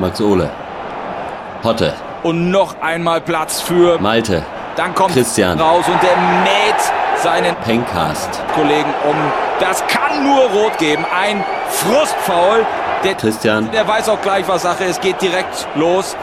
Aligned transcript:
Max 0.00 0.20
Ole. 0.20 0.48
Hotte. 1.62 1.92
Und 2.22 2.50
noch 2.50 2.74
einmal 2.80 3.20
Platz 3.20 3.60
für 3.60 3.98
Malte. 4.00 4.42
Dann 4.76 4.94
kommt 4.94 5.12
Christian. 5.12 5.60
raus 5.60 5.84
und 5.86 6.02
der 6.02 6.16
mäht 6.42 6.80
seinen 7.22 7.54
Pencast. 7.56 8.42
Kollegen 8.54 8.92
um. 9.08 9.16
Das 9.60 9.84
kann 9.88 10.24
nur 10.24 10.44
rot 10.50 10.78
geben. 10.78 11.04
Ein 11.14 11.44
Frustfaul. 11.68 12.64
Der, 13.04 13.14
Christian. 13.14 13.70
der 13.72 13.86
weiß 13.86 14.08
auch 14.08 14.20
gleich, 14.22 14.48
was 14.48 14.62
Sache 14.62 14.84
ist. 14.84 15.02
Geht 15.02 15.20
direkt 15.20 15.66
los. 15.74 16.16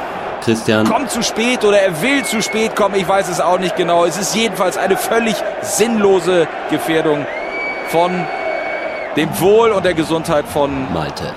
Christian. 0.44 0.88
Kommt 0.88 1.12
zu 1.12 1.22
spät 1.22 1.64
oder 1.66 1.80
er 1.80 2.02
will 2.02 2.24
zu 2.24 2.42
spät 2.42 2.76
kommen. 2.76 2.96
Ich 2.96 3.08
weiß 3.08 3.28
es 3.30 3.40
auch 3.42 3.60
nicht 3.60 3.76
genau. 3.76 4.06
Es 4.06 4.18
ist 4.18 4.36
jedenfalls 4.36 4.78
eine 4.78 4.98
völlig 4.98 5.36
sinnlose 5.62 6.48
Gefährdung 6.72 7.26
von 7.90 8.26
dem 9.16 9.40
Wohl 9.40 9.72
und 9.72 9.86
der 9.86 9.94
Gesundheit 9.94 10.46
von 10.48 10.92
Malte. 10.94 11.34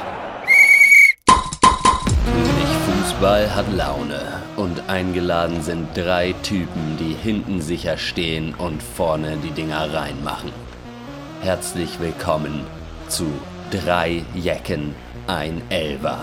Fußball 3.20 3.54
hat 3.54 3.70
Laune. 3.70 4.18
Und 4.56 4.88
eingeladen 4.88 5.60
sind 5.60 5.94
drei 5.94 6.34
Typen, 6.42 6.96
die 6.98 7.12
hinten 7.12 7.60
sicher 7.60 7.98
stehen 7.98 8.54
und 8.54 8.82
vorne 8.82 9.36
die 9.36 9.50
Dinger 9.50 9.92
reinmachen. 9.92 10.50
Herzlich 11.42 12.00
willkommen 12.00 12.64
zu 13.08 13.26
drei 13.70 14.24
Jecken, 14.34 14.94
ein 15.26 15.60
Elver. 15.68 16.20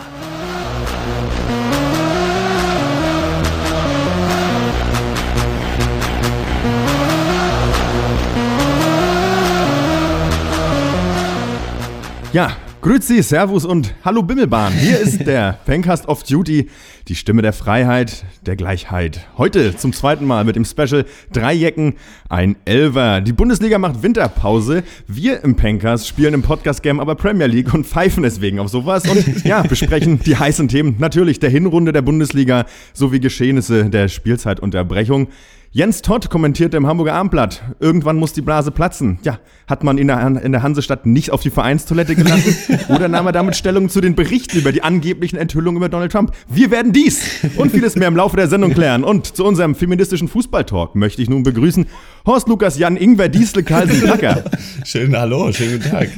Ja, 12.34 12.58
Grüezi, 12.80 13.24
Servus 13.24 13.66
und 13.66 13.96
Hallo 14.06 14.22
Bimmelbahn. 14.22 14.72
Hier 14.72 15.00
ist 15.00 15.26
der 15.26 15.58
Pencast 15.66 16.08
of 16.08 16.24
Duty, 16.24 16.70
die 17.08 17.16
Stimme 17.16 17.42
der 17.42 17.52
Freiheit, 17.52 18.24
der 18.46 18.56
Gleichheit. 18.56 19.28
Heute 19.36 19.76
zum 19.76 19.94
zweiten 19.94 20.26
Mal 20.26 20.46
mit 20.46 20.56
dem 20.56 20.64
Special 20.64 21.06
Drei 21.34 21.54
Jecken, 21.54 21.96
ein 22.30 22.56
Elver. 22.66 23.22
Die 23.22 23.34
Bundesliga 23.34 23.80
macht 23.80 24.04
Winterpause. 24.04 24.84
Wir 25.08 25.44
im 25.44 25.56
Pencast 25.56 26.08
spielen 26.08 26.36
im 26.36 26.44
Podcast-Game 26.44 27.00
aber 27.00 27.16
Premier 27.16 27.48
League 27.48 27.74
und 27.74 27.88
pfeifen 27.88 28.22
deswegen 28.22 28.60
auf 28.60 28.70
sowas 28.70 29.10
und 29.10 29.44
ja, 29.44 29.62
besprechen 29.68 30.20
die 30.20 30.38
heißen 30.38 30.68
Themen 30.68 30.98
natürlich 31.00 31.40
der 31.40 31.50
Hinrunde 31.50 31.94
der 31.94 32.04
Bundesliga 32.04 32.66
sowie 32.94 33.20
Geschehnisse 33.20 33.86
der 33.90 34.08
Spielzeitunterbrechung. 34.08 35.30
Jens 35.78 36.02
Todd 36.02 36.32
kommentierte 36.32 36.76
im 36.76 36.88
Hamburger 36.88 37.14
Abendblatt, 37.14 37.62
irgendwann 37.80 38.16
muss 38.16 38.34
die 38.34 38.42
Blase 38.42 38.72
platzen. 38.72 39.20
Ja, 39.22 39.38
hat 39.68 39.84
man 39.84 40.00
in 40.00 40.08
der, 40.08 40.26
in 40.44 40.52
der 40.52 40.64
Hansestadt 40.64 41.06
nicht 41.06 41.30
auf 41.30 41.44
die 41.44 41.52
Vereinstoilette 41.52 42.16
gelassen 42.16 42.80
oder 42.90 43.08
nahm 43.08 43.28
er 43.28 43.32
damit 43.32 43.56
Stellung 43.56 43.88
zu 43.88 44.02
den 44.02 44.16
Berichten 44.16 44.58
über 44.58 44.72
die 44.72 44.82
angeblichen 44.82 45.38
Enthüllungen 45.38 45.78
über 45.78 45.88
Donald 45.88 46.12
Trump? 46.12 46.32
Wir 46.50 46.72
werden 46.72 46.94
dies 46.94 47.22
und 47.58 47.70
vieles 47.70 47.96
mehr 47.96 48.08
im 48.08 48.16
Laufe 48.16 48.36
der 48.36 48.48
Sendung 48.48 48.74
klären. 48.74 49.04
Und 49.04 49.36
zu 49.36 49.46
unserem 49.46 49.76
feministischen 49.76 50.28
Fußballtalk 50.28 50.96
möchte 50.96 51.22
ich 51.22 51.30
nun 51.30 51.44
begrüßen 51.44 51.86
Horst 52.26 52.48
Lukas 52.48 52.80
Jan 52.80 52.98
Ingwer 52.98 53.30
Diesel 53.30 53.62
Carlsen 53.62 54.02
Placker. 54.02 54.46
Schönen 54.84 55.16
Hallo, 55.16 55.52
schönen 55.52 55.78
guten 55.78 55.92
Tag. 55.92 56.10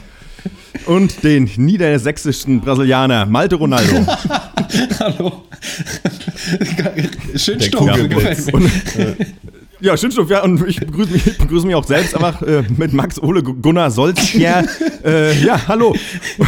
Und 0.86 1.22
den 1.26 1.50
niedersächsischen 1.58 2.62
Brasilianer 2.62 3.26
Malte 3.26 3.58
Ronaldo. 3.58 4.06
Hallo. 5.00 5.44
Schön 7.36 7.60
stumpf, 7.62 8.10
gefällt 8.10 8.54
mir. 8.54 9.16
Ja, 9.82 9.96
stimmt, 9.96 10.14
stimmt. 10.14 10.30
Ja, 10.30 10.44
und 10.44 10.68
ich 10.68 10.80
begrüße 10.80 11.12
mich, 11.14 11.26
ich 11.26 11.38
begrüße 11.40 11.66
mich 11.66 11.76
auch 11.76 11.86
selbst 11.86 12.14
einfach 12.14 12.42
äh, 12.42 12.64
mit 12.78 12.92
Max 12.92 13.22
Ole 13.22 13.42
Gunnar 13.44 13.92
Solskjaer. 13.92 14.66
äh, 15.06 15.34
ja, 15.42 15.68
hallo. 15.70 15.96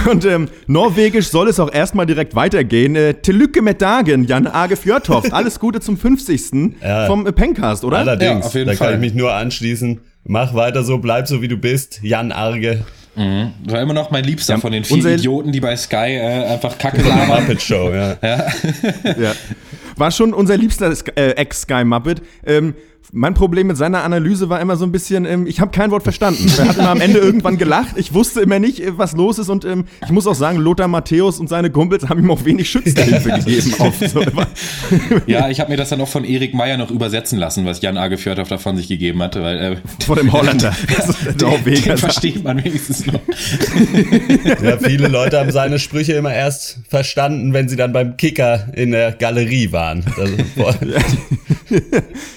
Und 0.10 0.26
ähm, 0.26 0.50
norwegisch 0.68 1.28
soll 1.30 1.48
es 1.48 1.60
auch 1.60 1.72
erstmal 1.72 2.06
direkt 2.06 2.36
weitergehen. 2.36 2.96
Äh, 2.96 3.14
Telücke 3.16 3.62
mit 3.62 3.82
Dagen, 3.82 4.26
Jan 4.26 4.48
Age 4.48 4.78
Fjörtoft. 4.78 5.32
Alles 5.32 5.60
Gute 5.60 5.80
zum 5.80 5.98
50. 5.98 6.42
Ja. 6.84 7.08
vom 7.08 7.26
äh, 7.26 7.32
Pencast, 7.32 7.86
oder? 7.86 8.00
Allerdings, 8.00 8.32
Ja, 8.32 8.48
auf 8.48 8.54
jeden 8.54 8.68
da 8.68 8.74
Fall. 8.76 8.88
kann 8.92 8.96
ich 9.04 9.12
mich 9.12 9.14
nur 9.14 9.34
anschließen. 9.34 10.02
Mach 10.26 10.54
weiter 10.54 10.84
so, 10.84 10.98
bleib 10.98 11.28
so 11.28 11.42
wie 11.42 11.48
du 11.48 11.58
bist. 11.58 12.00
Jan 12.04 12.32
Arge, 12.34 12.84
Das 13.16 13.74
war 13.74 13.82
immer 13.82 13.94
noch 13.94 14.10
mein 14.12 14.24
Liebster 14.24 14.58
von 14.58 14.72
den 14.72 14.84
vielen 14.84 15.20
Idioten, 15.20 15.52
die 15.52 15.60
bei 15.60 15.76
Sky 15.76 16.16
äh, 16.16 16.46
einfach 16.46 16.78
Kacke 16.78 17.04
der 17.04 17.16
labern. 17.16 17.42
Muppet 17.42 17.62
Show, 17.62 17.92
ja. 17.92 18.18
Ja. 18.22 19.34
War 19.98 20.12
schon 20.12 20.34
unser 20.34 20.58
liebster 20.58 20.94
äh, 21.16 21.32
Ex-Sky-Muppet. 21.32 22.22
Ähm, 22.46 22.74
mein 23.12 23.34
Problem 23.34 23.68
mit 23.68 23.78
seiner 23.78 24.04
Analyse 24.04 24.50
war 24.50 24.62
immer 24.62 24.78
so 24.78 24.86
ein 24.86 24.92
bisschen, 24.92 25.26
ähm, 25.26 25.46
ich 25.48 25.60
habe 25.60 25.72
kein 25.72 25.92
Wort 25.92 26.04
verstanden. 26.04 26.50
Er 26.58 26.70
hat 26.70 26.78
immer 26.78 26.90
am 26.90 27.02
Ende 27.02 27.20
irgendwann 27.20 27.58
gelacht. 27.58 27.98
Ich 27.98 28.14
wusste 28.14 28.42
immer 28.42 28.60
nicht, 28.60 28.80
äh, 28.80 28.98
was 28.98 29.14
los 29.14 29.40
ist. 29.40 29.50
Und 29.50 29.66
ähm, 29.66 29.86
ich 30.04 30.12
muss 30.12 30.28
auch 30.28 30.36
sagen, 30.36 30.58
Lothar 30.60 30.88
Matthäus 30.88 31.40
und 31.40 31.50
seine 31.50 31.70
Kumpels 31.70 32.08
haben 32.08 32.20
ihm 32.20 32.32
auch 32.32 32.46
wenig 32.46 32.70
Schützenhilfe 32.70 33.30
gegeben. 33.44 33.74
Oft. 33.80 34.10
So, 34.10 34.22
Ja, 35.28 35.50
ich 35.50 35.60
habe 35.60 35.72
mir 35.72 35.78
das 35.78 35.90
dann 35.90 36.00
auch 36.02 36.08
von 36.08 36.24
Erik 36.24 36.54
Meyer 36.54 36.78
noch 36.78 36.92
übersetzen 36.92 37.38
lassen, 37.38 37.66
was 37.66 37.82
Jan 37.82 37.98
Age 37.98 38.20
Fjordhoff 38.20 38.50
davon 38.50 38.78
sich 38.78 38.88
gegeben 38.88 39.22
hatte, 39.22 39.42
weil 39.42 39.58
äh, 39.58 39.78
Vor 40.06 40.16
dem 40.16 40.32
Holländer. 40.32 40.76
Den, 41.42 41.64
den 41.64 41.98
versteht 41.98 42.44
man 42.44 42.64
wenigstens 42.64 43.06
noch. 43.06 43.20
ja. 44.64 44.78
Viele 44.78 45.08
Leute 45.08 45.40
haben 45.40 45.52
seine 45.52 45.80
Sprüche 45.80 46.14
immer 46.14 46.34
erst 46.34 46.80
verstanden, 46.88 47.54
wenn 47.54 47.68
sie 47.68 47.76
dann 47.76 47.94
beim 47.94 48.18
Kicker 48.18 48.68
in 48.74 48.92
der 48.92 49.12
Galerie 49.12 49.72
waren. 49.72 50.04
Also, 50.18 50.36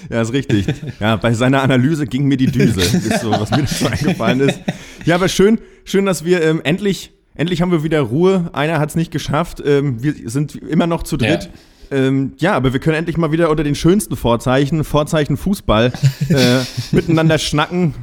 Ja, 0.09 0.21
ist 0.21 0.33
richtig. 0.33 0.54
Ja, 0.99 1.15
bei 1.15 1.33
seiner 1.33 1.61
Analyse 1.61 2.05
ging 2.07 2.25
mir 2.25 2.37
die 2.37 2.47
Düse. 2.47 2.81
Ist 2.81 3.21
so, 3.21 3.31
was 3.31 3.51
mir 3.51 3.63
dazu 3.63 3.87
eingefallen 3.87 4.39
ist. 4.41 4.59
Ja, 5.05 5.15
aber 5.15 5.27
schön, 5.29 5.59
schön, 5.83 6.05
dass 6.05 6.25
wir 6.25 6.41
ähm, 6.43 6.61
endlich, 6.63 7.11
endlich 7.35 7.61
haben 7.61 7.71
wir 7.71 7.83
wieder 7.83 8.01
Ruhe. 8.01 8.49
Einer 8.53 8.79
hat 8.79 8.89
es 8.89 8.95
nicht 8.95 9.11
geschafft. 9.11 9.61
Ähm, 9.65 10.01
wir 10.03 10.13
sind 10.29 10.55
immer 10.55 10.87
noch 10.87 11.03
zu 11.03 11.17
dritt. 11.17 11.49
Ja. 11.91 11.97
Ähm, 11.97 12.33
ja, 12.37 12.53
aber 12.53 12.73
wir 12.73 12.79
können 12.79 12.97
endlich 12.97 13.17
mal 13.17 13.31
wieder 13.31 13.49
unter 13.51 13.63
den 13.63 13.75
schönsten 13.75 14.15
Vorzeichen, 14.15 14.83
Vorzeichen 14.83 15.37
Fußball, 15.37 15.93
äh, 16.29 16.35
miteinander 16.95 17.37
schnacken. 17.37 17.93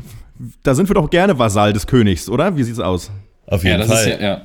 Da 0.63 0.75
sind 0.75 0.89
wir 0.89 0.95
doch 0.95 1.11
gerne 1.11 1.39
Vasall 1.39 1.73
des 1.73 1.87
Königs, 1.87 2.29
oder? 2.29 2.57
Wie 2.57 2.63
sieht's 2.63 2.79
aus? 2.79 3.11
auf 3.47 3.65
Ja, 3.65 3.71
jeden 3.73 3.81
das 3.81 3.91
Fall. 3.91 4.09
ist 4.13 4.21
ja, 4.21 4.25
ja. 4.27 4.41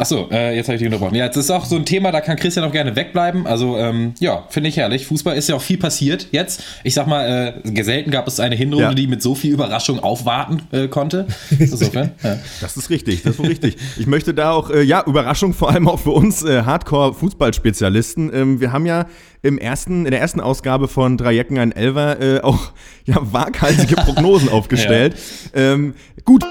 Achso, 0.00 0.28
äh, 0.30 0.54
jetzt 0.54 0.68
habe 0.68 0.76
ich 0.76 0.78
dich 0.78 0.86
unterbrochen. 0.86 1.16
Ja, 1.16 1.24
jetzt 1.24 1.36
ist 1.36 1.50
auch 1.50 1.64
so 1.64 1.74
ein 1.74 1.84
Thema, 1.84 2.12
da 2.12 2.20
kann 2.20 2.36
Christian 2.36 2.64
auch 2.64 2.70
gerne 2.70 2.94
wegbleiben. 2.94 3.48
Also, 3.48 3.76
ähm, 3.78 4.14
ja, 4.20 4.44
finde 4.48 4.68
ich 4.68 4.76
herrlich. 4.76 5.06
Fußball 5.08 5.36
ist 5.36 5.48
ja 5.48 5.56
auch 5.56 5.60
viel 5.60 5.76
passiert 5.76 6.28
jetzt. 6.30 6.62
Ich 6.84 6.94
sag 6.94 7.08
mal, 7.08 7.60
äh, 7.64 7.82
selten 7.82 8.12
gab 8.12 8.28
es 8.28 8.38
eine 8.38 8.54
Hinrunde, 8.54 8.84
Ja. 8.84 8.94
die 8.94 9.08
mit 9.08 9.22
so 9.22 9.34
viel 9.34 9.52
Überraschung 9.52 9.98
aufwarten 9.98 10.62
äh, 10.70 10.86
konnte. 10.86 11.26
Insofern, 11.58 12.12
ja. 12.22 12.38
Das 12.60 12.76
ist 12.76 12.90
richtig, 12.90 13.22
das 13.24 13.40
ist 13.40 13.44
richtig. 13.44 13.76
Ich 13.98 14.06
möchte 14.06 14.34
da 14.34 14.52
auch, 14.52 14.70
äh, 14.70 14.82
ja, 14.82 15.02
Überraschung 15.04 15.52
vor 15.52 15.70
allem 15.70 15.88
auch 15.88 15.98
für 15.98 16.10
uns 16.12 16.44
äh, 16.44 16.62
Hardcore-Fußballspezialisten. 16.62 18.30
Ähm, 18.32 18.60
wir 18.60 18.72
haben 18.72 18.86
ja 18.86 19.06
im 19.42 19.58
ersten, 19.58 20.04
in 20.04 20.12
der 20.12 20.20
ersten 20.20 20.40
Ausgabe 20.40 20.86
von 20.86 21.16
Drei 21.16 21.32
Jecken 21.32 21.58
ein 21.58 21.72
Elver 21.72 22.20
äh, 22.20 22.40
auch 22.40 22.70
ja, 23.04 23.16
waghalsige 23.20 23.96
Prognosen 24.04 24.48
aufgestellt. 24.48 25.16
Ähm, 25.54 25.94
gut. 26.24 26.44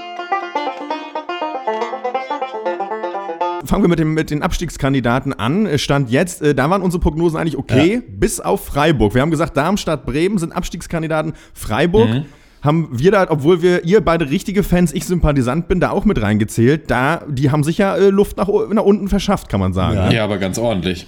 Fangen 3.68 3.84
wir 3.84 3.88
mit, 3.88 3.98
dem, 3.98 4.14
mit 4.14 4.30
den 4.30 4.42
Abstiegskandidaten 4.42 5.34
an. 5.34 5.66
Äh, 5.66 5.76
Stand 5.76 6.10
jetzt, 6.10 6.40
äh, 6.40 6.54
da 6.54 6.70
waren 6.70 6.80
unsere 6.80 7.02
Prognosen 7.02 7.38
eigentlich 7.38 7.58
okay, 7.58 8.00
bis 8.08 8.40
auf 8.40 8.64
Freiburg. 8.64 9.14
Wir 9.14 9.20
haben 9.20 9.30
gesagt, 9.30 9.58
Darmstadt, 9.58 10.06
Bremen 10.06 10.38
sind 10.38 10.52
Abstiegskandidaten. 10.52 11.34
Freiburg 11.52 12.24
haben 12.62 12.88
wir 12.90 13.12
da, 13.12 13.26
obwohl 13.28 13.60
wir, 13.60 13.84
ihr 13.84 14.00
beide 14.00 14.30
richtige 14.30 14.62
Fans, 14.62 14.94
ich 14.94 15.04
Sympathisant 15.04 15.68
bin, 15.68 15.80
da 15.80 15.90
auch 15.90 16.06
mit 16.06 16.20
reingezählt. 16.20 16.90
Da, 16.90 17.22
die 17.28 17.50
haben 17.50 17.62
sich 17.62 17.76
ja 17.76 17.94
äh, 17.94 18.08
Luft 18.08 18.38
nach, 18.38 18.48
nach 18.48 18.82
unten 18.82 19.08
verschafft, 19.08 19.50
kann 19.50 19.60
man 19.60 19.74
sagen. 19.74 19.96
Ja. 19.96 20.08
ne? 20.08 20.14
ja, 20.14 20.24
aber 20.24 20.38
ganz 20.38 20.58
ordentlich. 20.58 21.06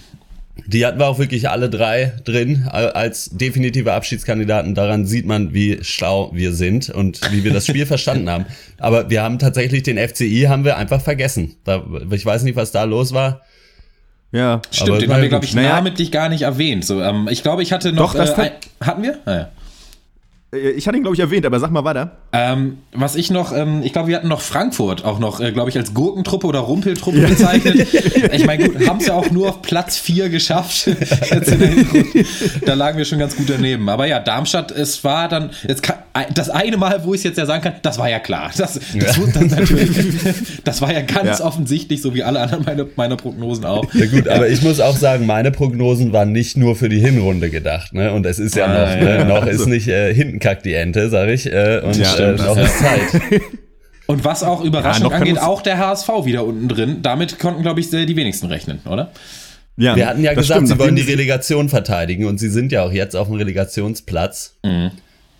Die 0.66 0.84
hatten 0.84 0.99
wir 0.99 1.06
auch 1.06 1.19
wirklich 1.19 1.49
alle 1.49 1.71
drei 1.71 2.12
drin 2.25 2.69
als 2.69 3.31
definitive 3.31 3.93
Abschiedskandidaten. 3.93 4.75
Daran 4.75 5.06
sieht 5.06 5.27
man, 5.27 5.55
wie 5.55 5.78
schlau 5.83 6.31
wir 6.34 6.53
sind 6.53 6.91
und 6.91 7.21
wie 7.33 7.44
wir 7.44 7.53
das 7.53 7.66
Spiel 7.66 7.87
verstanden 7.94 8.28
haben. 8.28 8.47
Aber 8.78 9.11
wir 9.11 9.22
haben 9.22 9.38
tatsächlich 9.38 9.83
den 9.83 9.97
FCI 9.97 10.47
haben 10.49 10.65
wir 10.65 10.77
einfach 10.77 11.00
vergessen. 11.00 11.56
Da, 11.65 11.84
ich 12.11 12.25
weiß 12.27 12.43
nicht, 12.43 12.56
was 12.56 12.72
da 12.72 12.84
los 12.84 13.12
war. 13.12 13.41
Ja. 14.32 14.61
Stimmt, 14.70 14.91
Aber 14.91 14.99
den 14.99 15.12
haben 15.12 15.23
wir, 15.23 15.29
glaube 15.29 15.44
ich, 15.44 15.55
Naja. 15.55 15.70
namentlich 15.70 16.12
gar 16.12 16.29
nicht 16.29 16.43
erwähnt. 16.43 16.85
So, 16.85 17.03
ähm, 17.03 17.29
ich 17.31 17.43
glaube, 17.43 17.62
ich 17.62 17.73
hatte 17.73 17.93
noch. 17.93 18.12
Doch, 18.12 18.14
das 18.14 18.31
äh, 18.38 18.43
ein, 18.43 18.50
hatten 18.81 19.03
wir? 19.03 19.19
Ah, 19.25 19.32
ja. 19.32 19.49
Äh, 20.55 20.70
Ich 20.70 20.87
hatte 20.87 20.97
ihn, 20.97 21.02
glaube 21.02 21.14
ich, 21.14 21.20
erwähnt, 21.20 21.44
aber 21.47 21.58
sag 21.61 21.70
mal 21.70 21.85
weiter. 21.85 22.17
Ähm, 22.32 22.79
was 22.93 23.17
ich 23.17 23.31
noch, 23.31 23.52
ähm, 23.56 23.82
ich 23.85 23.93
glaube, 23.93 24.08
wir 24.08 24.17
hatten 24.17 24.29
noch 24.29 24.41
Frankfurt 24.41 25.05
auch 25.05 25.19
noch, 25.19 25.41
äh, 25.41 25.50
glaube 25.52 25.70
ich, 25.70 25.76
als 25.79 25.94
Gurkentruppe 25.94 26.47
oder 26.47 26.61
Rumpeltruppe 26.61 27.20
bezeichnet. 27.20 27.87
Ich 28.32 28.47
meine, 28.47 28.69
gut, 28.69 28.87
haben 28.88 28.99
es 29.00 29.06
ja 29.06 29.14
auch 29.14 29.31
nur 29.31 29.49
auf 29.49 29.62
Platz 29.62 29.97
4 29.97 30.29
geschafft. 30.29 30.88
Da 32.64 32.75
lagen 32.75 32.99
wir 32.99 33.05
schon 33.05 33.19
ganz 33.19 33.37
gut 33.37 33.49
daneben. 33.50 33.88
Aber 33.88 34.06
ja, 34.06 34.20
Darmstadt, 34.20 34.70
es 34.70 35.02
war 35.05 35.29
dann, 35.29 35.50
jetzt 35.67 35.82
kann, 35.82 35.97
das 36.35 36.50
eine 36.50 36.76
Mal, 36.76 37.05
wo 37.05 37.14
ich 37.14 37.20
es 37.20 37.25
jetzt 37.25 37.38
ja 37.38 37.46
sagen 37.46 37.62
kann, 37.62 37.75
das 37.82 37.99
war 37.99 38.08
ja 38.11 38.19
klar. 38.19 38.50
Das, 38.56 38.79
das, 38.99 39.19
wurde 39.19 39.32
dann 39.32 39.46
natürlich, 39.49 39.91
das 40.64 40.81
war 40.82 40.93
ja 40.93 41.00
ganz 41.03 41.38
Ja. 41.38 41.44
offensichtlich, 41.44 42.03
so 42.03 42.14
wie 42.14 42.23
alle 42.23 42.41
anderen 42.41 42.64
meine, 42.64 42.87
meiner 42.96 43.17
Prognosen 43.17 43.64
auch. 43.64 43.93
Ja 43.94 44.06
gut, 44.06 44.29
aber 44.29 44.49
ich 44.49 44.62
muss 44.62 44.81
auch 44.81 44.96
sagen, 44.96 45.26
meine 45.26 45.50
Prognosen 45.50 46.12
waren 46.12 46.32
nicht 46.32 46.56
nur 46.56 46.76
für 46.76 46.88
die 46.88 47.00
Hinrunde 47.00 47.50
gedacht, 47.50 47.93
ne? 47.93 48.12
Und 48.12 48.26
es 48.26 48.38
ist 48.38 48.56
ja 48.56 48.67
Ah, 48.67 48.96
noch, 48.96 49.03
ja. 49.03 49.19
ne? 49.19 49.25
noch 49.25 49.46
ist 49.46 49.67
nicht 49.67 49.88
äh, 49.88 50.12
hinten 50.14 50.38
kackt 50.40 50.64
die 50.64 50.75
Ente, 50.75 51.08
sag 51.08 51.28
ich, 51.28 51.46
äh, 51.46 51.81
und 51.84 51.96
Ja, 51.96 52.16
äh, 52.16 52.32
noch 52.32 52.56
ja. 52.56 52.62
ist 52.62 52.78
Zeit. 52.78 53.22
Und 54.06 54.25
was 54.25 54.42
auch 54.42 54.64
Überraschung 54.64 55.08
kann 55.08 55.22
angeht, 55.22 55.38
auch 55.38 55.62
der 55.62 55.78
HSV 55.78 56.08
wieder 56.25 56.44
unten 56.44 56.66
drin. 56.66 56.98
Damit 57.00 57.38
konnten, 57.38 57.62
glaube 57.62 57.78
ich, 57.78 57.90
die 57.90 58.16
wenigsten 58.16 58.46
rechnen, 58.46 58.81
oder? 58.84 59.12
Ja, 59.76 59.94
wir 59.94 60.08
hatten 60.08 60.25
ja 60.25 60.34
gesagt, 60.34 60.56
stimmt, 60.56 60.69
sie 60.69 60.78
wollen 60.81 60.96
die 60.96 61.02
Relegation 61.02 61.69
verteidigen 61.69 62.25
und 62.25 62.38
sie 62.38 62.48
sind 62.48 62.72
ja 62.72 62.82
auch 62.82 62.90
jetzt 62.90 63.14
auf 63.14 63.28
dem 63.28 63.37
Relegationsplatz. 63.37 64.56
Mhm. 64.64 64.90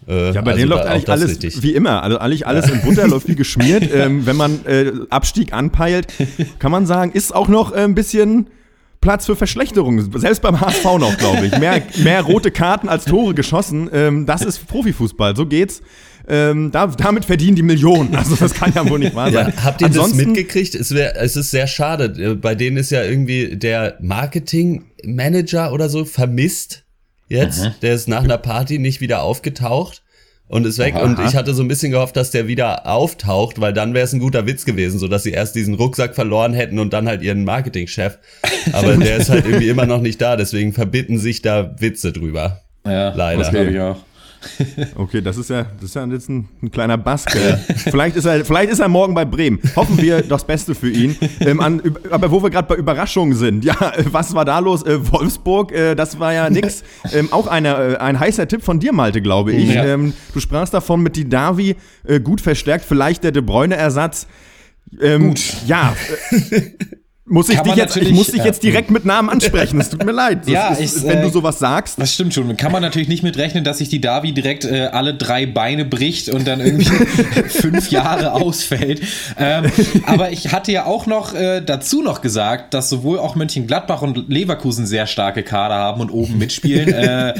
Äh, 0.08 0.32
ja, 0.32 0.41
bei 0.41 0.52
also 0.52 0.58
denen 0.58 0.70
läuft 0.70 0.87
eigentlich 0.87 1.08
alles 1.08 1.31
richtig. 1.31 1.62
wie 1.62 1.75
immer. 1.75 2.03
Also 2.05 2.19
eigentlich 2.19 2.46
alles 2.46 2.69
ja. 2.69 2.75
in 2.75 2.82
Butter 2.82 3.08
läuft 3.08 3.29
wie 3.29 3.35
geschmiert. 3.35 3.88
Ähm, 3.93 4.25
wenn 4.25 4.37
man 4.37 4.64
äh, 4.67 4.93
Abstieg 5.11 5.53
anpeilt, 5.53 6.06
kann 6.61 6.70
man 6.70 6.87
sagen, 6.87 7.11
ist 7.11 7.35
auch 7.35 7.49
noch 7.49 7.73
äh, 7.73 7.81
ein 7.81 7.96
bisschen 7.96 8.46
Platz 9.00 9.26
für 9.26 9.37
Verschlechterung. 9.37 10.19
Selbst 10.19 10.43
beim 10.43 10.61
HSV 10.61 10.85
noch, 10.99 11.17
glaube 11.17 11.47
ich. 11.47 11.58
Mehr, 11.58 11.82
mehr 12.02 12.23
rote 12.23 12.50
Karten 12.50 12.88
als 12.88 13.05
Tore 13.05 13.35
geschossen. 13.35 13.88
Ähm, 13.93 14.26
das 14.26 14.43
ist 14.43 14.67
Profifußball. 14.67 15.35
So 15.37 15.47
geht's. 15.47 15.81
Ähm, 16.29 16.70
da, 16.70 16.87
damit 16.87 17.25
verdienen 17.25 17.56
die 17.56 17.62
Millionen. 17.62 18.14
Also 18.14 18.37
das 18.37 18.52
kann 18.52 18.73
ja 18.75 18.88
wohl 18.88 18.99
nicht 18.99 19.14
wahr 19.14 19.32
sein. 19.32 19.52
Ja, 19.56 19.64
habt 19.64 19.81
ihr 19.81 19.87
Ansonsten, 19.87 20.19
das 20.19 20.26
mitgekriegt? 20.26 20.75
Es, 20.75 20.94
wär, 20.94 21.20
es 21.20 21.35
ist 21.35 21.50
sehr 21.50 21.67
schade. 21.67 22.37
Bei 22.37 22.55
denen 22.55 22.76
ist 22.76 22.91
ja 22.91 23.02
irgendwie 23.02 23.56
der 23.56 23.97
Marketingmanager 24.00 25.73
oder 25.73 25.88
so 25.88 26.05
vermisst 26.05 26.85
jetzt. 27.29 27.64
Mhm. 27.64 27.75
Der 27.81 27.94
ist 27.94 28.06
nach 28.06 28.23
einer 28.23 28.38
Party 28.38 28.79
nicht 28.79 29.00
wieder 29.00 29.23
aufgetaucht 29.23 30.03
und 30.50 30.67
ist 30.67 30.79
weg. 30.79 30.97
Aha, 30.97 31.05
und 31.05 31.19
ich 31.20 31.37
hatte 31.37 31.55
so 31.55 31.62
ein 31.62 31.69
bisschen 31.69 31.93
gehofft, 31.93 32.17
dass 32.17 32.32
der 32.32 32.49
wieder 32.49 32.87
auftaucht, 32.87 33.61
weil 33.61 33.73
dann 33.73 33.94
wäre 33.94 34.05
es 34.05 34.12
ein 34.12 34.19
guter 34.19 34.47
Witz 34.47 34.64
gewesen, 34.64 34.99
so 34.99 35.06
dass 35.06 35.23
sie 35.23 35.31
erst 35.31 35.55
diesen 35.55 35.75
Rucksack 35.75 36.14
verloren 36.14 36.52
hätten 36.52 36.79
und 36.79 36.93
dann 36.93 37.06
halt 37.06 37.23
ihren 37.23 37.44
Marketingchef. 37.44 38.19
Aber 38.73 38.97
der 38.97 39.19
ist 39.19 39.31
halt 39.31 39.47
irgendwie 39.47 39.69
immer 39.69 39.87
noch 39.87 40.00
nicht 40.00 40.20
da, 40.20 40.37
deswegen 40.37 40.73
verbitten 40.73 41.19
sich 41.19 41.41
da 41.41 41.75
Witze 41.79 42.12
drüber. 42.12 42.62
Ja, 42.85 43.14
leider. 43.14 43.38
Das 43.38 43.50
glaube 43.50 43.70
ich 43.70 43.81
auch. 43.81 43.97
Okay, 44.97 45.21
das 45.21 45.37
ist 45.37 45.51
ja, 45.51 45.65
das 45.65 45.85
ist 45.91 45.95
ja 45.95 46.07
jetzt 46.07 46.29
ein, 46.29 46.49
ein 46.63 46.71
kleiner 46.71 46.97
Baske. 46.97 47.61
vielleicht, 47.77 48.17
ist 48.17 48.25
er, 48.25 48.45
vielleicht 48.45 48.71
ist 48.71 48.79
er 48.79 48.89
morgen 48.89 49.15
bei 49.15 49.25
Bremen. 49.25 49.59
Hoffen 49.77 50.01
wir 50.01 50.23
das 50.23 50.45
Beste 50.45 50.75
für 50.75 50.91
ihn. 50.91 51.17
Ähm, 51.41 51.61
an, 51.61 51.83
aber 52.11 52.31
wo 52.31 52.43
wir 52.43 52.51
gerade 52.51 52.69
bei 52.69 52.77
Überraschungen 52.77 53.35
sind, 53.35 53.65
ja, 53.65 53.75
was 54.07 54.35
war 54.35 54.45
da 54.45 54.59
los? 54.59 54.83
Äh, 54.85 55.13
Wolfsburg, 55.13 55.73
äh, 55.73 55.95
das 55.95 56.19
war 56.19 56.33
ja 56.33 56.49
nix. 56.51 56.83
Ähm, 57.13 57.33
auch 57.33 57.47
eine, 57.47 57.95
äh, 57.95 57.97
ein 57.97 58.19
heißer 58.19 58.49
Tipp 58.49 58.63
von 58.63 58.81
dir, 58.81 58.93
Malte, 58.93 59.21
glaube 59.23 59.53
ich. 59.53 59.75
Ja. 59.75 59.85
Ähm, 59.85 60.13
du 60.33 60.41
sprachst 60.41 60.75
davon 60.75 61.03
mit 61.03 61.17
die 61.17 61.29
Davi 61.29 61.77
äh, 62.05 62.21
gut 62.21 62.41
verstärkt, 62.41 62.85
vielleicht 62.85 63.25
der 63.25 63.33
De 63.33 63.43
Bruyne-Ersatz. 63.43 64.27
Ähm, 65.01 65.29
gut. 65.29 65.41
Ja. 65.67 65.95
Äh, 67.28 67.32
muss 67.32 67.49
ich, 67.49 67.61
dich 67.61 67.76
jetzt, 67.76 67.96
ich 67.96 68.12
muss 68.12 68.28
dich 68.28 68.44
jetzt 68.44 68.62
direkt 68.62 68.90
mit 68.90 69.05
Namen 69.05 69.31
ansprechen. 69.31 69.81
Es 69.81 69.90
tut 69.90 70.05
mir 70.05 70.12
leid. 70.12 70.46
ja, 70.49 70.69
ist, 70.69 70.99
ich, 70.99 71.02
wenn 71.05 71.19
äh, 71.19 71.22
du 71.22 71.31
sowas 71.31 71.58
sagst. 71.58 71.99
Das 71.99 72.14
stimmt 72.14 72.34
schon. 72.34 72.56
Kann 72.56 72.72
man 72.72 72.82
natürlich 72.82 73.08
nicht 73.08 73.22
mitrechnen, 73.22 73.64
dass 73.64 73.78
sich 73.78 73.88
die 73.88 74.00
Davi 74.00 74.32
direkt 74.32 74.64
äh, 74.64 74.88
alle 74.93 75.14
drei 75.14 75.46
Beine 75.46 75.84
bricht 75.84 76.28
und 76.28 76.46
dann 76.46 76.61
irgendwie 76.61 76.84
fünf 77.49 77.90
Jahre 77.90 78.32
ausfällt. 78.32 79.02
Ähm, 79.38 79.70
aber 80.06 80.32
ich 80.32 80.52
hatte 80.52 80.72
ja 80.72 80.87
auch 80.87 81.06
noch 81.06 81.34
äh, 81.34 81.61
dazu 81.61 82.02
noch 82.02 82.20
gesagt, 82.20 82.75
dass 82.75 82.88
sowohl 82.88 83.19
auch 83.19 83.37
Mönchengladbach 83.37 84.02
und 84.02 84.28
Leverkusen 84.28 84.87
sehr 84.87 85.06
starke 85.06 85.43
Kader 85.43 85.76
haben 85.76 86.00
und 86.00 86.11
oben 86.11 86.38
mitspielen. 86.38 86.93
äh, 86.93 87.34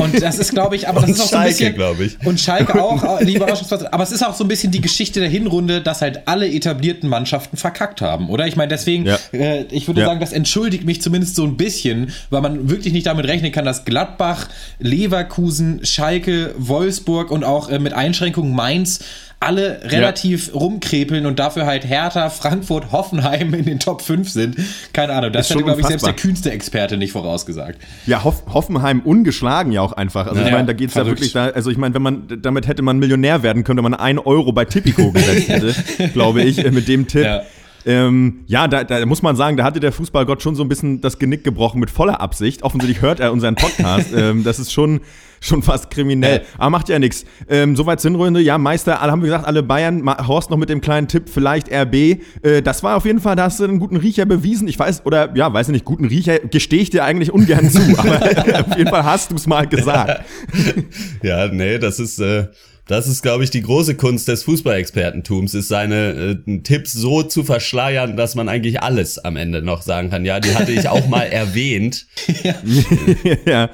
und 0.00 0.20
das 0.20 0.38
ist, 0.38 0.50
glaube 0.52 0.76
ich, 0.76 0.88
aber 0.88 1.00
das 1.00 1.10
und 1.10 1.16
ist 1.16 1.22
auch 1.22 1.28
Schalke, 1.28 1.54
so 1.54 1.64
ein 1.64 1.96
bisschen. 1.96 2.18
Ich. 2.20 2.26
Und 2.26 2.40
Schalke 2.40 2.82
auch, 2.82 3.20
äh, 3.20 3.24
die 3.24 3.34
Überraschungsplatz. 3.34 3.84
Aber 3.84 4.02
es 4.02 4.12
ist 4.12 4.26
auch 4.26 4.34
so 4.34 4.44
ein 4.44 4.48
bisschen 4.48 4.72
die 4.72 4.80
Geschichte 4.80 5.20
der 5.20 5.28
Hinrunde, 5.28 5.80
dass 5.80 6.02
halt 6.02 6.26
alle 6.26 6.50
etablierten 6.50 7.08
Mannschaften 7.08 7.56
verkackt 7.56 8.00
haben, 8.00 8.30
oder? 8.30 8.46
Ich 8.46 8.56
meine, 8.56 8.68
deswegen. 8.68 9.06
Ja 9.06 9.17
äh, 9.32 9.64
ich 9.70 9.86
würde 9.86 10.04
sagen, 10.04 10.20
das 10.20 10.32
entschuldigt 10.32 10.84
mich 10.84 11.02
zumindest 11.02 11.36
so 11.36 11.44
ein 11.44 11.56
bisschen, 11.56 12.12
weil 12.30 12.40
man 12.40 12.70
wirklich 12.70 12.92
nicht 12.92 13.06
damit 13.06 13.26
rechnen 13.26 13.52
kann, 13.52 13.64
dass 13.64 13.84
Gladbach, 13.84 14.48
Leverkusen, 14.78 15.84
Schalke, 15.84 16.54
Wolfsburg 16.58 17.30
und 17.30 17.44
auch 17.44 17.70
äh, 17.70 17.78
mit 17.78 17.92
Einschränkungen 17.92 18.54
Mainz 18.54 19.00
alle 19.40 19.80
relativ 19.84 20.48
ja. 20.48 20.54
rumkrepeln 20.54 21.24
und 21.24 21.38
dafür 21.38 21.64
halt 21.64 21.88
Hertha, 21.88 22.28
Frankfurt, 22.28 22.90
Hoffenheim 22.90 23.54
in 23.54 23.66
den 23.66 23.78
Top 23.78 24.02
5 24.02 24.28
sind. 24.28 24.56
Keine 24.92 25.12
Ahnung, 25.12 25.32
das 25.32 25.48
hätte, 25.48 25.62
glaube 25.62 25.80
ich, 25.80 25.86
selbst 25.86 26.06
der 26.06 26.14
kühnste 26.14 26.50
Experte 26.50 26.96
nicht 26.96 27.12
vorausgesagt. 27.12 27.78
Ja, 28.06 28.24
Hoff 28.24 28.42
Hoffenheim 28.52 29.00
ungeschlagen 29.00 29.70
ja 29.70 29.80
auch 29.80 29.92
einfach. 29.92 30.26
Also 30.26 30.40
ja, 30.40 30.46
ich 30.46 30.52
meine, 30.52 30.66
da 30.66 30.72
geht 30.72 30.88
es 30.88 30.96
ja 30.96 31.06
wirklich, 31.06 31.32
da, 31.32 31.46
also 31.50 31.70
ich 31.70 31.76
meine, 31.76 31.94
wenn 31.94 32.02
man, 32.02 32.26
damit 32.42 32.66
hätte 32.66 32.82
man 32.82 32.98
Millionär 32.98 33.44
werden 33.44 33.62
können, 33.62 33.76
wenn 33.76 33.90
man 33.90 33.94
einen 33.94 34.18
Euro 34.18 34.50
bei 34.50 34.64
Tipico 34.64 35.12
gesetzt 35.12 35.48
hätte, 35.48 35.74
glaube 36.08 36.42
ich, 36.42 36.64
äh, 36.64 36.72
mit 36.72 36.88
dem 36.88 37.06
Tipp. 37.06 37.24
Ja. 37.24 37.42
Ähm, 37.86 38.40
ja, 38.46 38.68
da, 38.68 38.84
da, 38.84 39.04
muss 39.06 39.22
man 39.22 39.36
sagen, 39.36 39.56
da 39.56 39.64
hatte 39.64 39.80
der 39.80 39.92
Fußballgott 39.92 40.42
schon 40.42 40.54
so 40.54 40.62
ein 40.62 40.68
bisschen 40.68 41.00
das 41.00 41.18
Genick 41.18 41.44
gebrochen 41.44 41.80
mit 41.80 41.90
voller 41.90 42.20
Absicht. 42.20 42.62
Offensichtlich 42.62 43.02
hört 43.02 43.20
er 43.20 43.32
unseren 43.32 43.54
Podcast. 43.54 44.12
ähm, 44.16 44.44
das 44.44 44.58
ist 44.58 44.72
schon, 44.72 45.00
schon 45.40 45.62
fast 45.62 45.90
kriminell. 45.90 46.42
Aber 46.58 46.70
macht 46.70 46.88
ja 46.88 46.98
nichts. 46.98 47.24
Ähm, 47.48 47.76
soweit 47.76 48.00
Sinnrunde. 48.00 48.40
Ja, 48.40 48.58
Meister, 48.58 49.00
alle 49.00 49.12
haben 49.12 49.22
wir 49.22 49.26
gesagt, 49.26 49.46
alle 49.46 49.62
Bayern. 49.62 50.04
Horst 50.26 50.50
noch 50.50 50.56
mit 50.56 50.68
dem 50.68 50.80
kleinen 50.80 51.08
Tipp, 51.08 51.28
vielleicht 51.28 51.72
RB. 51.72 51.94
Äh, 52.42 52.62
das 52.62 52.82
war 52.82 52.96
auf 52.96 53.04
jeden 53.04 53.20
Fall, 53.20 53.36
da 53.36 53.44
hast 53.44 53.60
du 53.60 53.64
einen 53.64 53.78
guten 53.78 53.96
Riecher 53.96 54.26
bewiesen. 54.26 54.68
Ich 54.68 54.78
weiß, 54.78 55.06
oder 55.06 55.34
ja, 55.36 55.52
weiß 55.52 55.68
ich 55.68 55.72
nicht, 55.72 55.84
guten 55.84 56.04
Riecher 56.04 56.38
gestehe 56.40 56.80
ich 56.80 56.90
dir 56.90 57.04
eigentlich 57.04 57.32
ungern 57.32 57.70
zu. 57.70 57.80
aber 57.96 58.16
auf 58.66 58.76
jeden 58.76 58.90
Fall 58.90 59.04
hast 59.04 59.30
du 59.30 59.36
es 59.36 59.46
mal 59.46 59.66
gesagt. 59.66 60.24
ja, 61.22 61.48
nee, 61.48 61.78
das 61.78 62.00
ist. 62.00 62.18
Äh 62.18 62.48
das 62.88 63.06
ist, 63.06 63.22
glaube 63.22 63.44
ich, 63.44 63.50
die 63.50 63.60
große 63.60 63.96
Kunst 63.96 64.28
des 64.28 64.42
Fußballexpertentums, 64.44 65.54
ist 65.54 65.68
seine 65.68 66.40
äh, 66.46 66.58
Tipps 66.62 66.94
so 66.94 67.22
zu 67.22 67.44
verschleiern, 67.44 68.16
dass 68.16 68.34
man 68.34 68.48
eigentlich 68.48 68.82
alles 68.82 69.18
am 69.18 69.36
Ende 69.36 69.62
noch 69.62 69.82
sagen 69.82 70.10
kann. 70.10 70.24
Ja, 70.24 70.40
die 70.40 70.54
hatte 70.54 70.72
ich 70.72 70.88
auch 70.88 71.06
mal 71.06 71.22
erwähnt. 71.30 72.06
ja. 72.42 72.54
ja, 73.46 73.70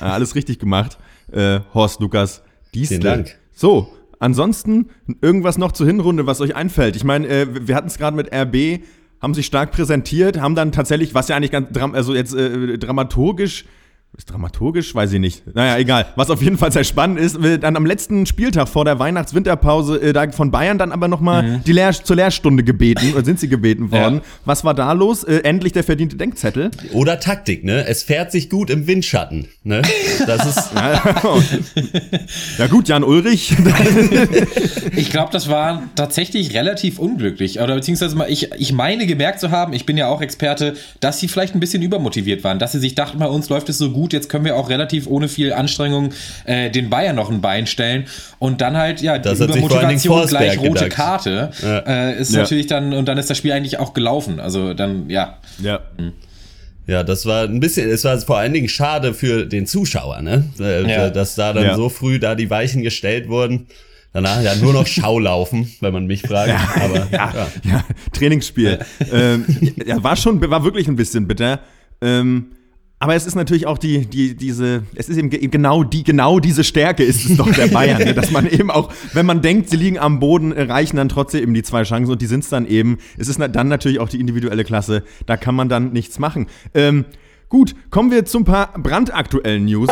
alles 0.00 0.34
richtig 0.34 0.58
gemacht, 0.58 0.98
äh, 1.32 1.60
Horst 1.72 2.00
Lukas. 2.00 2.42
Dieste. 2.74 2.96
Vielen 2.96 3.04
Dank. 3.04 3.38
So, 3.54 3.92
ansonsten 4.18 4.90
irgendwas 5.22 5.56
noch 5.56 5.72
zur 5.72 5.86
Hinrunde, 5.86 6.26
was 6.26 6.40
euch 6.40 6.56
einfällt. 6.56 6.96
Ich 6.96 7.04
meine, 7.04 7.28
äh, 7.28 7.46
wir 7.68 7.76
hatten 7.76 7.86
es 7.86 7.96
gerade 7.96 8.16
mit 8.16 8.34
RB, 8.34 8.82
haben 9.22 9.34
sich 9.34 9.46
stark 9.46 9.70
präsentiert, 9.70 10.40
haben 10.40 10.56
dann 10.56 10.72
tatsächlich, 10.72 11.14
was 11.14 11.28
ja 11.28 11.36
eigentlich 11.36 11.52
ganz, 11.52 11.68
also 11.94 12.14
jetzt 12.14 12.34
äh, 12.34 12.76
dramaturgisch 12.76 13.64
ist 14.16 14.30
dramaturgisch? 14.30 14.94
Weiß 14.94 15.12
ich 15.12 15.20
nicht. 15.20 15.54
Naja, 15.54 15.78
egal. 15.78 16.06
Was 16.16 16.30
auf 16.30 16.42
jeden 16.42 16.58
Fall 16.58 16.72
sehr 16.72 16.82
spannend 16.82 17.20
ist, 17.20 17.38
dann 17.60 17.76
am 17.76 17.86
letzten 17.86 18.26
Spieltag 18.26 18.68
vor 18.68 18.84
der 18.84 18.98
Weihnachts-Winterpause 18.98 20.00
äh, 20.00 20.12
da 20.12 20.28
von 20.30 20.50
Bayern 20.50 20.78
dann 20.78 20.92
aber 20.92 21.08
nochmal 21.08 21.42
mhm. 21.42 21.64
die 21.64 21.72
Lehr 21.72 21.92
zur 21.92 22.16
Lehrstunde 22.16 22.64
gebeten, 22.64 23.12
oder 23.12 23.24
sind 23.24 23.38
sie 23.38 23.48
gebeten 23.48 23.92
worden. 23.92 24.16
Ja. 24.16 24.22
Was 24.44 24.64
war 24.64 24.74
da 24.74 24.92
los? 24.92 25.24
Äh, 25.24 25.42
endlich 25.44 25.72
der 25.72 25.84
verdiente 25.84 26.16
Denkzettel. 26.16 26.70
Oder 26.92 27.20
Taktik, 27.20 27.64
ne? 27.64 27.86
Es 27.86 28.02
fährt 28.02 28.32
sich 28.32 28.50
gut 28.50 28.70
im 28.70 28.86
Windschatten, 28.86 29.48
ne? 29.62 29.82
Das 30.26 30.46
ist. 30.46 30.72
ja, 32.58 32.66
gut, 32.66 32.88
Jan 32.88 33.04
Ulrich. 33.04 33.56
ich 34.96 35.10
glaube, 35.10 35.30
das 35.32 35.48
war 35.48 35.84
tatsächlich 35.94 36.54
relativ 36.54 36.98
unglücklich. 36.98 37.60
Oder 37.60 37.74
beziehungsweise 37.76 38.16
mal, 38.16 38.30
ich, 38.30 38.50
ich 38.52 38.72
meine 38.72 39.06
gemerkt 39.06 39.38
zu 39.38 39.50
haben, 39.50 39.74
ich 39.74 39.86
bin 39.86 39.96
ja 39.96 40.08
auch 40.08 40.22
Experte, 40.22 40.74
dass 41.00 41.20
sie 41.20 41.28
vielleicht 41.28 41.54
ein 41.54 41.60
bisschen 41.60 41.82
übermotiviert 41.82 42.42
waren, 42.42 42.58
dass 42.58 42.72
sie 42.72 42.80
sich 42.80 42.94
dachten, 42.94 43.18
bei 43.18 43.26
uns 43.26 43.48
läuft 43.48 43.68
es 43.68 43.78
so 43.78 43.92
gut 43.92 43.97
gut, 43.98 44.12
jetzt 44.12 44.28
können 44.28 44.44
wir 44.44 44.54
auch 44.54 44.70
relativ 44.70 45.08
ohne 45.08 45.26
viel 45.26 45.52
Anstrengung 45.52 46.10
äh, 46.44 46.70
den 46.70 46.88
Bayern 46.88 47.16
noch 47.16 47.30
ein 47.30 47.40
Bein 47.40 47.66
stellen 47.66 48.06
und 48.38 48.60
dann 48.60 48.76
halt, 48.76 49.02
ja, 49.02 49.18
das 49.18 49.40
über 49.40 49.56
Motivation 49.56 50.24
gleich 50.28 50.56
rote 50.58 50.84
gedacht. 50.84 50.90
Karte 50.90 51.50
ja. 51.60 51.78
äh, 51.80 52.20
ist 52.20 52.32
ja. 52.32 52.42
natürlich 52.42 52.68
dann, 52.68 52.92
und 52.92 53.06
dann 53.06 53.18
ist 53.18 53.28
das 53.28 53.38
Spiel 53.38 53.50
eigentlich 53.50 53.80
auch 53.80 53.94
gelaufen. 53.94 54.38
Also 54.38 54.72
dann, 54.72 55.10
ja. 55.10 55.38
Ja. 55.60 55.80
Mhm. 55.98 56.12
Ja, 56.86 57.02
das 57.02 57.26
war 57.26 57.42
ein 57.42 57.58
bisschen, 57.58 57.90
es 57.90 58.04
war 58.04 58.16
vor 58.18 58.38
allen 58.38 58.52
Dingen 58.52 58.68
schade 58.68 59.12
für 59.14 59.46
den 59.46 59.66
Zuschauer, 59.66 60.22
ne? 60.22 60.44
Äh, 60.60 60.88
ja. 60.88 61.10
Dass 61.10 61.34
da 61.34 61.52
dann 61.52 61.64
ja. 61.64 61.76
so 61.76 61.88
früh 61.88 62.20
da 62.20 62.36
die 62.36 62.48
Weichen 62.50 62.82
gestellt 62.82 63.28
wurden. 63.28 63.66
Danach 64.12 64.40
ja 64.42 64.54
nur 64.54 64.72
noch 64.72 64.86
Schaulaufen, 64.86 65.70
wenn 65.80 65.92
man 65.92 66.06
mich 66.06 66.22
fragt. 66.22 66.48
Ja, 66.48 66.82
Aber 66.82 67.08
ja, 67.10 67.32
ja. 67.34 67.48
ja 67.64 67.84
Trainingsspiel. 68.12 68.78
ähm, 69.12 69.44
ja, 69.84 70.02
war 70.02 70.16
schon, 70.16 70.40
war 70.48 70.62
wirklich 70.64 70.86
ein 70.86 70.96
bisschen 70.96 71.26
bitter. 71.26 71.60
Ähm, 72.00 72.52
aber 73.00 73.14
es 73.14 73.26
ist 73.26 73.36
natürlich 73.36 73.66
auch 73.66 73.78
die, 73.78 74.06
die, 74.06 74.34
diese, 74.34 74.82
es 74.96 75.08
ist 75.08 75.18
eben 75.18 75.30
genau 75.30 75.84
die, 75.84 76.02
genau 76.02 76.40
diese 76.40 76.64
Stärke 76.64 77.04
ist 77.04 77.24
es 77.24 77.36
doch 77.36 77.50
der 77.52 77.66
Bayern, 77.72 78.02
ne? 78.02 78.12
dass 78.12 78.32
man 78.32 78.48
eben 78.48 78.70
auch, 78.70 78.92
wenn 79.12 79.24
man 79.24 79.40
denkt, 79.40 79.70
sie 79.70 79.76
liegen 79.76 79.98
am 79.98 80.18
Boden, 80.18 80.52
reichen 80.52 80.96
dann 80.96 81.08
trotzdem 81.08 81.42
eben 81.42 81.54
die 81.54 81.62
zwei 81.62 81.84
Chancen 81.84 82.10
und 82.10 82.20
die 82.20 82.26
sind 82.26 82.42
es 82.42 82.50
dann 82.50 82.66
eben. 82.66 82.98
Es 83.16 83.28
ist 83.28 83.38
dann 83.38 83.68
natürlich 83.68 84.00
auch 84.00 84.08
die 84.08 84.18
individuelle 84.18 84.64
Klasse, 84.64 85.04
da 85.26 85.36
kann 85.36 85.54
man 85.54 85.68
dann 85.68 85.92
nichts 85.92 86.18
machen. 86.18 86.46
Ähm, 86.74 87.04
gut, 87.48 87.76
kommen 87.90 88.10
wir 88.10 88.24
zu 88.24 88.38
ein 88.38 88.44
paar 88.44 88.72
brandaktuellen 88.76 89.64
News. 89.64 89.90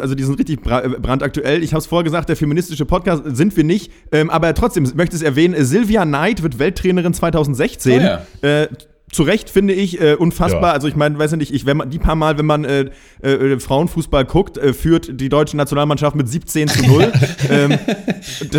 also 0.00 0.16
die 0.16 0.24
sind 0.24 0.40
richtig 0.40 0.60
brandaktuell. 0.60 1.62
Ich 1.62 1.72
habe 1.72 1.78
es 1.78 1.86
vorher 1.86 2.02
gesagt, 2.02 2.28
der 2.28 2.34
feministische 2.34 2.84
Podcast 2.84 3.22
sind 3.26 3.56
wir 3.56 3.62
nicht, 3.62 3.92
ähm, 4.10 4.28
aber 4.28 4.52
trotzdem 4.52 4.82
möchte 4.96 5.14
ich 5.14 5.22
es 5.22 5.26
erwähnen. 5.26 5.54
Sylvia 5.64 6.04
Knight 6.04 6.42
wird 6.42 6.58
Welttrainerin 6.58 7.14
2016. 7.14 8.00
Oh 8.00 8.02
ja. 8.02 8.26
äh, 8.42 8.68
zu 9.14 9.22
Recht 9.22 9.48
finde 9.48 9.74
ich 9.74 10.00
äh, 10.00 10.14
unfassbar. 10.14 10.62
Ja. 10.62 10.72
Also 10.72 10.88
ich 10.88 10.96
meine, 10.96 11.18
weiß 11.18 11.32
nicht, 11.36 11.54
ich, 11.54 11.66
wenn 11.66 11.76
man 11.76 11.88
die 11.88 11.98
paar 11.98 12.16
Mal, 12.16 12.36
wenn 12.36 12.46
man 12.46 12.64
äh, 12.64 12.90
äh, 13.22 13.60
Frauenfußball 13.60 14.24
guckt, 14.24 14.58
äh, 14.58 14.72
führt 14.72 15.20
die 15.20 15.28
deutsche 15.28 15.56
Nationalmannschaft 15.56 16.16
mit 16.16 16.28
17 16.28 16.68
zu 16.68 16.84
0. 16.84 17.12
ähm, 17.50 17.78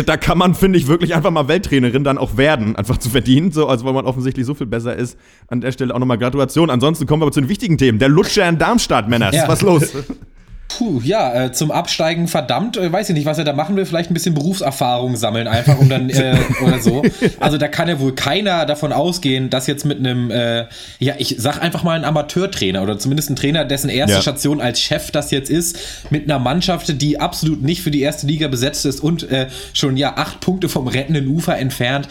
da, 0.06 0.16
kann 0.16 0.38
man, 0.38 0.54
finde 0.54 0.78
ich, 0.78 0.88
wirklich 0.88 1.14
einfach 1.14 1.30
mal 1.30 1.46
Welttrainerin 1.46 2.04
dann 2.04 2.16
auch 2.16 2.38
werden, 2.38 2.74
einfach 2.74 2.96
zu 2.96 3.10
verdienen, 3.10 3.52
so, 3.52 3.68
also 3.68 3.84
weil 3.84 3.92
man 3.92 4.06
offensichtlich 4.06 4.46
so 4.46 4.54
viel 4.54 4.66
besser 4.66 4.96
ist. 4.96 5.18
An 5.48 5.60
der 5.60 5.72
Stelle 5.72 5.94
auch 5.94 5.98
nochmal 5.98 6.18
Gratulation. 6.18 6.70
Ansonsten 6.70 7.06
kommen 7.06 7.20
wir 7.20 7.26
aber 7.26 7.32
zu 7.32 7.40
den 7.40 7.50
wichtigen 7.50 7.76
Themen. 7.76 7.98
Der 7.98 8.08
Lutscher 8.08 8.48
in 8.48 8.56
Darmstadt, 8.56 9.08
Männers. 9.08 9.34
Ja. 9.34 9.48
Was 9.48 9.60
los? 9.60 9.92
Puh, 10.68 11.00
ja, 11.04 11.44
äh, 11.44 11.52
zum 11.52 11.70
Absteigen 11.70 12.26
verdammt, 12.26 12.76
äh, 12.76 12.90
weiß 12.92 13.08
ich 13.08 13.14
nicht, 13.14 13.24
was 13.24 13.38
er 13.38 13.44
da 13.44 13.52
machen 13.52 13.76
will, 13.76 13.86
vielleicht 13.86 14.10
ein 14.10 14.14
bisschen 14.14 14.34
Berufserfahrung 14.34 15.16
sammeln 15.16 15.46
einfach 15.46 15.78
um 15.78 15.88
dann 15.88 16.10
äh, 16.10 16.36
oder 16.66 16.80
so. 16.80 17.02
Also 17.38 17.56
da 17.56 17.68
kann 17.68 17.88
ja 17.88 18.00
wohl 18.00 18.14
keiner 18.14 18.66
davon 18.66 18.92
ausgehen, 18.92 19.48
dass 19.48 19.68
jetzt 19.68 19.84
mit 19.84 19.98
einem, 20.00 20.30
äh, 20.30 20.64
ja, 20.98 21.14
ich 21.18 21.36
sag 21.38 21.62
einfach 21.62 21.82
mal 21.84 21.92
ein 21.96 22.04
Amateurtrainer 22.04 22.82
oder 22.82 22.98
zumindest 22.98 23.30
ein 23.30 23.36
Trainer, 23.36 23.64
dessen 23.64 23.88
erste 23.88 24.16
Ja. 24.16 24.22
Station 24.22 24.60
als 24.60 24.80
Chef 24.80 25.10
das 25.12 25.30
jetzt 25.30 25.50
ist, 25.50 25.78
mit 26.10 26.24
einer 26.24 26.40
Mannschaft, 26.40 27.00
die 27.00 27.20
absolut 27.20 27.62
nicht 27.62 27.80
für 27.82 27.92
die 27.92 28.00
erste 28.02 28.26
Liga 28.26 28.48
besetzt 28.48 28.84
ist 28.86 29.00
und 29.00 29.30
äh, 29.30 29.46
schon 29.72 29.96
ja 29.96 30.14
acht 30.16 30.40
Punkte 30.40 30.68
vom 30.68 30.88
rettenden 30.88 31.28
Ufer 31.28 31.56
entfernt, 31.56 32.08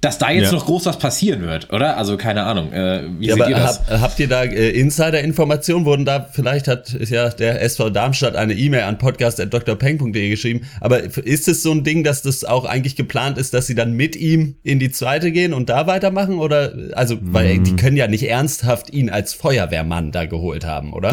dass 0.00 0.16
da 0.18 0.30
jetzt 0.30 0.46
Ja. 0.46 0.52
noch 0.52 0.66
groß 0.66 0.86
was 0.86 0.98
passieren 0.98 1.42
wird, 1.42 1.72
oder? 1.72 1.96
Also 1.96 2.16
keine 2.16 2.44
Ahnung. 2.44 2.72
Äh, 2.72 3.02
wie 3.18 3.26
Ja, 3.26 3.34
seht 3.34 3.48
ihr 3.48 3.56
das? 3.56 3.80
hab, 3.88 4.00
habt 4.00 4.20
ihr 4.20 4.28
da 4.28 4.44
äh, 4.44 4.70
Insider-Informationen? 4.70 5.84
Wurden 5.86 6.04
da, 6.04 6.28
vielleicht 6.30 6.68
hat 6.68 6.94
ist 6.94 7.10
ja 7.10 7.28
der 7.30 7.60
SV 7.62 7.90
Darmstadt 7.98 8.36
eine 8.36 8.54
E-Mail 8.54 8.82
an 8.82 8.96
podcast.drpeng.de 8.98 10.28
geschrieben. 10.30 10.60
Aber 10.80 11.02
ist 11.02 11.48
es 11.48 11.64
so 11.64 11.72
ein 11.72 11.82
Ding, 11.82 12.04
dass 12.04 12.22
das 12.22 12.44
auch 12.44 12.64
eigentlich 12.64 12.94
geplant 12.94 13.38
ist, 13.38 13.54
dass 13.54 13.66
sie 13.66 13.74
dann 13.74 13.92
mit 13.94 14.14
ihm 14.14 14.54
in 14.62 14.78
die 14.78 14.92
zweite 14.92 15.32
gehen 15.32 15.52
und 15.52 15.68
da 15.68 15.88
weitermachen? 15.88 16.38
Oder, 16.38 16.74
also, 16.92 17.18
weil 17.20 17.56
Mhm. 17.58 17.64
die 17.64 17.74
können 17.76 17.96
ja 17.96 18.06
nicht 18.06 18.22
ernsthaft 18.22 18.92
ihn 18.92 19.10
als 19.10 19.34
Feuerwehrmann 19.34 20.12
da 20.12 20.26
geholt 20.26 20.64
haben, 20.64 20.92
oder? 20.92 21.10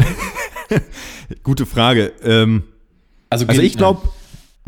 Gute 1.42 1.66
Frage. 1.66 2.12
Ähm, 2.22 2.62
also 3.30 3.46
geht- 3.46 3.60
ich 3.62 3.76
glaube, 3.76 4.08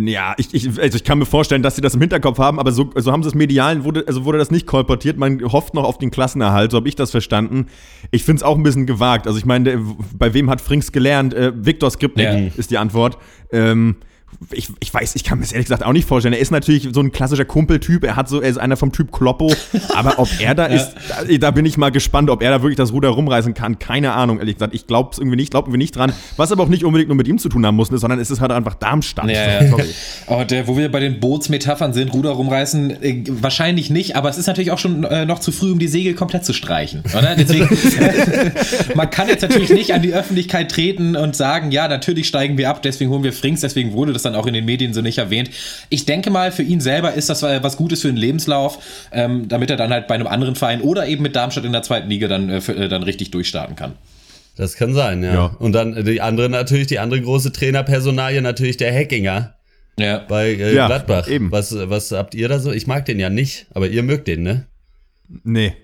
ja, 0.00 0.34
ich, 0.38 0.54
ich, 0.54 0.80
also 0.80 0.96
ich 0.96 1.02
kann 1.02 1.18
mir 1.18 1.26
vorstellen, 1.26 1.62
dass 1.62 1.74
sie 1.74 1.80
das 1.82 1.94
im 1.94 2.00
Hinterkopf 2.00 2.38
haben, 2.38 2.60
aber 2.60 2.70
so, 2.70 2.90
so 2.94 3.10
haben 3.10 3.22
sie 3.24 3.30
es 3.30 3.34
medial, 3.34 3.82
wurde, 3.82 4.04
also 4.06 4.24
wurde 4.24 4.38
das 4.38 4.50
nicht 4.50 4.66
kolportiert. 4.66 5.16
Man 5.18 5.40
hofft 5.52 5.74
noch 5.74 5.82
auf 5.84 5.98
den 5.98 6.12
Klassenerhalt, 6.12 6.70
so 6.70 6.76
habe 6.76 6.88
ich 6.88 6.94
das 6.94 7.10
verstanden. 7.10 7.66
Ich 8.12 8.22
finde 8.22 8.36
es 8.38 8.42
auch 8.44 8.56
ein 8.56 8.62
bisschen 8.62 8.86
gewagt. 8.86 9.26
Also 9.26 9.38
ich 9.38 9.44
meine, 9.44 9.80
bei 10.16 10.34
wem 10.34 10.50
hat 10.50 10.60
Frings 10.60 10.92
gelernt? 10.92 11.34
Äh, 11.34 11.52
Viktor 11.54 11.90
Skripnik 11.90 12.26
Ja. 12.26 12.38
ist 12.56 12.70
die 12.70 12.78
Antwort. 12.78 13.18
Ähm, 13.50 13.96
ich, 14.52 14.68
ich 14.78 14.94
weiß, 14.94 15.16
ich 15.16 15.24
kann 15.24 15.38
mir 15.38 15.44
das 15.44 15.52
ehrlich 15.52 15.66
gesagt 15.66 15.84
auch 15.84 15.92
nicht 15.92 16.06
vorstellen. 16.06 16.32
Er 16.32 16.40
ist 16.40 16.52
natürlich 16.52 16.88
so 16.92 17.00
ein 17.00 17.10
klassischer 17.10 17.44
Kumpeltyp. 17.44 18.04
Er 18.04 18.14
hat 18.14 18.28
so, 18.28 18.40
er 18.40 18.48
ist 18.48 18.58
einer 18.58 18.76
vom 18.76 18.92
Typ 18.92 19.10
Kloppo. 19.10 19.52
Aber 19.94 20.18
ob 20.18 20.28
er 20.38 20.54
da 20.54 20.66
ist, 20.66 20.94
da, 21.08 21.24
da 21.38 21.50
bin 21.50 21.66
ich 21.66 21.76
mal 21.76 21.90
gespannt, 21.90 22.30
ob 22.30 22.42
er 22.42 22.50
da 22.50 22.62
wirklich 22.62 22.76
das 22.76 22.92
Ruder 22.92 23.08
rumreißen 23.08 23.54
kann. 23.54 23.78
Keine 23.80 24.12
Ahnung, 24.12 24.38
ehrlich 24.38 24.54
gesagt. 24.54 24.74
Ich 24.74 24.86
glaube 24.86 25.10
es 25.12 25.18
irgendwie 25.18 25.36
nicht, 25.36 25.50
glauben 25.50 25.72
wir 25.72 25.78
nicht 25.78 25.96
dran. 25.96 26.12
Was 26.36 26.52
aber 26.52 26.62
auch 26.62 26.68
nicht 26.68 26.84
unbedingt 26.84 27.08
nur 27.08 27.16
mit 27.16 27.26
ihm 27.26 27.38
zu 27.38 27.48
tun 27.48 27.66
haben 27.66 27.74
muss, 27.74 27.90
ne, 27.90 27.98
sondern 27.98 28.20
es 28.20 28.30
ist 28.30 28.40
halt 28.40 28.52
einfach 28.52 28.74
Darmstadt. 28.74 29.28
Ja, 29.28 29.62
ja. 29.62 29.74
Und 30.26 30.52
äh, 30.52 30.66
wo 30.68 30.76
wir 30.76 30.90
bei 30.90 31.00
den 31.00 31.18
Bootsmetaphern 31.18 31.92
sind, 31.92 32.12
Ruder 32.14 32.30
rumreißen, 32.30 33.02
äh, 33.02 33.24
wahrscheinlich 33.28 33.90
nicht, 33.90 34.14
aber 34.14 34.28
es 34.28 34.38
ist 34.38 34.46
natürlich 34.46 34.70
auch 34.70 34.78
schon 34.78 35.02
äh, 35.04 35.26
noch 35.26 35.40
zu 35.40 35.50
früh, 35.50 35.72
um 35.72 35.80
die 35.80 35.88
Segel 35.88 36.14
komplett 36.14 36.44
zu 36.44 36.52
streichen, 36.52 37.02
oder? 37.16 37.34
Deswegen, 37.36 37.68
man 38.94 39.10
kann 39.10 39.28
jetzt 39.28 39.42
natürlich 39.42 39.70
nicht 39.70 39.92
an 39.92 40.02
die 40.02 40.14
Öffentlichkeit 40.14 40.70
treten 40.70 41.16
und 41.16 41.34
sagen, 41.34 41.72
ja, 41.72 41.88
natürlich 41.88 42.28
steigen 42.28 42.56
wir 42.56 42.70
ab, 42.70 42.82
deswegen 42.82 43.10
holen 43.10 43.24
wir 43.24 43.32
Frings, 43.32 43.62
deswegen 43.62 43.92
wurde 43.92 44.12
das 44.12 44.17
dann 44.22 44.34
auch 44.34 44.46
in 44.46 44.54
den 44.54 44.64
Medien 44.64 44.92
so 44.94 45.00
nicht 45.00 45.18
erwähnt. 45.18 45.50
Ich 45.88 46.06
denke 46.06 46.30
mal, 46.30 46.52
für 46.52 46.62
ihn 46.62 46.80
selber 46.80 47.14
ist 47.14 47.28
das 47.28 47.42
äh, 47.42 47.62
was 47.62 47.76
Gutes 47.76 48.02
für 48.02 48.08
den 48.08 48.16
Lebenslauf, 48.16 48.78
ähm, 49.12 49.48
damit 49.48 49.70
er 49.70 49.76
dann 49.76 49.90
halt 49.90 50.06
bei 50.06 50.14
einem 50.14 50.26
anderen 50.26 50.54
Verein 50.56 50.80
oder 50.80 51.06
eben 51.06 51.22
mit 51.22 51.36
Darmstadt 51.36 51.64
in 51.64 51.72
der 51.72 51.82
zweiten 51.82 52.08
Liga 52.08 52.28
dann, 52.28 52.48
äh, 52.50 52.60
für, 52.60 52.74
äh, 52.76 52.88
dann 52.88 53.02
richtig 53.02 53.30
durchstarten 53.30 53.76
kann. 53.76 53.92
Das 54.56 54.74
kann 54.74 54.92
sein, 54.92 55.22
ja. 55.22 55.32
Ja. 55.34 55.56
Und 55.60 55.72
dann 55.72 55.96
äh, 55.96 56.02
die 56.04 56.20
andere 56.20 56.48
natürlich, 56.48 56.88
die 56.88 56.98
andere 56.98 57.20
große 57.20 57.52
Trainerpersonalie 57.52 58.42
natürlich 58.42 58.76
der 58.76 58.92
Heckinger 58.92 59.54
Ja. 59.98 60.18
bei 60.28 60.48
äh, 60.54 60.74
Ja, 60.74 60.86
Gladbach. 60.88 61.28
eben. 61.28 61.52
Was, 61.52 61.74
was 61.78 62.10
habt 62.12 62.34
ihr 62.34 62.48
da 62.48 62.58
so? 62.58 62.72
Ich 62.72 62.86
mag 62.86 63.04
den 63.06 63.20
ja 63.20 63.30
nicht, 63.30 63.66
aber 63.72 63.88
ihr 63.88 64.02
mögt 64.02 64.26
den, 64.26 64.42
ne? 64.42 64.66
Nee. 65.44 65.74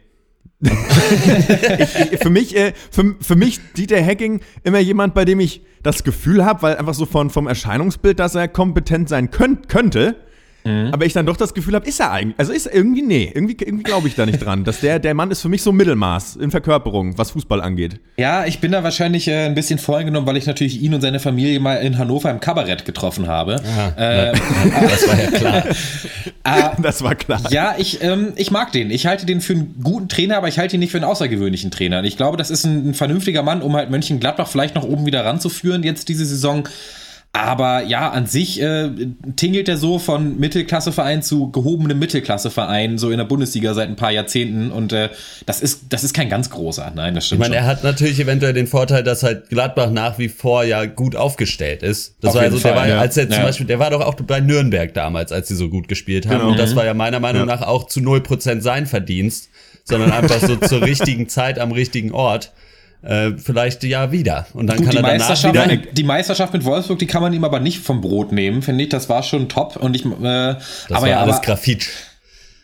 Ich, 0.64 2.18
für 2.22 2.30
mich, 2.30 2.56
äh, 2.56 2.72
für, 2.90 3.14
für 3.20 3.36
mich 3.36 3.60
Dieter 3.76 4.04
Hacking 4.04 4.40
immer 4.62 4.78
jemand, 4.78 5.14
bei 5.14 5.24
dem 5.24 5.40
ich 5.40 5.62
das 5.82 6.04
Gefühl 6.04 6.44
habe, 6.44 6.62
weil 6.62 6.76
einfach 6.76 6.94
so 6.94 7.06
von, 7.06 7.30
vom 7.30 7.46
Erscheinungsbild, 7.46 8.18
dass 8.18 8.34
er 8.34 8.48
kompetent 8.48 9.08
sein 9.08 9.30
könnt, 9.30 9.68
könnte, 9.68 10.16
aber 10.64 11.04
ich 11.04 11.12
dann 11.12 11.26
doch 11.26 11.36
das 11.36 11.52
Gefühl 11.52 11.74
habe, 11.74 11.86
ist 11.86 12.00
er 12.00 12.10
eigentlich, 12.10 12.38
also 12.38 12.52
ist 12.52 12.66
er 12.66 12.74
irgendwie, 12.74 13.02
nee, 13.02 13.30
irgendwie, 13.34 13.56
irgendwie 13.60 13.82
glaube 13.82 14.08
ich 14.08 14.14
da 14.14 14.24
nicht 14.24 14.38
dran, 14.44 14.64
dass 14.64 14.80
der, 14.80 14.98
der 14.98 15.12
Mann 15.14 15.30
ist 15.30 15.42
für 15.42 15.48
mich 15.50 15.62
so 15.62 15.72
Mittelmaß 15.72 16.36
in 16.36 16.50
Verkörperung, 16.50 17.18
was 17.18 17.32
Fußball 17.32 17.60
angeht. 17.60 18.00
Ja, 18.16 18.46
ich 18.46 18.60
bin 18.60 18.72
da 18.72 18.82
wahrscheinlich 18.82 19.28
äh, 19.28 19.44
ein 19.46 19.54
bisschen 19.54 19.78
voreingenommen, 19.78 20.26
weil 20.26 20.36
ich 20.38 20.46
natürlich 20.46 20.80
ihn 20.80 20.94
und 20.94 21.02
seine 21.02 21.20
Familie 21.20 21.60
mal 21.60 21.74
in 21.76 21.98
Hannover 21.98 22.30
im 22.30 22.40
Kabarett 22.40 22.84
getroffen 22.84 23.26
habe. 23.28 23.56
Äh, 23.96 24.32
Das 24.32 25.08
war 25.08 25.20
ja 25.22 25.30
klar. 25.30 25.66
äh, 25.66 25.72
Das 26.82 27.02
war 27.02 27.14
klar. 27.14 27.40
ja, 27.50 27.74
ich, 27.78 28.02
ähm, 28.02 28.32
ich 28.36 28.50
mag 28.50 28.72
den. 28.72 28.90
Ich 28.90 29.06
halte 29.06 29.26
den 29.26 29.40
für 29.40 29.52
einen 29.54 29.80
guten 29.82 30.08
Trainer, 30.08 30.36
aber 30.38 30.48
ich 30.48 30.58
halte 30.58 30.76
ihn 30.76 30.80
nicht 30.80 30.92
für 30.92 30.98
einen 30.98 31.04
außergewöhnlichen 31.04 31.70
Trainer. 31.70 31.98
Und 31.98 32.04
ich 32.04 32.16
glaube, 32.16 32.36
das 32.36 32.50
ist 32.50 32.64
ein, 32.64 32.90
ein 32.90 32.94
vernünftiger 32.94 33.42
Mann, 33.42 33.62
um 33.62 33.74
halt 33.76 33.90
Mönchengladbach 33.90 34.48
vielleicht 34.48 34.74
noch 34.74 34.84
oben 34.84 35.06
wieder 35.06 35.24
ranzuführen, 35.24 35.82
jetzt 35.82 36.08
diese 36.08 36.24
Saison. 36.24 36.68
Aber 37.36 37.82
ja, 37.82 38.10
an 38.12 38.26
sich 38.26 38.62
äh, 38.62 38.90
tingelt 39.34 39.68
er 39.68 39.76
so 39.76 39.98
von 39.98 40.38
Mittelklasseverein 40.38 41.20
zu 41.20 41.50
gehobenem 41.50 41.98
Mittelklasseverein, 41.98 42.96
so 42.96 43.10
in 43.10 43.18
der 43.18 43.24
Bundesliga 43.24 43.74
seit 43.74 43.88
ein 43.88 43.96
paar 43.96 44.12
Jahrzehnten. 44.12 44.70
Und 44.70 44.92
äh, 44.92 45.08
das, 45.44 45.60
ist, 45.60 45.86
das 45.90 46.04
ist 46.04 46.14
kein 46.14 46.28
ganz 46.28 46.48
großer. 46.50 46.92
Nein, 46.94 47.16
das 47.16 47.24
Ich 47.24 47.26
stimmt 47.26 47.40
meine, 47.40 47.56
schon. 47.56 47.64
er 47.64 47.66
hat 47.68 47.82
natürlich 47.82 48.20
eventuell 48.20 48.52
den 48.52 48.68
Vorteil, 48.68 49.02
dass 49.02 49.24
halt 49.24 49.48
Gladbach 49.48 49.90
nach 49.90 50.16
wie 50.18 50.28
vor 50.28 50.62
ja 50.62 50.84
gut 50.84 51.16
aufgestellt 51.16 51.82
ist. 51.82 52.14
Das 52.20 52.30
Auf 52.30 52.36
war 52.36 52.42
also, 52.42 52.58
der 52.58 52.70
Fall, 52.72 52.76
war, 52.80 52.88
ja. 52.88 52.98
als 53.00 53.16
er 53.16 53.28
zum 53.28 53.40
Ja. 53.40 53.46
Beispiel, 53.46 53.66
der 53.66 53.80
war 53.80 53.90
doch 53.90 54.02
auch 54.02 54.14
bei 54.14 54.38
Nürnberg 54.38 54.94
damals, 54.94 55.32
als 55.32 55.48
sie 55.48 55.56
so 55.56 55.68
gut 55.68 55.88
gespielt 55.88 56.28
haben. 56.28 56.38
Genau. 56.38 56.50
Und 56.52 56.58
das 56.60 56.76
war 56.76 56.84
ja 56.84 56.94
meiner 56.94 57.18
Meinung 57.18 57.46
nach 57.46 57.62
auch 57.62 57.88
zu 57.88 57.98
0% 57.98 58.60
sein 58.60 58.86
Verdienst, 58.86 59.48
sondern 59.82 60.12
einfach 60.12 60.38
so 60.38 60.54
zur 60.54 60.82
richtigen 60.86 61.28
Zeit 61.28 61.58
am 61.58 61.72
richtigen 61.72 62.12
Ort. 62.12 62.52
Äh, 63.04 63.32
vielleicht 63.36 63.84
ja 63.84 64.12
wieder. 64.12 64.46
Und 64.54 64.66
dann 64.66 64.78
Gut, 64.78 64.86
die 64.86 64.96
kann 64.96 65.04
er 65.04 65.12
danach 65.12 65.28
Meisterschaft, 65.28 65.54
wieder. 65.54 65.66
mit, 65.66 65.98
die 65.98 66.04
Meisterschaft 66.04 66.52
mit 66.54 66.64
Wolfsburg, 66.64 66.98
die 66.98 67.06
kann 67.06 67.20
man 67.20 67.32
ihm 67.32 67.44
aber 67.44 67.60
nicht 67.60 67.80
vom 67.80 68.00
Brot 68.00 68.32
nehmen, 68.32 68.62
finde 68.62 68.84
ich. 68.84 68.90
Das 68.90 69.08
war 69.08 69.22
schon 69.22 69.48
top. 69.48 69.76
Und 69.76 69.94
ich, 69.94 70.04
äh, 70.06 70.08
Das 70.14 70.60
aber 70.90 71.02
war 71.02 71.08
ja, 71.08 71.20
alles 71.20 71.36
aber, 71.36 71.44
Grafit. 71.44 71.88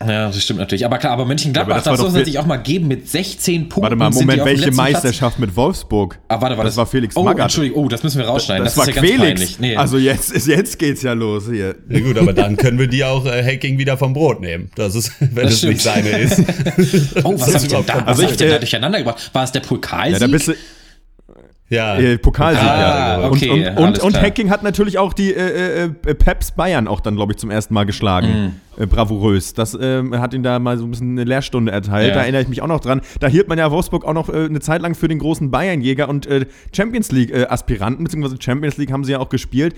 Ja, 0.07 0.27
das 0.27 0.43
stimmt 0.43 0.59
natürlich. 0.61 0.87
Aber 0.87 0.99
klar, 0.99 1.13
aber 1.13 1.27
Mönchengladbach, 1.27 1.75
Aber 1.75 1.79
das 1.79 1.87
war 1.87 1.93
das, 1.93 2.01
doch 2.01 2.07
muss 2.07 2.15
man 2.15 2.25
sich 2.25 2.39
auch 2.39 2.47
mal 2.47 2.57
geben 2.57 2.89
mit 2.89 3.09
16 3.09 3.69
Punkten. 3.69 3.83
Warte 3.83 3.97
mal, 3.97 4.13
sind 4.13 4.21
die 4.23 4.27
Moment, 4.27 4.45
welche 4.47 4.65
letzten 4.67 4.77
Platz. 4.77 4.93
Meisterschaft 4.93 5.39
mit 5.39 5.55
Wolfsburg? 5.57 6.19
Ah, 6.29 6.41
warte, 6.41 6.57
war 6.57 6.65
das, 6.65 6.77
war 6.77 6.87
Felix 6.87 7.17
Oh, 7.17 7.23
Magath. 7.23 7.45
Entschuldigung, 7.47 7.85
oh, 7.85 7.89
das 7.89 8.03
müssen 8.03 8.19
wir 8.19 8.27
rausschneiden. 8.27 8.65
Das, 8.65 8.75
Das, 8.75 8.87
war 8.87 8.89
ist 8.89 8.97
ja 8.97 9.17
peinlich. 9.19 9.61
Nee. 9.61 9.77
Also 9.77 9.99
jetzt, 9.99 10.47
jetzt 10.47 10.79
geht's 10.79 11.03
ja 11.03 11.13
los 11.13 11.45
hier. 11.51 11.75
Ja 11.89 12.01
gut, 12.01 12.17
aber 12.17 12.33
dann 12.33 12.57
können 12.57 12.79
wir 12.79 12.87
die 12.87 13.05
auch 13.05 13.27
äh, 13.27 13.45
Hacking 13.45 13.79
wieder 13.79 13.99
vom 13.99 14.13
Brot 14.15 14.41
nehmen. 14.41 14.71
Das 14.75 14.95
ist, 14.95 15.13
wenn 15.21 15.45
Das 15.45 15.55
es 15.55 15.63
nicht 15.65 15.83
seine 15.83 16.09
ist. 16.09 16.39
oh, 17.25 17.35
was 17.35 17.53
Das 17.53 17.55
hab 17.55 17.63
ich 17.63 17.69
denn 17.69 17.87
da, 17.87 18.07
was 18.07 18.17
kein 18.17 18.25
hab 18.25 18.31
ich 18.31 18.37
denn 18.39 18.51
da 18.51 18.59
durcheinander 18.59 18.99
gebracht? 18.99 19.31
War 19.33 19.45
es 19.45 19.53
der 19.53 19.61
Pokalsieg? 19.61 20.15
Ja, 20.15 20.19
da 20.19 20.27
bist 20.27 20.49
du, 20.49 20.55
Ja. 21.71 21.97
Äh, 21.97 22.19
Pokalsieg, 22.19 22.63
Ah, 22.69 23.21
ja. 23.21 23.29
okay, 23.31 23.69
und, 23.71 23.79
und, 23.79 23.99
und. 24.01 24.21
Hacking 24.21 24.51
hat 24.51 24.65
natürlich 24.65 24.99
auch 24.99 25.13
die 25.13 25.33
äh, 25.33 25.85
äh, 25.85 25.89
Peps 26.15 26.51
Bayern 26.51 26.89
auch 26.89 27.01
dann, 27.01 27.15
glaube 27.15 27.33
ich, 27.33 27.39
zum 27.39 27.49
ersten 27.51 27.73
Mal 27.75 27.85
geschlagen. 27.85 28.55
Mhm. 28.77 28.83
Äh, 28.83 28.87
bravourös. 28.87 29.55
Das 29.55 29.79
ähm, 29.81 30.19
hat 30.19 30.35
ihn 30.35 30.43
da 30.43 30.59
mal 30.59 30.79
so 30.79 30.85
ein 30.85 30.91
bisschen 30.91 31.13
eine 31.13 31.25
Lehrstunde 31.25 31.71
erteilt. 31.71 32.09
Ja. 32.09 32.15
Da 32.15 32.21
erinnere 32.23 32.43
ich 32.43 32.49
mich 32.49 32.61
auch 32.61 32.67
noch 32.67 32.81
dran. 32.81 33.01
Da 33.21 33.29
hielt 33.29 33.47
man 33.49 33.57
ja 33.59 33.71
Wolfsburg 33.71 34.05
auch 34.05 34.15
noch 34.15 34.29
äh, 34.29 34.47
eine 34.47 34.61
Zeit 34.61 34.83
lang 34.83 34.97
für 34.97 35.07
den 35.07 35.21
großen 35.21 35.51
Bayernjäger 35.53 36.09
und 36.09 36.27
äh, 36.27 36.47
Champions 36.75 37.13
League-Aspiranten, 37.13 38.03
beziehungsweise 38.05 38.37
Champions 38.41 38.77
League 38.77 38.91
haben 38.91 39.05
sie 39.05 39.13
ja 39.13 39.21
auch 39.21 39.29
gespielt. 39.29 39.75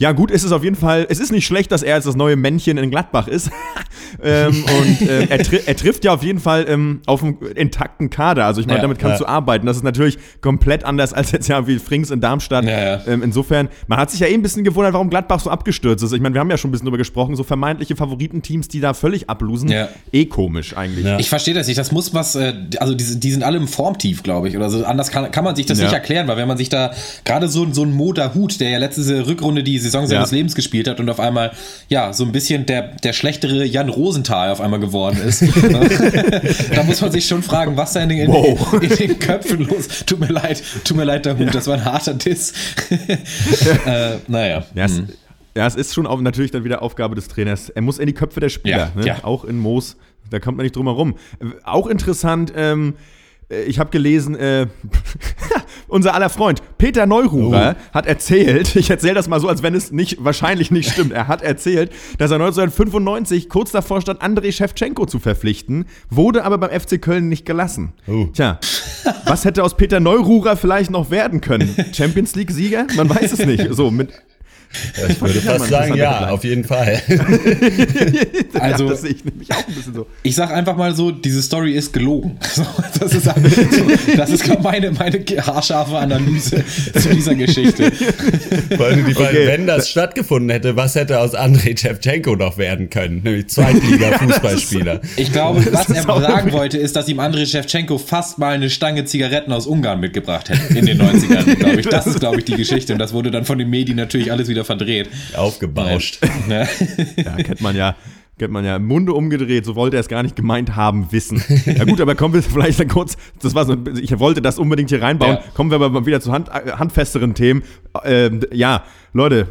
Ja, 0.00 0.12
gut, 0.12 0.30
es 0.30 0.44
ist 0.44 0.52
auf 0.52 0.64
jeden 0.64 0.76
Fall, 0.76 1.06
es 1.10 1.20
ist 1.20 1.30
nicht 1.30 1.46
schlecht, 1.46 1.70
dass 1.70 1.82
er 1.82 1.96
jetzt 1.96 2.06
das 2.06 2.16
neue 2.16 2.34
Männchen 2.34 2.78
in 2.78 2.90
Gladbach 2.90 3.28
ist. 3.28 3.50
ähm, 4.22 4.64
und 4.80 5.02
äh, 5.06 5.26
er, 5.26 5.42
tri 5.42 5.60
er 5.66 5.76
trifft 5.76 6.06
ja 6.06 6.14
auf 6.14 6.22
jeden 6.22 6.40
Fall 6.40 6.64
ähm, 6.68 7.02
auf 7.04 7.22
einen 7.22 7.36
intakten 7.54 8.08
Kader. 8.08 8.46
Also 8.46 8.62
ich 8.62 8.66
meine, 8.66 8.78
Ja, 8.78 8.82
damit 8.82 8.98
kannst 8.98 9.20
ja. 9.20 9.26
du 9.26 9.30
arbeiten. 9.30 9.66
Das 9.66 9.76
ist 9.76 9.82
natürlich 9.82 10.16
komplett 10.40 10.84
anders 10.84 11.12
als 11.12 11.32
jetzt 11.32 11.48
ja 11.48 11.66
wie 11.66 11.78
Frings 11.78 12.10
in 12.10 12.22
Darmstadt. 12.22 12.64
Ja. 12.64 13.06
Ähm, 13.06 13.22
insofern, 13.22 13.68
man 13.88 13.98
hat 13.98 14.10
sich 14.10 14.20
ja 14.20 14.26
eh 14.26 14.32
ein 14.32 14.40
bisschen 14.40 14.64
gewundert, 14.64 14.94
warum 14.94 15.10
Gladbach 15.10 15.38
so 15.38 15.50
abgestürzt 15.50 16.02
ist. 16.02 16.14
Ich 16.14 16.22
meine, 16.22 16.34
wir 16.34 16.40
haben 16.40 16.50
ja 16.50 16.56
schon 16.56 16.70
ein 16.70 16.72
bisschen 16.72 16.86
drüber 16.86 16.96
gesprochen, 16.96 17.36
so 17.36 17.44
vermeintliche 17.44 17.94
Favoritenteams, 17.94 18.68
die 18.68 18.80
da 18.80 18.94
völlig 18.94 19.28
ablosen. 19.28 19.70
Eh 20.12 20.24
komisch 20.24 20.74
eigentlich. 20.78 21.04
Ich 21.18 21.28
verstehe 21.28 21.52
das 21.52 21.66
nicht. 21.66 21.78
Das 21.78 21.92
muss 21.92 22.14
was, 22.14 22.36
äh, 22.36 22.54
also 22.78 22.94
die, 22.94 23.20
die 23.20 23.30
sind 23.32 23.42
alle 23.42 23.58
im 23.58 23.68
Formtief, 23.68 24.22
glaube 24.22 24.48
ich. 24.48 24.56
Oder 24.56 24.70
so. 24.70 24.82
Anders 24.82 25.10
kann, 25.10 25.30
kann 25.30 25.44
man 25.44 25.56
sich 25.56 25.66
das 25.66 25.78
nicht 25.78 25.92
erklären, 25.92 26.26
weil 26.26 26.38
wenn 26.38 26.48
man 26.48 26.56
sich 26.56 26.70
da 26.70 26.92
gerade 27.26 27.48
so, 27.48 27.70
so 27.70 27.82
ein 27.82 27.92
Moda 27.92 28.32
Hut, 28.34 28.60
der 28.60 28.70
ja 28.70 28.78
letzte 28.78 29.26
Rückrunde 29.26 29.62
die 29.62 29.89
Saison 29.90 30.06
seines 30.06 30.30
Ja. 30.30 30.36
Lebens 30.36 30.54
gespielt 30.54 30.88
hat 30.88 31.00
und 31.00 31.08
auf 31.10 31.20
einmal, 31.20 31.52
ja, 31.88 32.12
so 32.12 32.24
ein 32.24 32.32
bisschen 32.32 32.66
der, 32.66 32.82
der 32.96 33.12
schlechtere 33.12 33.64
Jan 33.64 33.88
Rosenthal 33.88 34.50
auf 34.50 34.60
einmal 34.60 34.80
geworden 34.80 35.18
ist. 35.26 35.42
da 36.74 36.82
muss 36.84 37.00
man 37.00 37.12
sich 37.12 37.26
schon 37.26 37.42
fragen, 37.42 37.76
was 37.76 37.92
da 37.92 38.00
in 38.02 38.08
den, 38.08 38.18
in, 38.18 38.28
Wow. 38.32 38.82
in 38.82 38.88
den 38.96 39.18
Köpfen 39.18 39.66
los. 39.66 40.04
Tut 40.06 40.20
mir 40.20 40.28
leid, 40.28 40.62
tut 40.84 40.96
mir 40.96 41.04
leid, 41.04 41.26
der 41.26 41.38
Hut, 41.38 41.54
das 41.54 41.66
war 41.66 41.74
ein 41.74 41.84
harter 41.84 42.14
Diss. 42.14 42.52
äh, 43.86 44.16
naja. 44.28 44.64
Ja, 44.74 44.84
es, 44.84 45.02
ja, 45.56 45.66
es 45.66 45.74
ist 45.74 45.94
schon 45.94 46.06
auch 46.06 46.20
natürlich 46.20 46.50
dann 46.50 46.64
wieder 46.64 46.82
Aufgabe 46.82 47.14
des 47.14 47.28
Trainers. 47.28 47.68
Er 47.70 47.82
muss 47.82 47.98
in 47.98 48.06
die 48.06 48.12
Köpfe 48.14 48.40
der 48.40 48.48
Spieler, 48.48 48.92
Ja, 48.94 49.00
ne? 49.00 49.06
ja. 49.06 49.16
auch 49.24 49.44
in 49.44 49.58
Moos. 49.58 49.96
Da 50.30 50.38
kommt 50.38 50.56
man 50.58 50.64
nicht 50.64 50.76
drum 50.76 50.86
herum. 50.86 51.16
Äh, 51.40 51.46
Auch 51.64 51.88
interessant, 51.88 52.52
ähm, 52.54 52.94
äh, 52.94 53.19
ich 53.50 53.78
habe 53.78 53.90
gelesen, 53.90 54.36
äh, 54.36 54.66
unser 55.88 56.14
aller 56.14 56.30
Freund 56.30 56.62
Peter 56.78 57.06
Neururer 57.06 57.76
hat 57.92 58.06
erzählt, 58.06 58.76
ich 58.76 58.90
erzähle 58.90 59.14
das 59.14 59.28
mal 59.28 59.40
so, 59.40 59.48
als 59.48 59.62
wenn 59.62 59.74
es 59.74 59.90
nicht 59.92 60.22
wahrscheinlich 60.24 60.70
nicht 60.70 60.90
stimmt. 60.90 61.12
Er 61.12 61.28
hat 61.28 61.42
erzählt, 61.42 61.90
dass 62.18 62.30
er 62.30 62.36
1995 62.36 63.48
kurz 63.48 63.72
davor 63.72 64.00
stand, 64.00 64.22
Andrei 64.22 64.52
Shevchenko 64.52 65.06
zu 65.06 65.18
verpflichten, 65.18 65.86
wurde 66.08 66.44
aber 66.44 66.58
beim 66.58 66.80
FC 66.80 67.00
Köln 67.00 67.28
nicht 67.28 67.44
gelassen. 67.44 67.92
Oh. 68.06 68.28
Tja, 68.32 68.58
was 69.26 69.44
hätte 69.44 69.64
aus 69.64 69.76
Peter 69.76 70.00
Neururer 70.00 70.56
vielleicht 70.56 70.90
noch 70.90 71.10
werden 71.10 71.40
können? 71.40 71.74
Champions 71.92 72.34
League-Sieger? 72.36 72.86
Man 72.96 73.10
weiß 73.10 73.32
es 73.32 73.44
nicht. 73.44 73.66
So, 73.72 73.90
mit 73.90 74.10
ich 75.08 75.20
würde 75.20 75.40
fast 75.40 75.68
sagen, 75.68 75.96
ja, 75.96 76.28
auf 76.30 76.44
jeden 76.44 76.64
Fall. 76.64 77.00
also, 78.54 78.84
ja, 78.84 78.90
das 78.90 79.00
sehe 79.02 79.10
ich 79.10 79.24
nämlich 79.24 79.52
auch 79.52 79.66
ein 79.66 79.74
bisschen 79.74 79.94
so. 79.94 80.06
Ich 80.22 80.34
sag 80.34 80.52
einfach 80.52 80.76
mal 80.76 80.94
so, 80.94 81.10
diese 81.10 81.42
Story 81.42 81.72
ist 81.72 81.92
gelogen. 81.92 82.38
Das 82.98 83.12
ist, 83.14 83.24
so, 83.24 83.32
das 84.16 84.30
ist 84.30 84.62
meine, 84.62 84.92
meine 84.92 85.24
haarscharfe 85.44 85.98
Analyse 85.98 86.64
zu 86.94 87.08
dieser 87.10 87.34
Geschichte. 87.34 87.90
Vor 88.76 88.86
allem 88.86 89.04
die 89.06 89.14
Frage, 89.14 89.38
okay. 89.38 89.46
wenn 89.46 89.66
das 89.66 89.88
stattgefunden 89.88 90.50
hätte, 90.50 90.76
was 90.76 90.94
hätte 90.94 91.18
aus 91.18 91.34
Andrei 91.34 91.74
Shevchenko 91.76 92.36
noch 92.36 92.56
werden 92.56 92.90
können? 92.90 93.22
Nämlich 93.22 93.48
Zweitliga-Fußballspieler. 93.48 95.00
ich 95.16 95.32
glaube, 95.32 95.66
was 95.72 95.90
er 95.90 96.02
sagen 96.02 96.52
wollte, 96.52 96.78
ist, 96.78 96.96
dass 96.96 97.08
ihm 97.08 97.20
Andrei 97.20 97.46
Shevchenko 97.46 97.98
fast 97.98 98.38
mal 98.38 98.54
eine 98.54 98.70
Stange 98.70 99.04
Zigaretten 99.04 99.52
aus 99.52 99.66
Ungarn 99.66 100.00
mitgebracht 100.00 100.48
hätte 100.48 100.78
in 100.78 100.86
den 100.86 101.00
90ern, 101.00 101.56
glaube 101.56 101.80
ich. 101.80 101.86
Das 101.86 102.06
ist, 102.06 102.20
glaube 102.20 102.38
ich, 102.38 102.44
die 102.44 102.56
Geschichte. 102.56 102.92
Und 102.92 102.98
das 102.98 103.12
wurde 103.12 103.30
dann 103.30 103.44
von 103.44 103.58
den 103.58 103.68
Medien 103.68 103.96
natürlich 103.96 104.30
alles 104.30 104.48
wieder 104.48 104.59
wieder 104.60 104.64
verdreht. 104.64 105.10
Aufgebauscht. 105.36 106.20
Ja, 106.48 106.66
ja 107.16 107.36
kennt 107.36 107.60
man 107.60 107.76
ja. 107.76 107.96
Kennt 108.38 108.54
man 108.54 108.64
ja, 108.64 108.78
Munde 108.78 109.12
umgedreht, 109.12 109.66
so 109.66 109.76
wollte 109.76 109.98
er 109.98 110.00
es 110.00 110.08
gar 110.08 110.22
nicht 110.22 110.34
gemeint 110.34 110.74
haben, 110.74 111.12
wissen. 111.12 111.44
Ja 111.66 111.84
gut, 111.84 112.00
aber 112.00 112.14
kommen 112.14 112.32
wir 112.32 112.42
vielleicht 112.42 112.80
dann 112.80 112.88
kurz, 112.88 113.18
das 113.42 113.54
war 113.54 113.66
so, 113.66 113.76
ich 114.00 114.18
wollte 114.18 114.40
das 114.40 114.58
unbedingt 114.58 114.88
hier 114.88 115.02
reinbauen, 115.02 115.34
ja. 115.34 115.42
kommen 115.52 115.70
wir 115.70 115.74
aber 115.74 115.90
mal 115.90 116.06
wieder 116.06 116.22
zu 116.22 116.32
hand, 116.32 116.48
handfesteren 116.50 117.34
Themen. 117.34 117.62
Ähm, 118.02 118.40
ja, 118.50 118.84
Leute, 119.12 119.48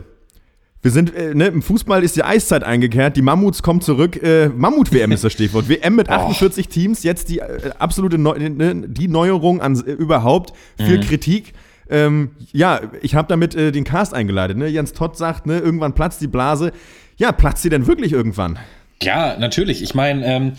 wir 0.82 0.90
sind, 0.90 1.14
äh, 1.14 1.36
ne, 1.36 1.50
im 1.50 1.62
Fußball 1.62 2.04
ist 2.04 2.16
die 2.16 2.24
Eiszeit 2.24 2.64
eingekehrt, 2.64 3.16
die 3.16 3.22
Mammuts 3.22 3.62
kommen 3.62 3.82
zurück. 3.82 4.24
Äh, 4.24 4.50
Mammut-WM 4.50 5.12
ist 5.12 5.24
das 5.24 5.34
Stichwort. 5.34 5.70
WM 5.70 5.96
mit 5.96 6.10
48 6.10 6.66
oh. 6.66 6.72
Teams, 6.72 7.04
jetzt 7.04 7.30
die 7.30 7.40
äh, 7.40 7.70
absolute 7.78 8.18
Neu 8.18 8.40
ne, 8.40 8.88
die 8.88 9.08
Neuerung 9.08 9.62
an 9.62 9.76
äh, 9.76 9.92
überhaupt. 9.92 10.54
Viel 10.78 10.98
mhm. 10.98 11.02
Kritik. 11.02 11.54
Ähm, 11.90 12.32
ja, 12.52 12.82
ich 13.02 13.16
habe 13.16 13.28
damit 13.28 13.56
äh, 13.56 13.72
den 13.72 13.84
Cast 13.84 14.14
eingeleitet. 14.14 14.58
Ne? 14.58 14.68
Jens 14.68 14.94
Todd 14.94 15.18
sagt, 15.18 15.46
ne, 15.48 15.60
irgendwann 15.60 15.94
platzt 15.94 16.22
die 16.22 16.28
Blase. 16.28 16.72
Ja, 17.18 17.32
platzt 17.32 17.64
sie 17.64 17.70
denn 17.70 17.88
wirklich 17.88 18.14
irgendwann? 18.14 18.60
Ja, 19.02 19.38
natürlich. 19.38 19.82
Ich 19.82 19.96
meine, 19.96 20.26
ähm, 20.26 20.54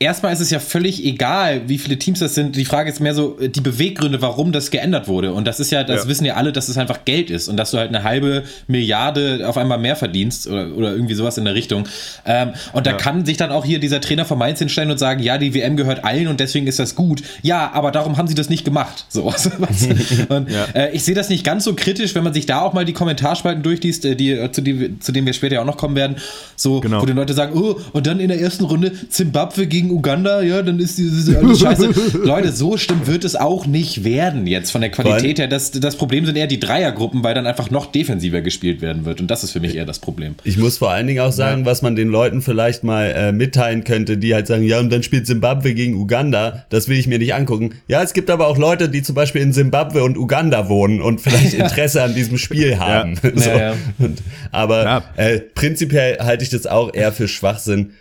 erstmal 0.00 0.32
ist 0.32 0.40
es 0.40 0.50
ja 0.50 0.58
völlig 0.58 1.04
egal, 1.04 1.68
wie 1.68 1.76
viele 1.76 1.98
Teams 1.98 2.20
das 2.20 2.34
sind. 2.34 2.56
Die 2.56 2.64
Frage 2.64 2.90
ist 2.90 3.00
mehr 3.00 3.14
so 3.14 3.38
äh, 3.38 3.50
die 3.50 3.60
Beweggründe, 3.60 4.20
warum 4.22 4.50
das 4.50 4.70
geändert 4.70 5.06
wurde. 5.06 5.32
Und 5.34 5.46
das 5.46 5.60
ist 5.60 5.70
ja, 5.70 5.84
das 5.84 6.04
ja. 6.04 6.08
wissen 6.08 6.24
ja 6.24 6.34
alle, 6.34 6.52
dass 6.52 6.68
es 6.68 6.78
einfach 6.78 7.04
Geld 7.04 7.30
ist 7.30 7.48
und 7.48 7.58
dass 7.58 7.70
du 7.70 7.78
halt 7.78 7.90
eine 7.90 8.02
halbe 8.02 8.44
Milliarde 8.66 9.46
auf 9.46 9.58
einmal 9.58 9.78
mehr 9.78 9.96
verdienst 9.96 10.48
oder, 10.48 10.74
oder 10.74 10.92
irgendwie 10.92 11.14
sowas 11.14 11.36
in 11.36 11.44
der 11.44 11.54
Richtung. 11.54 11.84
Ähm, 12.24 12.54
und 12.72 12.86
da 12.86 12.92
ja. 12.92 12.96
kann 12.96 13.26
sich 13.26 13.36
dann 13.36 13.52
auch 13.52 13.64
hier 13.64 13.78
dieser 13.78 14.00
Trainer 14.00 14.24
von 14.24 14.38
Mainz 14.38 14.58
hinstellen 14.58 14.90
und 14.90 14.98
sagen, 14.98 15.22
ja, 15.22 15.36
die 15.36 15.54
WM 15.54 15.76
gehört 15.76 16.02
allen 16.02 16.28
und 16.28 16.40
deswegen 16.40 16.66
ist 16.66 16.78
das 16.78 16.94
gut. 16.94 17.22
Ja, 17.42 17.70
aber 17.74 17.90
darum 17.90 18.16
haben 18.16 18.26
sie 18.26 18.34
das 18.34 18.48
nicht 18.48 18.64
gemacht. 18.64 19.04
So. 19.10 19.24
und, 20.30 20.50
ja. 20.50 20.64
äh, 20.72 20.92
ich 20.92 21.04
sehe 21.04 21.14
das 21.14 21.28
nicht 21.28 21.44
ganz 21.44 21.64
so 21.64 21.74
kritisch, 21.74 22.14
wenn 22.14 22.24
man 22.24 22.32
sich 22.32 22.46
da 22.46 22.62
auch 22.62 22.72
mal 22.72 22.86
die 22.86 22.94
Kommentarspalten 22.94 23.62
durchliest, 23.62 24.06
äh, 24.06 24.16
die, 24.16 24.32
äh, 24.32 24.50
zu, 24.50 24.62
die, 24.62 24.98
zu 24.98 25.12
denen 25.12 25.26
wir 25.26 25.34
später 25.34 25.56
ja 25.56 25.60
auch 25.60 25.66
noch 25.66 25.76
kommen 25.76 25.94
werden. 25.94 26.16
So, 26.56 26.80
genau. 26.80 27.02
wo 27.02 27.06
die 27.06 27.12
Leute 27.12 27.34
sagen, 27.34 27.52
oh, 27.54 27.78
und 27.92 28.06
dann 28.06 28.18
in 28.18 28.28
der 28.28 28.40
ersten 28.40 28.64
Runde 28.64 28.92
Zimbabwe 29.10 29.66
gegen 29.66 29.89
Uganda, 29.90 30.42
ja, 30.42 30.62
dann 30.62 30.78
ist 30.78 30.98
diese 30.98 31.38
alles 31.38 31.60
scheiße. 31.60 31.90
Leute, 32.22 32.52
so 32.52 32.76
stimmt 32.76 33.06
wird 33.06 33.24
es 33.24 33.36
auch 33.36 33.66
nicht 33.66 34.04
werden 34.04 34.46
jetzt 34.46 34.70
von 34.70 34.80
der 34.80 34.90
Qualität 34.90 35.38
her. 35.38 35.48
Das, 35.48 35.70
das 35.72 35.96
Problem 35.96 36.26
sind 36.26 36.36
eher 36.36 36.46
die 36.46 36.60
Dreiergruppen, 36.60 37.22
weil 37.24 37.34
dann 37.34 37.46
einfach 37.46 37.70
noch 37.70 37.86
defensiver 37.86 38.40
gespielt 38.40 38.80
werden 38.80 39.04
wird. 39.04 39.20
Und 39.20 39.30
das 39.30 39.44
ist 39.44 39.50
für 39.50 39.60
mich 39.60 39.74
eher 39.74 39.86
das 39.86 39.98
Problem. 39.98 40.34
Ich 40.44 40.58
muss 40.58 40.78
vor 40.78 40.90
allen 40.90 41.06
Dingen 41.06 41.20
auch 41.20 41.32
sagen, 41.32 41.60
ja. 41.60 41.66
was 41.66 41.82
man 41.82 41.96
den 41.96 42.08
Leuten 42.08 42.42
vielleicht 42.42 42.84
mal 42.84 43.06
äh, 43.06 43.32
mitteilen 43.32 43.84
könnte, 43.84 44.16
die 44.16 44.34
halt 44.34 44.46
sagen, 44.46 44.62
ja, 44.62 44.78
und 44.78 44.90
dann 44.90 45.02
spielt 45.02 45.26
Zimbabwe 45.26 45.74
gegen 45.74 45.94
Uganda. 45.94 46.64
Das 46.70 46.88
will 46.88 46.98
ich 46.98 47.06
mir 47.06 47.18
nicht 47.18 47.34
angucken. 47.34 47.74
Ja, 47.88 48.02
es 48.02 48.12
gibt 48.12 48.30
aber 48.30 48.46
auch 48.46 48.58
Leute, 48.58 48.88
die 48.88 49.02
zum 49.02 49.14
Beispiel 49.14 49.42
in 49.42 49.52
Zimbabwe 49.52 50.04
und 50.04 50.16
Uganda 50.16 50.68
wohnen 50.68 51.00
und 51.00 51.20
vielleicht 51.20 51.54
Interesse 51.60 52.02
an 52.02 52.14
diesem 52.14 52.38
Spiel 52.38 52.78
haben. 52.78 53.18
Ja. 53.22 53.30
so. 53.34 53.50
ja, 53.50 53.74
und, 53.98 54.22
aber 54.52 55.04
äh, 55.16 55.40
prinzipiell 55.40 56.18
halte 56.20 56.44
ich 56.44 56.50
das 56.50 56.66
auch 56.66 56.94
eher 56.94 57.12
für 57.12 57.28
Schwachsinn. 57.28 57.92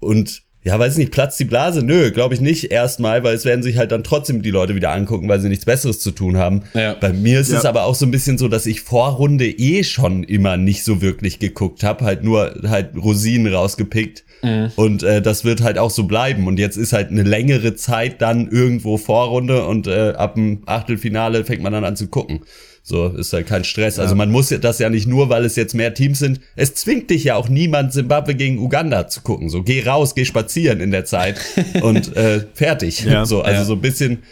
Und 0.00 0.42
ja, 0.68 0.78
weiß 0.78 0.98
nicht, 0.98 1.12
platzt 1.12 1.40
die 1.40 1.46
Blase? 1.46 1.82
Nö, 1.82 2.10
glaube 2.10 2.34
ich 2.34 2.42
nicht 2.42 2.70
erstmal, 2.70 3.24
weil 3.24 3.34
es 3.34 3.46
werden 3.46 3.62
sich 3.62 3.78
halt 3.78 3.90
dann 3.90 4.04
trotzdem 4.04 4.42
die 4.42 4.50
Leute 4.50 4.74
wieder 4.74 4.90
angucken, 4.90 5.26
weil 5.26 5.40
sie 5.40 5.48
nichts 5.48 5.64
Besseres 5.64 5.98
zu 5.98 6.10
tun 6.10 6.36
haben. 6.36 6.64
Ja. 6.74 6.92
Bei 6.92 7.10
mir 7.10 7.40
ist 7.40 7.50
ja. 7.50 7.56
es 7.56 7.64
aber 7.64 7.84
auch 7.84 7.94
so 7.94 8.04
ein 8.04 8.10
bisschen 8.10 8.36
so, 8.36 8.48
dass 8.48 8.66
ich 8.66 8.82
Vorrunde 8.82 9.46
eh 9.46 9.82
schon 9.82 10.24
immer 10.24 10.58
nicht 10.58 10.84
so 10.84 11.00
wirklich 11.00 11.38
geguckt 11.38 11.84
habe, 11.84 12.04
halt 12.04 12.22
nur 12.22 12.54
halt 12.68 12.90
Rosinen 13.02 13.50
rausgepickt. 13.50 14.24
Mhm. 14.42 14.70
Und 14.76 15.02
äh, 15.04 15.22
das 15.22 15.42
wird 15.46 15.62
halt 15.62 15.78
auch 15.78 15.90
so 15.90 16.04
bleiben. 16.04 16.46
Und 16.46 16.58
jetzt 16.58 16.76
ist 16.76 16.92
halt 16.92 17.10
eine 17.10 17.22
längere 17.22 17.74
Zeit 17.74 18.20
dann 18.20 18.50
irgendwo 18.50 18.98
Vorrunde 18.98 19.64
und 19.64 19.86
äh, 19.86 20.12
ab 20.18 20.34
dem 20.34 20.64
Achtelfinale 20.66 21.46
fängt 21.46 21.62
man 21.62 21.72
dann 21.72 21.84
an 21.84 21.96
zu 21.96 22.08
gucken. 22.08 22.40
So 22.88 23.08
ist 23.08 23.34
halt 23.34 23.46
kein 23.46 23.64
Stress. 23.64 23.98
Ja. 23.98 24.02
Also 24.02 24.14
man 24.14 24.30
muss 24.30 24.48
das 24.48 24.78
ja 24.78 24.88
nicht 24.88 25.06
nur, 25.06 25.28
weil 25.28 25.44
es 25.44 25.56
jetzt 25.56 25.74
mehr 25.74 25.92
Teams 25.92 26.18
sind. 26.18 26.40
Es 26.56 26.74
zwingt 26.74 27.10
dich 27.10 27.24
ja 27.24 27.36
auch 27.36 27.50
niemand, 27.50 27.92
Zimbabwe 27.92 28.34
gegen 28.34 28.58
Uganda 28.58 29.08
zu 29.08 29.20
gucken. 29.20 29.50
So 29.50 29.62
geh 29.62 29.82
raus, 29.84 30.14
geh 30.14 30.24
spazieren 30.24 30.80
in 30.80 30.90
der 30.90 31.04
Zeit 31.04 31.38
und 31.82 32.16
äh, 32.16 32.46
fertig. 32.54 33.04
Ja. 33.04 33.26
So, 33.26 33.42
also 33.42 33.60
ja. 33.60 33.64
so 33.66 33.74
ein 33.74 33.82
bisschen. 33.82 34.22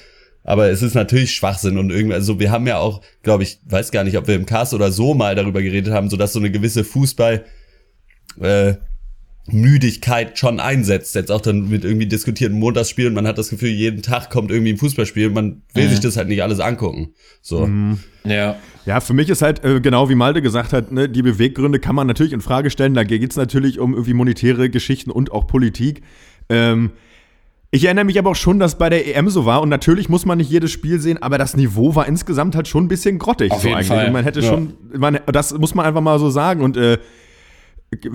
Aber 0.42 0.70
es 0.70 0.80
ist 0.80 0.94
natürlich 0.94 1.34
Schwachsinn 1.34 1.76
und 1.76 1.90
irgendwie, 1.90 2.14
also 2.14 2.38
wir 2.38 2.50
haben 2.50 2.66
ja 2.66 2.78
auch, 2.78 3.02
glaube 3.22 3.42
ich, 3.42 3.58
weiß 3.66 3.90
gar 3.90 4.04
nicht, 4.04 4.16
ob 4.16 4.26
wir 4.26 4.36
im 4.36 4.46
Cast 4.46 4.74
oder 4.74 4.90
so 4.92 5.12
mal 5.12 5.34
darüber 5.34 5.60
geredet 5.60 5.92
haben, 5.92 6.08
so 6.08 6.16
dass 6.16 6.32
so 6.32 6.38
eine 6.38 6.52
gewisse 6.52 6.84
Fußball, 6.84 7.44
äh, 8.40 8.74
Müdigkeit 9.48 10.38
schon 10.38 10.61
einsetzt. 10.61 11.14
Jetzt 11.14 11.30
auch 11.30 11.40
dann 11.40 11.68
mit 11.68 11.85
irgendwie 11.85 12.06
diskutierten 12.06 12.59
Montagsspielen. 12.59 13.14
Man 13.14 13.26
hat 13.26 13.38
das 13.38 13.50
Gefühl, 13.50 13.70
jeden 13.70 14.02
Tag 14.02 14.30
kommt 14.30 14.50
irgendwie 14.50 14.72
ein 14.72 14.78
Fußballspiel. 14.78 15.30
Man 15.30 15.62
will 15.74 15.85
mhm. 15.85 15.90
sich 15.90 16.00
das 16.00 16.16
halt 16.16 16.28
nicht 16.28 16.42
alles 16.42 16.61
angucken. 16.61 17.14
So. 17.42 17.66
Mhm. 17.66 17.98
Ja. 18.24 18.56
Ja, 18.85 19.00
für 19.00 19.14
mich 19.14 19.28
ist 19.30 19.42
halt, 19.42 19.64
äh, 19.64 19.80
genau 19.80 20.09
wie 20.09 20.14
Malte 20.14 20.42
gesagt 20.42 20.72
hat, 20.72 20.92
ne, 20.92 21.09
die 21.09 21.22
Beweggründe 21.22 21.80
kann 21.80 21.96
man 21.96 22.06
natürlich 22.06 22.32
in 22.32 22.40
Frage 22.40 22.70
stellen. 22.70 22.94
Da 22.94 23.04
geht 23.04 23.30
es 23.30 23.37
natürlich 23.37 23.78
um 23.78 23.92
irgendwie 23.94 24.14
monetäre 24.14 24.70
Geschichten 24.70 25.11
und 25.11 25.32
auch 25.32 25.46
Politik. 25.46 26.02
Ähm, 26.48 26.90
ich 27.72 27.85
erinnere 27.85 28.04
mich 28.04 28.18
aber 28.18 28.30
auch 28.30 28.37
schon, 28.37 28.59
dass 28.59 28.78
bei 28.78 28.88
der 28.88 29.16
EM 29.16 29.28
so 29.28 29.44
war 29.44 29.61
und 29.61 29.68
natürlich 29.68 30.09
muss 30.09 30.24
man 30.24 30.38
nicht 30.38 30.50
jedes 30.50 30.70
Spiel 30.70 31.00
sehen, 31.00 31.20
aber 31.20 31.37
das 31.37 31.56
Niveau 31.56 31.94
war 31.94 32.06
insgesamt 32.06 32.54
halt 32.54 32.68
schon 32.68 32.85
ein 32.85 32.88
bisschen 32.88 33.18
grottig. 33.18 33.50
Auf 33.50 33.61
so 33.61 33.68
jeden 33.68 33.76
eigentlich. 33.76 33.88
Fall. 33.88 34.06
Und 34.06 34.12
man 34.12 34.24
hätte 34.24 34.40
ja. 34.40 34.48
schon, 34.48 34.74
man, 34.96 35.18
das 35.26 35.52
muss 35.52 35.74
man 35.74 35.85
einfach 35.85 36.00
mal 36.00 36.18
so 36.18 36.30
sagen 36.30 36.62
und 36.62 36.76
äh, 36.76 36.98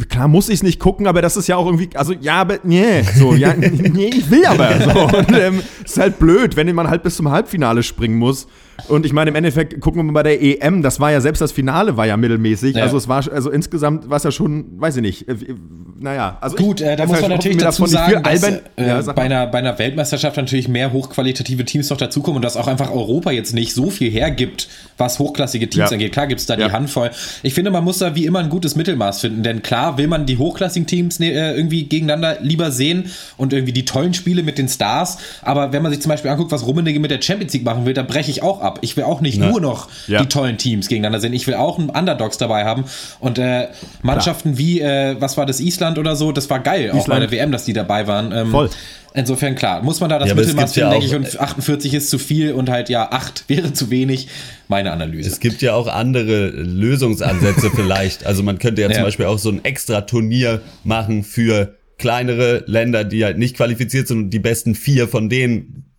Klar 0.10 0.28
muss 0.28 0.50
ich 0.50 0.56
es 0.56 0.64
nicht 0.64 0.80
gucken, 0.80 1.08
aber 1.08 1.22
das 1.22 1.38
ist 1.38 1.48
ja 1.48 1.56
auch 1.56 1.66
irgendwie, 1.66 1.90
also 1.96 2.14
ja, 2.14 2.42
aber 2.42 2.60
nee, 2.64 3.04
so, 3.04 3.34
ja, 3.34 3.54
nee, 3.58 4.10
ich 4.14 4.30
will 4.30 4.46
aber. 4.46 4.80
So. 4.82 5.18
Und 5.18 5.32
ähm, 5.32 5.62
ist 5.84 5.98
halt 5.98 6.20
blöd, 6.20 6.56
wenn 6.58 6.74
man 6.76 6.90
halt 6.90 7.04
bis 7.04 7.16
zum 7.16 7.32
Halbfinale 7.32 7.82
springen 7.82 8.18
muss. 8.18 8.48
Und 8.88 9.06
ich 9.06 9.13
meine, 9.13 9.30
im 9.30 9.36
Endeffekt 9.36 9.80
gucken 9.80 10.00
wir 10.00 10.04
mal 10.04 10.12
bei 10.12 10.24
der 10.24 10.41
EM, 10.41 10.82
das 10.82 11.00
war 11.00 11.12
ja 11.12 11.22
selbst 11.22 11.41
das 11.41 11.52
Finale 11.52 11.98
war 11.98 12.06
ja 12.06 12.17
mittelmäßig. 12.17 12.76
Ja. 12.76 12.84
Also 12.84 12.98
es 12.98 13.08
war, 13.08 13.24
also 13.32 13.50
insgesamt 13.50 14.10
war 14.10 14.17
es 14.17 14.24
ja 14.24 14.32
schon, 14.32 14.80
weiß 14.80 14.98
ich 14.98 15.02
nicht, 15.02 15.28
äh, 15.28 15.36
naja. 16.00 16.38
Also 16.41 16.56
Gut, 16.56 16.82
äh, 16.82 16.96
da 16.96 17.06
muss 17.06 17.22
man 17.22 17.32
natürlich 17.32 17.58
dazu 17.58 17.86
sagen, 17.86 18.24
dass 18.24 18.44
äh, 18.44 18.62
ja, 18.78 19.02
bei, 19.02 19.24
einer, 19.24 19.48
bei 19.48 19.60
einer 19.60 19.78
Weltmeisterschaft 19.78 20.38
natürlich 20.38 20.67
mehr 20.67 20.91
hochqualitative 20.91 21.63
Teams 21.65 21.89
noch 21.89 21.98
dazukommen 21.98 22.38
und 22.38 22.41
dass 22.46 22.58
auch 22.58 22.67
einfach 22.67 22.91
Europa 22.91 23.32
jetzt 23.32 23.54
nicht 23.54 23.74
so 23.74 23.89
viel 23.89 24.10
hergibt, 24.10 24.67
was 24.98 25.20
hochklassige 25.20 25.70
Teams 25.70 25.89
ja. 25.89 25.96
angeht. 25.96 26.12
Klar 26.12 26.28
gibt 26.28 26.41
es 26.41 26.48
da 26.48 26.56
die 26.56 26.63
Handvoll. 26.63 27.12
Ich 27.44 27.54
finde, 27.54 27.72
man 27.72 27.84
muss 27.84 28.00
da 28.00 28.15
wie 28.15 28.26
immer 28.26 28.39
ein 28.39 28.50
gutes 28.50 28.76
Mittelmaß 28.76 29.22
finden, 29.22 29.44
denn 29.44 29.62
klar 29.62 29.98
will 29.98 30.08
man 30.08 30.26
die 30.26 30.38
hochklassigen 30.38 30.88
Teams 30.88 31.20
ne, 31.20 31.32
äh, 31.32 31.56
irgendwie 31.56 31.84
gegeneinander 31.86 32.38
lieber 32.41 32.72
sehen 32.72 33.12
und 33.38 33.54
irgendwie 33.54 33.74
die 33.74 33.86
tollen 33.86 34.13
Spiele 34.13 34.44
mit 34.44 34.58
den 34.58 34.67
Stars, 34.67 35.17
aber 35.41 35.72
wenn 35.72 35.84
man 35.84 35.91
sich 35.91 36.02
zum 36.02 36.10
Beispiel 36.10 36.32
anguckt, 36.32 36.52
was 36.52 36.65
Rummenigge 36.65 37.00
mit 37.00 37.12
der 37.12 37.22
Champions 37.22 37.54
League 37.54 37.63
machen 37.63 37.86
will, 37.86 37.94
da 37.94 38.04
breche 38.04 38.32
ich 38.32 38.44
auch 38.44 38.62
ab. 38.62 38.71
Ich 38.82 38.98
will 38.98 39.04
auch 39.04 39.22
nicht 39.22 39.40
Na. 39.40 39.50
nur 39.50 39.62
noch 39.62 39.90
ja. 40.08 40.22
die 40.22 40.28
tollen 40.28 40.58
Teams 40.58 40.88
gegeneinander 40.88 41.20
sehen. 41.20 41.34
Ich 41.34 41.48
will 41.48 41.56
auch 41.56 41.80
einen 41.80 41.90
Underdogs 41.90 42.38
dabei 42.38 42.66
haben. 42.66 42.86
Und 43.20 43.38
äh, 43.40 43.68
Mannschaften 44.02 44.56
Klar. 44.56 44.58
wie, 44.58 44.82
äh, 44.82 45.16
was 45.20 45.38
war 45.38 45.46
das, 45.46 45.60
Island 45.60 45.98
oder 45.98 46.16
so, 46.16 46.32
das 46.32 46.50
war 46.50 46.60
geil, 46.60 46.86
Island. 46.86 47.02
auch 47.02 47.08
bei 47.08 47.20
der 47.20 47.32
WM, 47.32 47.52
dass 47.52 47.66
die 47.66 47.74
dabei 47.74 48.08
waren. 48.08 48.32
Ähm, 48.32 48.52
Voll. 48.52 48.70
Insofern 49.14 49.56
klar, 49.56 49.84
muss 49.84 50.00
man 50.00 50.10
da 50.10 50.20
das 50.20 50.30
ja, 50.30 50.36
Mittelmaß 50.36 50.74
finden, 50.74 50.88
ja 50.88 50.98
denke 51.00 51.06
ich, 51.06 51.16
und 51.16 51.40
48 51.40 51.94
ist 51.94 52.10
zu 52.10 52.18
viel 52.18 52.54
und 52.54 52.70
halt 52.70 52.90
ja 52.90 53.12
8 53.12 53.46
wäre 53.50 53.74
zu 53.74 53.90
wenig. 53.90 54.30
Meine 54.68 54.92
Analyse. 54.92 55.30
Es 55.30 55.42
gibt 55.42 55.62
ja 55.62 55.74
auch 55.74 55.88
andere 55.88 56.48
Lösungsansätze 56.48 57.72
vielleicht. 57.76 58.26
Also 58.26 58.42
man 58.42 58.58
könnte 58.58 58.82
ja, 58.82 58.88
ja, 58.88 58.96
zum 58.96 59.04
Beispiel 59.04 59.26
auch 59.26 59.38
so 59.38 59.50
ein 59.50 59.66
extra 59.66 60.02
Turnier 60.02 60.62
machen 60.86 61.24
für 61.24 61.76
kleinere 61.98 62.64
Länder, 62.68 63.04
die 63.04 63.26
halt 63.26 63.38
nicht 63.38 63.58
qualifiziert 63.58 64.08
sind 64.08 64.18
und 64.18 64.30
die 64.30 64.40
besten 64.40 64.76
vier 64.76 65.08
von 65.10 65.30
denen 65.30 65.90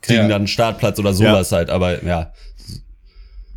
kriegen 0.00 0.22
ja. 0.22 0.28
dann 0.28 0.42
einen 0.42 0.46
Startplatz 0.48 0.98
oder 0.98 1.12
sowas 1.12 1.50
ja. 1.50 1.58
halt, 1.58 1.70
aber 1.70 2.04
ja. 2.04 2.32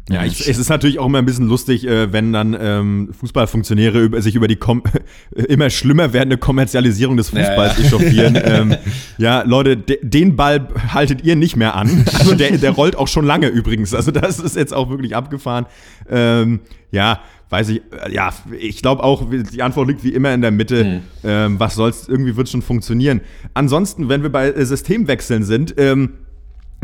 Ja, 0.09 0.25
ich, 0.25 0.47
es 0.47 0.57
ist 0.57 0.69
natürlich 0.69 0.99
auch 0.99 1.05
immer 1.05 1.19
ein 1.19 1.25
bisschen 1.25 1.47
lustig, 1.47 1.87
äh, 1.87 2.11
wenn 2.11 2.33
dann 2.33 2.57
ähm, 2.59 3.09
Fußballfunktionäre 3.17 3.99
über, 4.01 4.21
sich 4.21 4.35
über 4.35 4.47
die 4.47 4.57
immer 5.47 5.69
schlimmer 5.69 6.11
werdende 6.11 6.37
Kommerzialisierung 6.37 7.17
des 7.17 7.29
Fußballs 7.29 7.77
ja, 7.77 7.83
ja. 7.83 7.87
echauffieren. 7.87 8.39
ähm, 8.43 8.75
ja, 9.17 9.43
Leute, 9.43 9.77
de 9.77 9.99
den 10.01 10.35
Ball 10.35 10.67
haltet 10.89 11.23
ihr 11.23 11.35
nicht 11.35 11.55
mehr 11.55 11.75
an. 11.75 12.05
Also 12.19 12.33
der, 12.33 12.57
der 12.57 12.71
rollt 12.71 12.95
auch 12.95 13.07
schon 13.07 13.25
lange 13.25 13.47
übrigens. 13.47 13.93
Also 13.93 14.11
das 14.11 14.39
ist 14.39 14.55
jetzt 14.55 14.73
auch 14.73 14.89
wirklich 14.89 15.15
abgefahren. 15.15 15.65
Ähm, 16.09 16.61
ja, 16.91 17.21
weiß 17.49 17.69
ich, 17.69 17.81
äh, 17.91 18.11
ja, 18.11 18.33
ich 18.59 18.81
glaube 18.81 19.03
auch, 19.03 19.27
die 19.29 19.61
Antwort 19.61 19.87
liegt 19.87 20.03
wie 20.03 20.13
immer 20.13 20.33
in 20.33 20.41
der 20.41 20.51
Mitte. 20.51 20.83
Mhm. 20.83 20.99
Ähm, 21.23 21.59
was 21.59 21.75
soll's, 21.75 22.07
irgendwie 22.09 22.35
wird 22.35 22.49
schon 22.49 22.61
funktionieren. 22.61 23.21
Ansonsten, 23.53 24.09
wenn 24.09 24.23
wir 24.23 24.31
bei 24.31 24.51
Systemwechseln 24.65 25.43
sind, 25.43 25.75
ähm, 25.77 26.13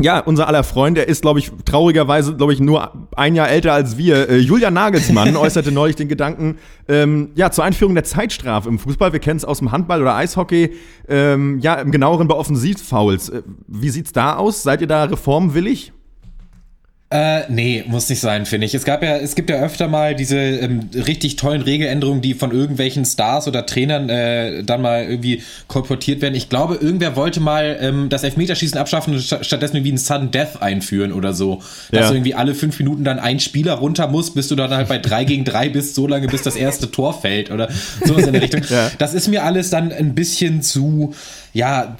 ja, 0.00 0.20
unser 0.20 0.46
aller 0.46 0.62
Freund, 0.62 0.96
der 0.96 1.08
ist, 1.08 1.22
glaube 1.22 1.40
ich, 1.40 1.50
traurigerweise, 1.64 2.36
glaube 2.36 2.52
ich, 2.52 2.60
nur 2.60 3.08
ein 3.16 3.34
Jahr 3.34 3.48
älter 3.48 3.72
als 3.72 3.98
wir. 3.98 4.28
Äh, 4.28 4.38
Julian 4.38 4.74
Nagelsmann 4.74 5.36
äußerte 5.36 5.72
neulich 5.72 5.96
den 5.96 6.08
Gedanken, 6.08 6.58
ähm, 6.86 7.30
ja, 7.34 7.50
zur 7.50 7.64
Einführung 7.64 7.94
der 7.94 8.04
Zeitstrafe 8.04 8.68
im 8.68 8.78
Fußball. 8.78 9.12
Wir 9.12 9.20
kennen 9.20 9.38
es 9.38 9.44
aus 9.44 9.58
dem 9.58 9.72
Handball 9.72 10.00
oder 10.00 10.14
Eishockey. 10.14 10.74
Ähm, 11.08 11.58
ja, 11.58 11.74
im 11.74 11.90
genaueren 11.90 12.28
bei 12.28 12.36
Offensivfouls. 12.36 13.28
Äh, 13.28 13.42
wie 13.66 13.90
sieht's 13.90 14.12
da 14.12 14.36
aus? 14.36 14.62
Seid 14.62 14.80
ihr 14.82 14.86
da 14.86 15.04
reformwillig? 15.04 15.92
Äh, 17.10 17.50
nee, 17.50 17.84
muss 17.86 18.06
nicht 18.10 18.20
sein, 18.20 18.44
finde 18.44 18.66
ich. 18.66 18.74
Es 18.74 18.84
gab 18.84 19.02
ja, 19.02 19.16
es 19.16 19.34
gibt 19.34 19.48
ja 19.48 19.56
öfter 19.56 19.88
mal 19.88 20.14
diese 20.14 20.36
ähm, 20.36 20.90
richtig 20.94 21.36
tollen 21.36 21.62
Regeländerungen, 21.62 22.20
die 22.20 22.34
von 22.34 22.52
irgendwelchen 22.52 23.06
Stars 23.06 23.48
oder 23.48 23.64
Trainern 23.64 24.10
äh, 24.10 24.62
dann 24.62 24.82
mal 24.82 25.04
irgendwie 25.04 25.42
kolportiert 25.68 26.20
werden. 26.20 26.34
Ich 26.34 26.50
glaube, 26.50 26.74
irgendwer 26.74 27.16
wollte 27.16 27.40
mal 27.40 27.78
ähm, 27.80 28.10
das 28.10 28.24
Elfmeterschießen 28.24 28.76
abschaffen 28.76 29.14
und 29.14 29.22
stattdessen 29.22 29.76
irgendwie 29.76 29.92
ein 29.92 29.98
Sudden 29.98 30.30
Death 30.32 30.60
einführen 30.60 31.14
oder 31.14 31.32
so. 31.32 31.62
Dass 31.90 32.00
ja. 32.00 32.08
du 32.08 32.14
irgendwie 32.16 32.34
alle 32.34 32.54
fünf 32.54 32.78
Minuten 32.78 33.04
dann 33.04 33.18
ein 33.18 33.40
Spieler 33.40 33.72
runter 33.72 34.06
muss, 34.08 34.34
bis 34.34 34.48
du 34.48 34.54
dann 34.54 34.70
halt 34.70 34.88
bei 34.88 34.98
drei 34.98 35.24
gegen 35.24 35.46
drei 35.46 35.70
bist, 35.70 35.94
so 35.94 36.06
lange 36.06 36.26
bis 36.26 36.42
das 36.42 36.56
erste 36.56 36.90
Tor 36.90 37.18
fällt 37.18 37.50
oder 37.50 37.70
sowas 38.04 38.26
in 38.26 38.34
der 38.34 38.42
Richtung. 38.42 38.60
Ja. 38.68 38.90
Das 38.98 39.14
ist 39.14 39.28
mir 39.28 39.44
alles 39.44 39.70
dann 39.70 39.92
ein 39.92 40.14
bisschen 40.14 40.60
zu, 40.60 41.14
ja, 41.54 41.96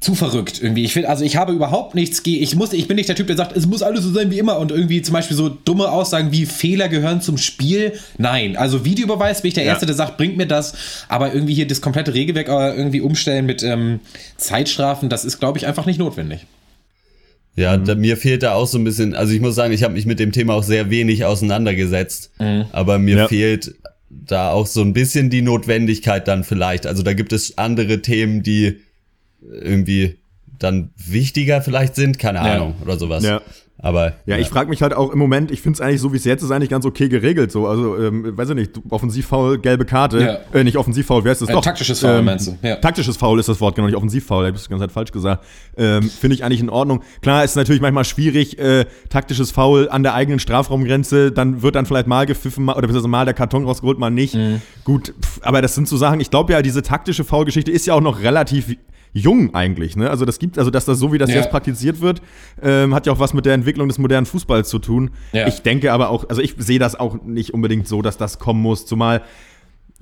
zu 0.00 0.14
verrückt 0.14 0.60
irgendwie. 0.62 0.84
Ich 0.84 0.92
finde, 0.92 1.08
also 1.08 1.24
ich 1.24 1.36
habe 1.36 1.52
überhaupt 1.52 1.94
nichts 1.94 2.22
gegen. 2.22 2.42
Ich 2.42 2.54
muss, 2.54 2.72
ich 2.72 2.86
bin 2.86 2.96
nicht 2.96 3.08
der 3.08 3.16
Typ, 3.16 3.26
der 3.26 3.36
sagt, 3.36 3.56
es 3.56 3.66
muss 3.66 3.82
alles 3.82 4.04
so 4.04 4.12
sein 4.12 4.30
wie 4.30 4.38
immer 4.38 4.58
und 4.58 4.70
irgendwie 4.70 5.02
zum 5.02 5.12
Beispiel 5.12 5.36
so 5.36 5.48
dumme 5.48 5.90
Aussagen 5.90 6.30
wie 6.30 6.46
Fehler 6.46 6.88
gehören 6.88 7.20
zum 7.20 7.36
Spiel. 7.36 7.92
Nein, 8.16 8.56
also 8.56 8.84
Videobeweis 8.84 9.42
bin 9.42 9.48
ich 9.48 9.54
der 9.54 9.64
ja. 9.64 9.70
Erste, 9.70 9.86
der 9.86 9.96
sagt, 9.96 10.16
bringt 10.16 10.36
mir 10.36 10.46
das. 10.46 10.74
Aber 11.08 11.34
irgendwie 11.34 11.54
hier 11.54 11.66
das 11.66 11.80
komplette 11.80 12.14
Regelwerk 12.14 12.48
äh, 12.48 12.76
irgendwie 12.76 13.00
umstellen 13.00 13.46
mit 13.46 13.62
ähm, 13.62 14.00
Zeitstrafen, 14.36 15.08
das 15.08 15.24
ist, 15.24 15.40
glaube 15.40 15.58
ich, 15.58 15.66
einfach 15.66 15.86
nicht 15.86 15.98
notwendig. 15.98 16.46
Ja, 17.56 17.76
mhm. 17.76 17.84
da, 17.84 17.94
mir 17.96 18.16
fehlt 18.16 18.44
da 18.44 18.52
auch 18.52 18.66
so 18.66 18.78
ein 18.78 18.84
bisschen, 18.84 19.14
also 19.14 19.32
ich 19.32 19.40
muss 19.40 19.56
sagen, 19.56 19.72
ich 19.72 19.82
habe 19.82 19.94
mich 19.94 20.06
mit 20.06 20.20
dem 20.20 20.30
Thema 20.30 20.54
auch 20.54 20.62
sehr 20.62 20.90
wenig 20.90 21.24
auseinandergesetzt, 21.24 22.30
mhm. 22.38 22.66
aber 22.70 22.98
mir 22.98 23.16
ja. 23.16 23.28
fehlt 23.28 23.74
da 24.10 24.52
auch 24.52 24.66
so 24.66 24.80
ein 24.80 24.92
bisschen 24.92 25.28
die 25.28 25.42
Notwendigkeit 25.42 26.28
dann 26.28 26.44
vielleicht. 26.44 26.86
Also 26.86 27.02
da 27.02 27.14
gibt 27.14 27.32
es 27.32 27.58
andere 27.58 28.00
Themen, 28.00 28.44
die 28.44 28.80
irgendwie 29.40 30.18
dann 30.58 30.90
wichtiger 30.96 31.62
vielleicht 31.62 31.94
sind, 31.94 32.18
keine 32.18 32.40
Ahnung, 32.40 32.74
ja. 32.78 32.84
oder 32.84 32.98
sowas. 32.98 33.24
Ja. 33.24 33.40
Aber 33.80 34.06
ja, 34.26 34.34
ja. 34.34 34.38
ich 34.38 34.48
frage 34.48 34.68
mich 34.68 34.82
halt 34.82 34.92
auch 34.92 35.12
im 35.12 35.20
Moment, 35.20 35.52
ich 35.52 35.62
finde 35.62 35.76
es 35.76 35.80
eigentlich 35.80 36.00
so, 36.00 36.12
wie 36.12 36.16
es 36.16 36.24
jetzt 36.24 36.42
ist, 36.42 36.50
eigentlich 36.50 36.68
ganz 36.68 36.84
okay 36.84 37.08
geregelt. 37.08 37.52
So, 37.52 37.68
also 37.68 37.96
ähm, 37.96 38.36
weiß 38.36 38.48
ich 38.50 38.54
nicht, 38.56 38.72
offensivfaul, 38.90 39.58
gelbe 39.58 39.84
Karte, 39.84 40.20
ja. 40.52 40.58
äh, 40.58 40.64
nicht 40.64 40.76
offensivfaul, 40.76 41.22
wer 41.22 41.30
ist 41.30 41.42
das? 41.42 41.48
Äh, 41.48 41.52
Doch, 41.52 41.62
taktisches 41.62 42.00
Foul 42.00 42.18
ähm, 42.18 42.24
meinst 42.24 42.48
du? 42.48 42.58
Ja. 42.60 42.76
Taktisches 42.76 43.16
Foul 43.16 43.38
ist 43.38 43.48
das 43.48 43.60
Wort, 43.60 43.76
genau, 43.76 43.86
nicht 43.86 43.96
offensivfaul, 43.96 44.46
ich 44.46 44.48
habe 44.48 44.58
die 44.58 44.68
ganze 44.68 44.82
Zeit 44.86 44.92
falsch 44.92 45.12
gesagt. 45.12 45.44
Ähm, 45.76 46.10
finde 46.10 46.34
ich 46.34 46.42
eigentlich 46.42 46.60
in 46.60 46.70
Ordnung. 46.70 47.04
Klar, 47.22 47.44
ist 47.44 47.54
natürlich 47.54 47.80
manchmal 47.80 48.04
schwierig, 48.04 48.58
äh, 48.58 48.86
taktisches 49.10 49.52
Foul 49.52 49.88
an 49.88 50.02
der 50.02 50.14
eigenen 50.14 50.40
Strafraumgrenze, 50.40 51.30
dann 51.30 51.62
wird 51.62 51.76
dann 51.76 51.86
vielleicht 51.86 52.08
mal 52.08 52.26
gepfiffen 52.26 52.68
oder 52.68 52.80
beziehungsweise 52.80 53.08
mal 53.08 53.26
der 53.26 53.34
Karton 53.34 53.64
rausgeholt, 53.64 54.00
mal 54.00 54.10
nicht. 54.10 54.34
Mhm. 54.34 54.60
Gut, 54.82 55.14
pff, 55.22 55.40
aber 55.42 55.62
das 55.62 55.76
sind 55.76 55.86
so 55.86 55.96
Sachen, 55.96 56.18
ich 56.18 56.30
glaube 56.30 56.52
ja, 56.52 56.62
diese 56.62 56.82
taktische 56.82 57.22
Foul-Geschichte 57.22 57.70
ist 57.70 57.86
ja 57.86 57.94
auch 57.94 58.00
noch 58.00 58.22
relativ 58.22 58.74
jung 59.12 59.54
eigentlich. 59.54 59.96
Ne? 59.96 60.10
Also 60.10 60.24
das 60.24 60.38
gibt, 60.38 60.58
also 60.58 60.70
dass 60.70 60.84
das 60.84 60.98
so 60.98 61.12
wie 61.12 61.18
das 61.18 61.30
ja. 61.30 61.36
jetzt 61.36 61.50
praktiziert 61.50 62.00
wird, 62.00 62.22
ähm, 62.62 62.94
hat 62.94 63.06
ja 63.06 63.12
auch 63.12 63.18
was 63.18 63.34
mit 63.34 63.46
der 63.46 63.54
Entwicklung 63.54 63.88
des 63.88 63.98
modernen 63.98 64.26
Fußballs 64.26 64.68
zu 64.68 64.78
tun. 64.78 65.10
Ja. 65.32 65.46
Ich 65.46 65.62
denke 65.62 65.92
aber 65.92 66.10
auch, 66.10 66.28
also 66.28 66.42
ich 66.42 66.54
sehe 66.58 66.78
das 66.78 66.94
auch 66.94 67.22
nicht 67.22 67.54
unbedingt 67.54 67.88
so, 67.88 68.02
dass 68.02 68.16
das 68.16 68.38
kommen 68.38 68.62
muss. 68.62 68.86
Zumal, 68.86 69.22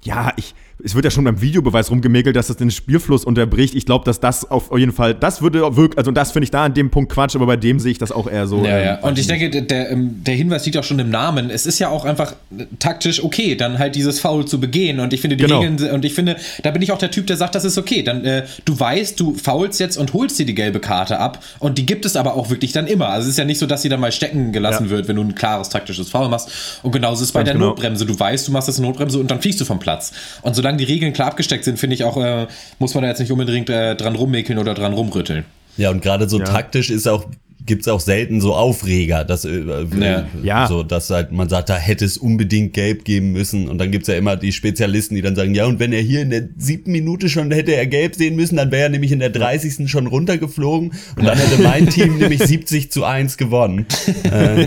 ja, 0.03 0.33
ich, 0.37 0.55
es 0.85 0.95
wird 0.95 1.07
ja 1.07 1.11
schon 1.11 1.25
beim 1.25 1.41
Videobeweis 1.41 1.91
rumgemäkelt, 1.91 2.37
dass 2.37 2.49
das 2.49 2.59
den 2.59 2.71
Spielfluss 2.71 3.25
unterbricht. 3.25 3.75
Ich 3.75 3.87
glaube, 3.87 4.05
dass 4.05 4.21
das 4.21 4.51
auf 4.51 4.71
jeden 4.77 4.93
Fall, 4.93 5.15
das 5.15 5.41
würde 5.41 5.61
wirklich, 5.77 5.97
also 5.97 6.11
das 6.11 6.33
finde 6.33 6.45
ich 6.45 6.51
da 6.51 6.65
an 6.65 6.75
dem 6.75 6.91
Punkt 6.91 7.11
Quatsch, 7.11 7.35
aber 7.35 7.47
bei 7.47 7.57
dem 7.57 7.81
sehe 7.81 7.93
ich 7.93 7.99
das 7.99 8.13
auch 8.13 8.29
eher 8.29 8.47
so. 8.47 8.63
Ja, 8.63 8.79
ja. 8.79 8.95
Ähm, 8.99 9.05
Und 9.05 9.19
ich 9.19 9.27
denke, 9.27 9.63
der, 9.63 9.91
ähm, 9.91 10.23
der 10.23 10.35
Hinweis 10.35 10.67
liegt 10.67 10.77
auch 10.77 10.85
schon 10.85 10.99
im 10.99 11.09
Namen. 11.09 11.49
Es 11.49 11.65
ist 11.65 11.79
ja 11.79 11.89
auch 11.89 12.05
einfach 12.05 12.35
taktisch 12.79 13.25
okay, 13.25 13.57
dann 13.57 13.79
halt 13.79 13.95
dieses 13.95 14.21
Foul 14.21 14.45
zu 14.45 14.61
begehen. 14.61 15.01
Und 15.01 15.15
ich 15.15 15.23
finde 15.23 15.37
die 15.37 15.45
genau. 15.45 15.61
Regeln, 15.61 15.91
und 15.93 16.05
ich 16.05 16.13
finde, 16.13 16.37
da 16.63 16.71
bin 16.73 16.83
ich 16.83 16.93
auch 16.93 16.99
der 16.99 17.11
Typ, 17.11 17.27
der 17.27 17.39
sagt, 17.39 17.55
das 17.55 17.65
ist 17.65 17.79
okay. 17.79 18.03
Dann, 18.03 18.25
äh, 18.27 18.45
du 18.67 18.79
weißt, 18.79 19.19
du 19.19 19.35
faulst 19.35 19.81
jetzt 19.81 19.97
und 19.97 20.13
holst 20.13 20.39
dir 20.39 20.45
die 20.45 20.55
gelbe 20.55 20.81
Karte 20.81 21.19
ab. 21.19 21.43
Und 21.59 21.79
die 21.79 21.87
gibt 21.87 22.05
es 22.05 22.17
aber 22.17 22.35
auch 22.35 22.51
wirklich 22.51 22.73
dann 22.73 22.87
immer. 22.87 23.09
Also 23.09 23.27
es 23.27 23.33
ist 23.33 23.39
ja 23.39 23.47
nicht 23.47 23.59
so, 23.59 23.67
dass 23.67 23.81
sie 23.81 23.89
dann 23.89 24.01
mal 24.01 24.13
stecken 24.13 24.53
gelassen 24.53 24.85
ja. 24.85 24.91
wird, 24.91 25.09
wenn 25.09 25.17
du 25.17 25.23
ein 25.23 25.35
klares 25.35 25.71
taktisches 25.71 26.11
Foul 26.11 26.29
machst. 26.29 26.81
Und 26.83 26.93
genauso 26.93 27.23
ist 27.23 27.29
es 27.29 27.33
bei 27.33 27.43
der 27.43 27.55
genau. 27.55 27.69
Notbremse. 27.69 28.05
Du 28.05 28.19
weißt, 28.19 28.47
du 28.47 28.53
machst 28.53 28.69
das 28.69 28.79
Notbremse 28.79 29.19
und 29.19 29.31
dann 29.31 29.41
fliegst 29.41 29.59
du 29.59 29.65
vom 29.65 29.79
Platz. 29.79 30.13
Und 30.43 30.55
solange 30.67 30.79
die 30.79 30.93
Regeln 30.93 31.13
klar 31.13 31.29
abgesteckt 31.29 31.63
sind, 31.63 31.79
finde 31.79 31.95
ich 31.95 32.03
auch, 32.03 32.17
äh, 32.17 32.49
muss 32.81 32.95
man 32.95 33.03
da 33.03 33.09
jetzt 33.09 33.21
nicht 33.21 33.31
unbedingt 33.31 33.71
äh, 33.71 33.95
dran 33.95 34.17
rummäkeln 34.17 34.59
oder 34.59 34.75
dran 34.75 34.93
rumrütteln. 34.93 35.45
Ja, 35.77 35.91
und 35.91 36.03
gerade 36.03 36.29
so 36.29 36.41
ja. 36.41 36.45
taktisch 36.45 36.91
ist 36.91 37.07
auch 37.07 37.27
gibt's 37.65 37.89
auch 37.89 38.01
selten 38.01 38.41
so 38.41 38.55
Aufreger, 38.55 39.25
dass 39.25 39.45
äh, 39.45 39.63
ja. 40.01 40.27
ja. 40.43 40.67
so 40.69 40.85
dass 40.85 41.11
halt 41.11 41.33
man 41.33 41.49
sagt, 41.49 41.69
da 41.69 41.77
hätte 41.77 42.05
es 42.05 42.17
unbedingt 42.17 42.75
gelb 42.75 43.05
geben 43.05 43.33
müssen 43.33 43.69
und 43.69 43.79
dann 43.79 43.91
gibt's 43.91 44.09
ja 44.09 44.15
immer 44.15 44.37
die 44.37 44.53
Spezialisten, 44.53 45.17
die 45.17 45.23
dann 45.23 45.35
sagen, 45.35 45.55
ja 45.55 45.67
und 45.67 45.81
wenn 45.81 45.93
er 45.93 46.01
hier 46.01 46.23
in 46.23 46.31
der 46.31 46.49
siebten 46.57 46.93
Minute 46.93 47.29
schon 47.29 47.51
hätte 47.51 47.73
er 47.75 47.87
gelb 47.87 48.15
sehen 48.15 48.37
müssen, 48.37 48.57
dann 48.57 48.71
wäre 48.71 48.85
er 48.85 48.89
nämlich 48.89 49.11
in 49.11 49.19
der 49.19 49.31
30. 49.31 49.89
schon 49.91 50.07
runtergeflogen 50.07 50.93
und 51.17 51.25
dann 51.25 51.39
hätte 51.39 51.63
mein 51.63 51.89
Team 51.91 52.19
nämlich 52.19 52.41
70 52.41 52.91
zu 52.91 53.05
1 53.05 53.37
gewonnen. 53.37 53.87
äh. 54.25 54.67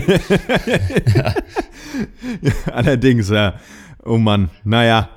ja. 1.14 1.34
Allerdings, 2.72 3.30
ja. 3.30 3.54
Oh 4.04 4.18
Mann, 4.18 4.50
naja. 4.64 5.10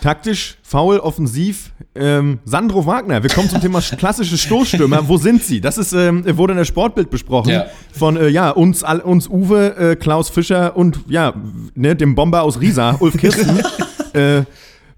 Taktisch, 0.00 0.58
faul, 0.62 0.98
offensiv. 0.98 1.72
Ähm, 1.94 2.38
Sandro 2.44 2.86
Wagner, 2.86 3.22
wir 3.22 3.30
kommen 3.30 3.48
zum 3.48 3.60
Thema 3.60 3.80
klassische 3.80 4.38
Stoßstürmer. 4.38 5.08
Wo 5.08 5.16
sind 5.16 5.42
sie? 5.42 5.60
Das 5.60 5.78
ist, 5.78 5.92
ähm, 5.92 6.24
wurde 6.36 6.52
in 6.52 6.58
der 6.58 6.64
Sportbild 6.64 7.10
besprochen. 7.10 7.50
Ja. 7.50 7.66
Von 7.92 8.16
äh, 8.16 8.28
ja, 8.28 8.50
uns, 8.50 8.82
all, 8.82 9.00
uns 9.00 9.28
Uwe, 9.28 9.76
äh, 9.76 9.96
Klaus 9.96 10.30
Fischer 10.30 10.76
und 10.76 11.00
ja, 11.08 11.34
ne, 11.74 11.96
dem 11.96 12.14
Bomber 12.14 12.42
aus 12.42 12.60
Riesa, 12.60 12.96
Ulf 13.00 13.16
Kirsten. 13.16 13.60
äh, 14.14 14.44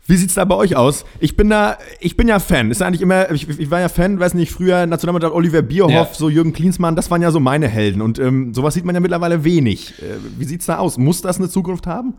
wie 0.06 0.16
sieht's 0.16 0.34
da 0.34 0.44
bei 0.44 0.56
euch 0.56 0.76
aus? 0.76 1.04
Ich 1.20 1.36
bin 1.36 1.48
da, 1.48 1.78
ich 2.00 2.16
bin 2.16 2.28
ja 2.28 2.38
Fan. 2.40 2.70
Ist 2.70 2.82
eigentlich 2.82 3.02
immer, 3.02 3.30
ich, 3.30 3.48
ich 3.48 3.70
war 3.70 3.80
ja 3.80 3.88
Fan, 3.88 4.18
weiß 4.18 4.34
nicht, 4.34 4.52
früher 4.52 4.86
Nationalmannschaft 4.86 5.34
Oliver 5.34 5.62
Bierhoff, 5.62 5.92
ja. 5.92 6.08
so 6.12 6.28
Jürgen 6.28 6.52
Klinsmann, 6.52 6.96
das 6.96 7.10
waren 7.10 7.22
ja 7.22 7.30
so 7.30 7.40
meine 7.40 7.68
Helden. 7.68 8.02
Und 8.02 8.18
ähm, 8.18 8.52
sowas 8.52 8.74
sieht 8.74 8.84
man 8.84 8.94
ja 8.94 9.00
mittlerweile 9.00 9.44
wenig. 9.44 9.94
Äh, 10.00 10.16
wie 10.38 10.44
sieht's 10.44 10.66
da 10.66 10.78
aus? 10.78 10.98
Muss 10.98 11.22
das 11.22 11.38
eine 11.38 11.48
Zukunft 11.48 11.86
haben? 11.86 12.14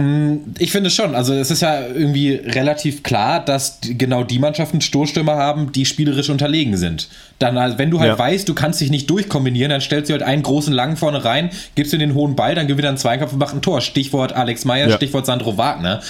Mm, 0.00 0.54
ich 0.58 0.72
finde 0.72 0.90
schon. 0.90 1.14
Also 1.14 1.34
es 1.34 1.50
ist 1.50 1.62
ja 1.62 1.86
irgendwie 1.86 2.32
relativ 2.32 3.02
klar, 3.02 3.44
dass 3.44 3.78
genau 3.82 4.24
die 4.24 4.38
Mannschaften 4.38 4.80
Stoßstürmer 4.80 5.36
haben, 5.36 5.72
die 5.72 5.86
spielerisch 5.86 6.30
unterlegen 6.30 6.76
sind. 6.76 7.08
Dann, 7.40 7.56
also 7.56 7.78
wenn 7.78 7.90
du 7.90 8.00
halt 8.00 8.10
ja. 8.10 8.18
weißt, 8.18 8.46
du 8.48 8.54
kannst 8.54 8.80
dich 8.82 8.90
nicht 8.90 9.08
durchkombinieren, 9.08 9.70
dann 9.70 9.80
stellst 9.80 10.10
du 10.10 10.12
halt 10.12 10.22
einen 10.22 10.42
großen 10.42 10.74
Langen 10.74 10.96
vorne 10.96 11.24
rein, 11.24 11.48
gibst 11.74 11.90
du 11.92 11.96
den 11.96 12.14
hohen 12.14 12.36
Ball, 12.36 12.54
dann 12.54 12.66
gewinnt 12.66 12.84
er 12.84 12.90
einen 12.90 12.98
Zweikampf 12.98 13.32
und 13.32 13.38
macht 13.38 13.54
ein 13.54 13.62
Tor. 13.62 13.80
Stichwort 13.80 14.34
Alex 14.34 14.66
Meyer, 14.66 14.90
ja. 14.90 14.96
Stichwort 14.96 15.24
Sandro 15.24 15.56
Wagner. 15.56 16.00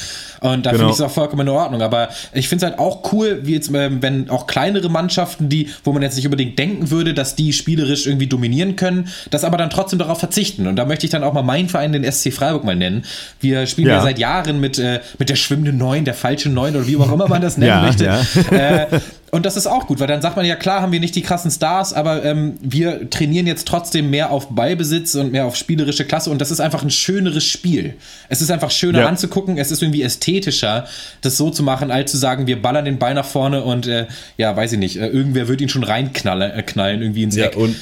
Und 0.40 0.64
da 0.64 0.70
genau. 0.70 0.80
finde 0.80 0.92
ich 0.92 0.98
es 0.98 1.00
auch 1.02 1.10
vollkommen 1.10 1.46
in 1.46 1.48
Ordnung. 1.50 1.82
Aber 1.82 2.08
ich 2.32 2.48
finde 2.48 2.64
es 2.64 2.70
halt 2.70 2.80
auch 2.80 3.12
cool, 3.12 3.40
wie 3.42 3.52
jetzt, 3.52 3.70
ähm, 3.72 4.02
wenn 4.02 4.30
auch 4.30 4.46
kleinere 4.46 4.88
Mannschaften, 4.88 5.48
die, 5.48 5.68
wo 5.84 5.92
man 5.92 6.02
jetzt 6.02 6.16
nicht 6.16 6.26
unbedingt 6.26 6.58
denken 6.58 6.90
würde, 6.90 7.14
dass 7.14 7.36
die 7.36 7.52
spielerisch 7.52 8.06
irgendwie 8.06 8.26
dominieren 8.26 8.74
können, 8.76 9.08
das 9.30 9.44
aber 9.44 9.56
dann 9.58 9.70
trotzdem 9.70 9.98
darauf 9.98 10.18
verzichten. 10.18 10.66
Und 10.66 10.76
da 10.76 10.84
möchte 10.86 11.06
ich 11.06 11.12
dann 11.12 11.22
auch 11.22 11.34
mal 11.34 11.42
meinen 11.42 11.68
Verein, 11.68 11.92
den 11.92 12.10
SC 12.10 12.32
Freiburg, 12.32 12.64
mal 12.64 12.74
nennen. 12.74 13.04
Wir 13.40 13.66
spielen 13.66 13.88
ja, 13.88 13.96
ja 13.96 14.02
seit 14.02 14.18
Jahren 14.18 14.60
mit, 14.60 14.78
äh, 14.78 15.00
mit 15.18 15.28
der 15.28 15.36
schwimmenden 15.36 15.76
Neun, 15.76 16.04
der 16.04 16.14
falschen 16.14 16.54
Neun 16.54 16.74
oder 16.74 16.86
wie 16.86 16.96
auch 16.96 17.12
immer 17.12 17.28
man 17.28 17.42
das 17.42 17.56
nennen 17.58 17.70
ja, 17.70 17.82
möchte. 17.82 18.04
Ja. 18.04 18.20
Äh, 18.56 18.86
und 19.30 19.46
das 19.46 19.56
ist 19.56 19.66
auch 19.66 19.86
gut, 19.86 20.00
weil 20.00 20.08
dann 20.08 20.22
sagt 20.22 20.36
man 20.36 20.44
ja, 20.44 20.56
klar 20.56 20.82
haben 20.82 20.90
wir 20.92 20.98
nicht 20.98 21.14
die 21.14 21.22
krassen 21.22 21.50
Stars, 21.50 21.92
aber 21.92 22.24
ähm, 22.24 22.54
wir 22.60 23.08
trainieren 23.10 23.46
jetzt 23.46 23.68
trotzdem 23.68 24.10
mehr 24.10 24.30
auf 24.30 24.48
Ballbesitz 24.48 25.14
und 25.14 25.30
mehr 25.30 25.46
auf 25.46 25.54
spielerische 25.56 26.04
Klasse 26.04 26.30
und 26.30 26.40
das 26.40 26.50
ist 26.50 26.60
einfach 26.60 26.82
ein 26.82 26.90
schöneres 26.90 27.44
Spiel. 27.44 27.94
Es 28.28 28.42
ist 28.42 28.50
einfach 28.50 28.70
schöner 28.70 29.00
ja. 29.00 29.06
anzugucken, 29.06 29.56
es 29.56 29.70
ist 29.70 29.82
irgendwie 29.82 30.02
ästhetischer, 30.02 30.86
das 31.20 31.36
so 31.36 31.50
zu 31.50 31.62
machen, 31.62 31.90
als 31.90 32.10
zu 32.10 32.16
sagen, 32.16 32.48
wir 32.48 32.60
ballern 32.60 32.84
den 32.84 32.98
Ball 32.98 33.14
nach 33.14 33.24
vorne 33.24 33.62
und 33.62 33.86
äh, 33.86 34.06
ja, 34.36 34.56
weiß 34.56 34.72
ich 34.72 34.78
nicht, 34.78 34.96
äh, 34.96 35.06
irgendwer 35.06 35.46
wird 35.46 35.60
ihn 35.60 35.68
schon 35.68 35.84
reinknallen 35.84 36.50
äh, 36.50 36.62
knallen, 36.62 37.00
irgendwie 37.00 37.22
ins 37.22 37.36
ja, 37.36 37.46
Eck. 37.46 37.56
Und, 37.56 37.76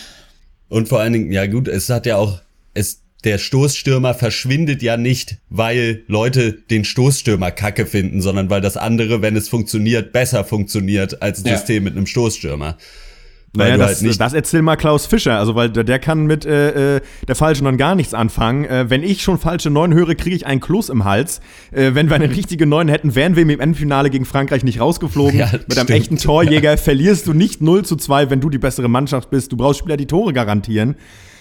und 0.68 0.88
vor 0.88 1.00
allen 1.00 1.14
Dingen, 1.14 1.32
ja 1.32 1.46
gut, 1.46 1.66
es 1.66 1.88
hat 1.88 2.04
ja 2.04 2.16
auch, 2.16 2.40
es 2.74 3.00
der 3.24 3.38
Stoßstürmer 3.38 4.14
verschwindet 4.14 4.82
ja 4.82 4.96
nicht, 4.96 5.38
weil 5.50 6.04
Leute 6.06 6.52
den 6.52 6.84
Stoßstürmer 6.84 7.50
kacke 7.50 7.84
finden, 7.84 8.22
sondern 8.22 8.48
weil 8.48 8.60
das 8.60 8.76
andere, 8.76 9.22
wenn 9.22 9.34
es 9.34 9.48
funktioniert, 9.48 10.12
besser 10.12 10.44
funktioniert 10.44 11.20
als 11.20 11.44
ein 11.44 11.48
ja. 11.48 11.56
System 11.56 11.84
mit 11.84 11.96
einem 11.96 12.06
Stoßstürmer. 12.06 12.76
Weil 13.54 13.70
naja, 13.70 13.86
das, 13.88 14.02
halt 14.02 14.20
das 14.20 14.34
erzähl 14.34 14.62
mal 14.62 14.76
Klaus 14.76 15.06
Fischer, 15.06 15.38
also 15.38 15.54
weil 15.54 15.70
der, 15.70 15.98
kann 15.98 16.26
mit 16.26 16.44
äh, 16.44 16.96
äh, 16.96 17.00
der 17.26 17.34
falschen 17.34 17.64
Neun 17.64 17.78
gar 17.78 17.94
nichts 17.94 18.12
anfangen. 18.12 18.66
Äh, 18.66 18.90
wenn 18.90 19.02
ich 19.02 19.22
schon 19.22 19.38
falsche 19.38 19.70
Neun 19.70 19.94
höre, 19.94 20.14
kriege 20.14 20.36
ich 20.36 20.46
einen 20.46 20.60
Kloß 20.60 20.90
im 20.90 21.04
Hals. 21.04 21.40
Äh, 21.72 21.94
wenn 21.94 22.10
wir 22.10 22.16
eine 22.16 22.30
richtige 22.30 22.66
Neun 22.66 22.88
hätten, 22.88 23.14
wären 23.14 23.36
wir 23.36 23.42
im 23.42 23.58
Endfinale 23.58 24.10
gegen 24.10 24.26
Frankreich 24.26 24.64
nicht 24.64 24.80
rausgeflogen. 24.80 25.38
Ja, 25.38 25.50
mit 25.52 25.78
einem 25.78 25.88
echten 25.88 26.18
Torjäger 26.18 26.72
ja. 26.72 26.76
verlierst 26.76 27.26
du 27.26 27.32
nicht 27.32 27.60
0 27.60 27.84
zu 27.84 27.96
2, 27.96 28.30
wenn 28.30 28.40
du 28.40 28.50
die 28.50 28.58
bessere 28.58 28.88
Mannschaft 28.88 29.30
bist. 29.30 29.52
Du 29.52 29.56
brauchst 29.56 29.80
Spieler, 29.80 29.96
die 29.96 30.06
Tore 30.06 30.32
garantieren. 30.32 30.96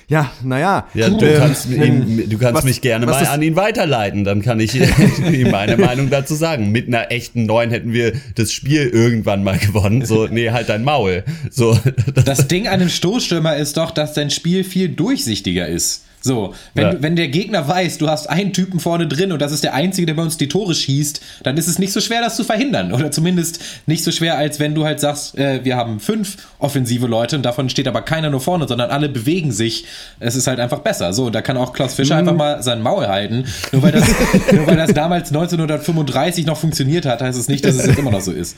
Ja, 0.09 0.31
naja. 0.41 0.87
Ja, 0.93 1.09
du 1.09 1.17
kannst, 1.37 1.69
ihn, 1.69 2.29
du 2.29 2.37
kannst 2.37 2.53
was- 2.59 2.63
mich 2.63 2.79
gerne 2.79 3.05
mal 3.05 3.21
ist- 3.21 3.27
an 3.29 3.41
ihn 3.41 3.57
weiterleiten, 3.57 4.23
dann 4.23 4.41
kann 4.41 4.59
ich 4.61 4.73
ihm 5.33 5.51
meine 5.51 5.75
Meinung 5.75 6.09
dazu 6.09 6.33
sagen. 6.33 6.71
Mit 6.71 6.87
einer 6.87 7.11
echten 7.11 7.45
Neun 7.45 7.71
hätten 7.71 7.91
wir 7.91 8.13
das 8.35 8.53
Spiel 8.53 8.87
irgendwann 8.87 9.43
mal 9.43 9.57
gewonnen. 9.57 10.05
So, 10.05 10.27
nee, 10.27 10.51
halt 10.51 10.69
dein 10.69 10.85
Maul. 10.85 11.23
So, 11.51 11.77
Das 12.25 12.47
Ding 12.47 12.67
an 12.67 12.75
einem 12.75 12.89
Stoßstürmer 12.89 13.57
ist 13.57 13.75
doch, 13.75 13.91
dass 13.91 14.13
dein 14.13 14.29
Spiel 14.29 14.63
viel 14.63 14.87
durchsichtiger 14.89 15.67
ist. 15.67 16.03
So, 16.27 16.53
wenn, 16.75 16.85
Ja. 16.85 16.95
wenn 17.01 17.15
der 17.15 17.29
Gegner 17.29 17.67
weiß, 17.67 17.97
du 17.97 18.07
hast 18.09 18.27
einen 18.29 18.53
Typen 18.53 18.79
vorne 18.79 19.07
drin 19.07 19.31
und 19.31 19.41
das 19.41 19.51
ist 19.51 19.63
der 19.63 19.73
Einzige, 19.73 20.05
der 20.05 20.13
bei 20.13 20.21
uns 20.21 20.37
die 20.37 20.47
Tore 20.47 20.75
schießt, 20.75 21.21
dann 21.43 21.57
ist 21.57 21.67
es 21.67 21.79
nicht 21.79 21.91
so 21.91 21.99
schwer, 22.01 22.21
das 22.21 22.35
zu 22.35 22.43
verhindern. 22.43 22.93
Oder 22.93 23.09
zumindest 23.09 23.59
nicht 23.87 24.03
so 24.03 24.11
schwer, 24.11 24.37
als 24.37 24.59
wenn 24.59 24.75
du 24.75 24.85
halt 24.85 24.99
sagst, 24.99 25.37
äh, 25.37 25.63
wir 25.65 25.75
haben 25.75 25.99
fünf 25.99 26.37
offensive 26.59 27.07
Leute 27.07 27.35
und 27.35 27.43
davon 27.43 27.69
steht 27.69 27.87
aber 27.87 28.01
keiner 28.03 28.29
nur 28.29 28.41
vorne, 28.41 28.67
sondern 28.67 28.91
alle 28.91 29.09
bewegen 29.09 29.51
sich. 29.51 29.85
Es 30.19 30.35
ist 30.35 30.45
halt 30.47 30.59
einfach 30.59 30.79
besser. 30.79 31.13
So, 31.13 31.29
da 31.29 31.41
kann 31.41 31.57
auch 31.57 31.73
Klaus 31.73 31.95
Fischer 31.95 32.17
einfach 32.17 32.35
mal 32.35 32.61
sein 32.61 32.81
Maul 32.81 33.07
halten. 33.07 33.45
Nur 33.71 33.81
weil, 33.81 33.91
das, 33.93 34.03
nur 34.51 34.67
weil 34.67 34.77
das 34.77 34.93
damals 34.93 35.29
1935 35.29 36.45
noch 36.45 36.57
funktioniert 36.57 37.05
hat, 37.05 37.21
heißt 37.21 37.39
es 37.39 37.47
nicht, 37.47 37.63
dass 37.65 37.75
es 37.75 37.85
jetzt 37.87 37.97
immer 37.99 38.11
noch 38.11 38.21
so 38.21 38.31
ist. 38.31 38.57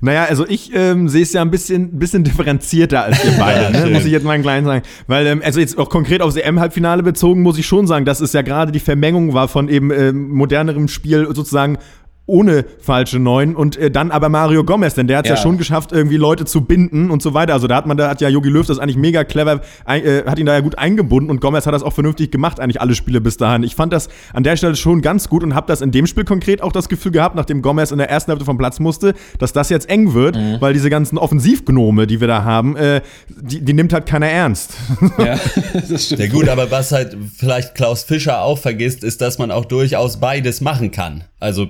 Naja, 0.00 0.24
also 0.24 0.46
ich 0.46 0.72
ähm, 0.74 1.08
sehe 1.08 1.22
es 1.22 1.32
ja 1.32 1.42
ein 1.42 1.50
bisschen, 1.50 1.98
bisschen 1.98 2.24
differenzierter 2.24 3.04
als 3.04 3.24
ihr 3.24 3.32
beide, 3.38 3.76
Ja, 3.76 3.84
ne? 3.86 3.90
muss 3.90 4.04
ich 4.04 4.12
jetzt 4.12 4.24
mal 4.24 4.32
einen 4.32 4.42
kleinen 4.42 4.66
sagen. 4.66 4.82
Weil, 5.06 5.26
ähm, 5.26 5.42
also 5.44 5.60
jetzt 5.60 5.78
auch 5.78 5.88
konkret 5.90 6.22
aufs 6.22 6.36
EM-Halbfinale 6.36 7.02
bezogen, 7.02 7.42
muss 7.42 7.58
ich 7.58 7.66
schon 7.66 7.86
sagen, 7.86 8.04
dass 8.04 8.20
es 8.20 8.32
ja 8.32 8.42
gerade 8.42 8.72
die 8.72 8.80
Vermengung 8.80 9.34
war 9.34 9.48
von 9.48 9.68
eben 9.68 9.90
ähm, 9.90 10.30
modernerem 10.30 10.88
Spiel 10.88 11.26
sozusagen 11.34 11.78
ohne 12.26 12.64
falsche 12.80 13.18
Neun 13.18 13.56
und 13.56 13.76
äh, 13.76 13.90
dann 13.90 14.10
aber 14.10 14.28
Mario 14.28 14.64
Gomez, 14.64 14.94
denn 14.94 15.06
der 15.06 15.18
hat 15.18 15.26
ja. 15.26 15.34
Ja. 15.34 15.36
schon 15.40 15.58
geschafft, 15.58 15.92
irgendwie 15.92 16.16
Leute 16.16 16.44
zu 16.44 16.62
binden 16.62 17.10
und 17.10 17.22
so 17.22 17.34
weiter. 17.34 17.52
Also 17.52 17.66
da 17.66 17.76
hat 17.76 17.86
man, 17.86 17.96
da 17.96 18.08
hat 18.08 18.20
ja 18.20 18.28
Jogi 18.28 18.48
Löw 18.48 18.66
das 18.66 18.78
eigentlich 18.78 18.96
mega 18.96 19.24
clever, 19.24 19.60
äh, 19.86 20.22
hat 20.24 20.38
ihn 20.38 20.46
da 20.46 20.54
ja 20.54 20.60
gut 20.60 20.78
eingebunden 20.78 21.30
und 21.30 21.40
Gomez 21.40 21.66
hat 21.66 21.74
das 21.74 21.82
auch 21.82 21.92
vernünftig 21.92 22.30
gemacht, 22.30 22.60
eigentlich 22.60 22.80
alle 22.80 22.94
Spiele 22.94 23.20
bis 23.20 23.36
dahin. 23.36 23.62
Ich 23.62 23.74
fand 23.74 23.92
das 23.92 24.08
an 24.32 24.44
der 24.44 24.56
Stelle 24.56 24.76
schon 24.76 25.02
ganz 25.02 25.28
gut 25.28 25.42
und 25.42 25.54
habe 25.54 25.66
das 25.66 25.80
in 25.80 25.90
dem 25.90 26.06
Spiel 26.06 26.24
konkret 26.24 26.62
auch 26.62 26.72
das 26.72 26.88
Gefühl 26.88 27.12
gehabt, 27.12 27.34
nachdem 27.34 27.62
Gomez 27.62 27.90
in 27.90 27.98
der 27.98 28.10
ersten 28.10 28.30
Hälfte 28.30 28.44
vom 28.44 28.58
Platz 28.58 28.78
musste, 28.78 29.14
dass 29.38 29.52
das 29.52 29.68
jetzt 29.68 29.88
eng 29.88 30.14
wird, 30.14 30.38
weil 30.60 30.72
diese 30.72 30.90
ganzen 30.90 31.18
Offensivgnome, 31.18 32.06
die 32.06 32.20
wir 32.20 32.28
da 32.28 32.44
haben, 32.44 32.76
äh, 32.76 33.02
die, 33.28 33.64
die 33.64 33.72
nimmt 33.72 33.92
halt 33.92 34.06
keiner 34.06 34.28
ernst. 34.28 34.74
Ja, 35.18 35.38
das 35.88 36.06
stimmt. 36.06 36.20
Ja 36.20 36.26
gut, 36.28 36.48
aber 36.48 36.70
was 36.70 36.92
halt 36.92 37.16
vielleicht 37.36 37.74
Klaus 37.74 38.04
Fischer 38.04 38.42
auch 38.42 38.58
vergisst, 38.58 39.04
ist, 39.04 39.20
dass 39.20 39.38
man 39.38 39.50
auch 39.50 39.64
durchaus 39.64 40.20
beides 40.20 40.60
machen 40.60 40.90
kann. 40.90 41.24
Also, 41.40 41.68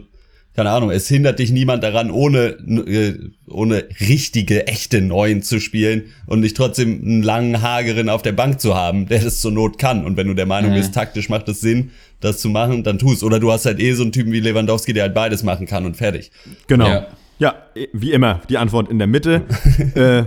keine 0.54 0.70
Ahnung, 0.70 0.90
es 0.90 1.08
hindert 1.08 1.38
dich 1.38 1.50
niemand 1.50 1.82
daran, 1.82 2.10
ohne, 2.10 2.56
äh, 2.86 3.18
ohne 3.48 3.84
richtige, 4.00 4.66
echte 4.66 5.00
Neuen 5.00 5.42
zu 5.42 5.60
spielen 5.60 6.04
und 6.26 6.40
nicht 6.40 6.56
trotzdem 6.56 7.00
einen 7.02 7.22
langen 7.22 7.62
Hageren 7.62 8.08
auf 8.08 8.20
der 8.22 8.32
Bank 8.32 8.60
zu 8.60 8.74
haben, 8.74 9.06
der 9.06 9.20
das 9.20 9.40
zur 9.40 9.52
Not 9.52 9.78
kann. 9.78 10.04
Und 10.04 10.16
wenn 10.16 10.26
du 10.26 10.34
der 10.34 10.46
Meinung 10.46 10.74
bist, 10.74 10.94
taktisch 10.94 11.30
macht 11.30 11.48
es 11.48 11.60
Sinn, 11.60 11.90
das 12.20 12.38
zu 12.38 12.50
machen, 12.50 12.84
dann 12.84 12.98
tust. 12.98 13.22
Oder 13.22 13.40
du 13.40 13.50
hast 13.50 13.64
halt 13.64 13.80
eh 13.80 13.92
so 13.92 14.02
einen 14.02 14.12
Typen 14.12 14.32
wie 14.32 14.40
Lewandowski, 14.40 14.92
der 14.92 15.04
halt 15.04 15.14
beides 15.14 15.42
machen 15.42 15.66
kann 15.66 15.86
und 15.86 15.96
fertig. 15.96 16.30
Genau. 16.66 16.88
Ja. 16.88 17.06
Ja, 17.38 17.56
wie 17.92 18.12
immer, 18.12 18.40
die 18.48 18.56
Antwort 18.56 18.88
in 18.88 18.98
der 18.98 19.08
Mitte. 19.08 19.42
äh, 19.96 20.24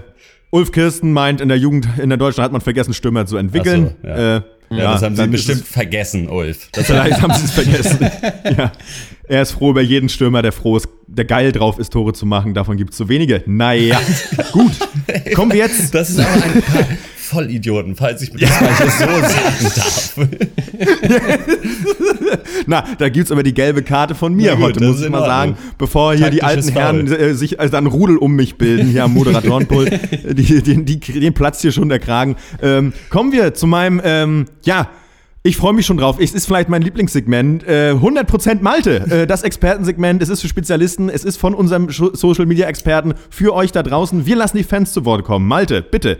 Ulf 0.50 0.72
Kirsten 0.74 1.14
meint, 1.14 1.40
in 1.40 1.48
der 1.48 1.58
Jugend, 1.58 1.88
in 1.98 2.10
der 2.10 2.18
Deutschen 2.18 2.44
hat 2.44 2.52
man 2.52 2.60
vergessen, 2.60 2.94
Stürmer 2.94 3.26
zu 3.26 3.38
entwickeln. 3.38 3.92
Ach 4.00 4.02
so, 4.02 4.08
ja. 4.08 4.38
Äh, 4.38 4.42
Ja, 4.70 4.94
das 4.94 5.02
haben 5.04 5.16
sie 5.16 5.28
bestimmt 5.28 5.66
vergessen, 5.66 6.30
Ulf. 6.30 6.70
Das 6.72 6.88
vielleicht 6.88 7.22
haben 7.22 7.34
sie 7.34 7.46
es 7.46 7.52
vergessen. 7.52 8.00
ja. 8.58 8.72
Er 9.28 9.42
ist 9.42 9.52
froh 9.52 9.72
über 9.72 9.82
jeden 9.82 10.10
Stürmer, 10.10 10.42
der 10.42 10.52
froh 10.52 10.78
ist, 10.78 10.88
der 11.08 11.26
geil 11.26 11.52
drauf 11.52 11.80
ist, 11.80 11.92
Tore 11.92 12.14
zu 12.14 12.26
machen. 12.26 12.54
Davon 12.54 12.78
gibt 12.78 12.92
es 12.92 12.98
zu 12.98 13.10
wenige. 13.10 13.44
Naja, 13.46 14.00
gut. 14.52 14.74
Kommen 15.34 15.52
wir 15.52 15.60
jetzt. 15.60 15.94
Das 15.96 16.10
ist 16.10 16.20
aber 16.20 16.44
ein 16.44 16.62
paar 16.62 16.86
Vollidioten, 17.26 17.96
falls 17.96 18.22
ich 18.22 18.32
das 18.34 18.60
mal 18.62 18.74
so 18.76 18.90
sagen 19.10 19.72
darf. 19.76 20.20
Na, 22.68 22.84
da 22.98 23.10
gibt's 23.10 23.32
aber 23.32 23.44
die 23.44 23.54
gelbe 23.54 23.84
Karte 23.84 24.16
von 24.16 24.34
mir 24.34 24.52
gut, 24.56 24.64
heute, 24.64 24.84
muss 24.84 25.02
ich 25.02 25.10
mal 25.10 25.26
sagen. 25.26 25.52
Ordnung. 25.52 25.72
Bevor 25.78 26.14
hier 26.16 26.30
die 26.30 26.44
alten 26.44 26.70
Herren 26.70 27.08
äh, 27.12 27.34
sich 27.34 27.60
also 27.60 27.78
ein 27.78 27.88
Rudel 27.88 28.18
um 28.18 28.36
mich 28.36 28.58
bilden, 28.58 28.88
hier 28.88 29.04
am 29.04 29.14
Moderatorenpult. 29.14 29.92
die, 30.38 30.62
die, 30.62 30.86
die, 30.86 31.00
den 31.00 31.34
platzt 31.34 31.62
hier 31.62 31.72
schon 31.72 31.90
der 31.90 32.00
Kragen. 32.00 32.36
Ähm, 32.62 32.94
kommen 33.10 33.32
wir 33.32 33.54
zu 33.54 33.68
meinem, 33.68 34.02
ähm, 34.04 34.46
ja, 34.64 34.90
ich 35.44 35.58
freue 35.58 35.74
mich 35.74 35.86
schon 35.86 35.98
drauf. 35.98 36.18
Es 36.20 36.34
ist 36.34 36.48
vielleicht 36.48 36.70
mein 36.70 36.82
Lieblingssegment. 36.82 37.68
Äh, 37.68 37.92
100% 37.94 38.62
Malte, 38.62 38.96
äh, 39.12 39.28
das 39.28 39.44
Expertensegment. 39.44 40.24
Es 40.24 40.30
ist 40.30 40.42
für 40.42 40.48
Spezialisten. 40.48 41.08
Es 41.08 41.24
ist 41.24 41.38
von 41.38 41.54
unserem 41.54 41.88
Scho- 41.90 42.16
Social 42.18 42.48
Media 42.48 42.68
Experten 42.68 43.14
für 43.30 43.54
euch 43.54 43.72
da 43.72 43.84
draußen. 43.84 44.26
Wir 44.26 44.36
lassen 44.38 44.58
die 44.58 44.64
Fans 44.64 44.92
zu 44.92 45.06
Wort 45.06 45.24
kommen. 45.24 45.48
Malte, 45.48 45.84
bitte. 45.84 46.18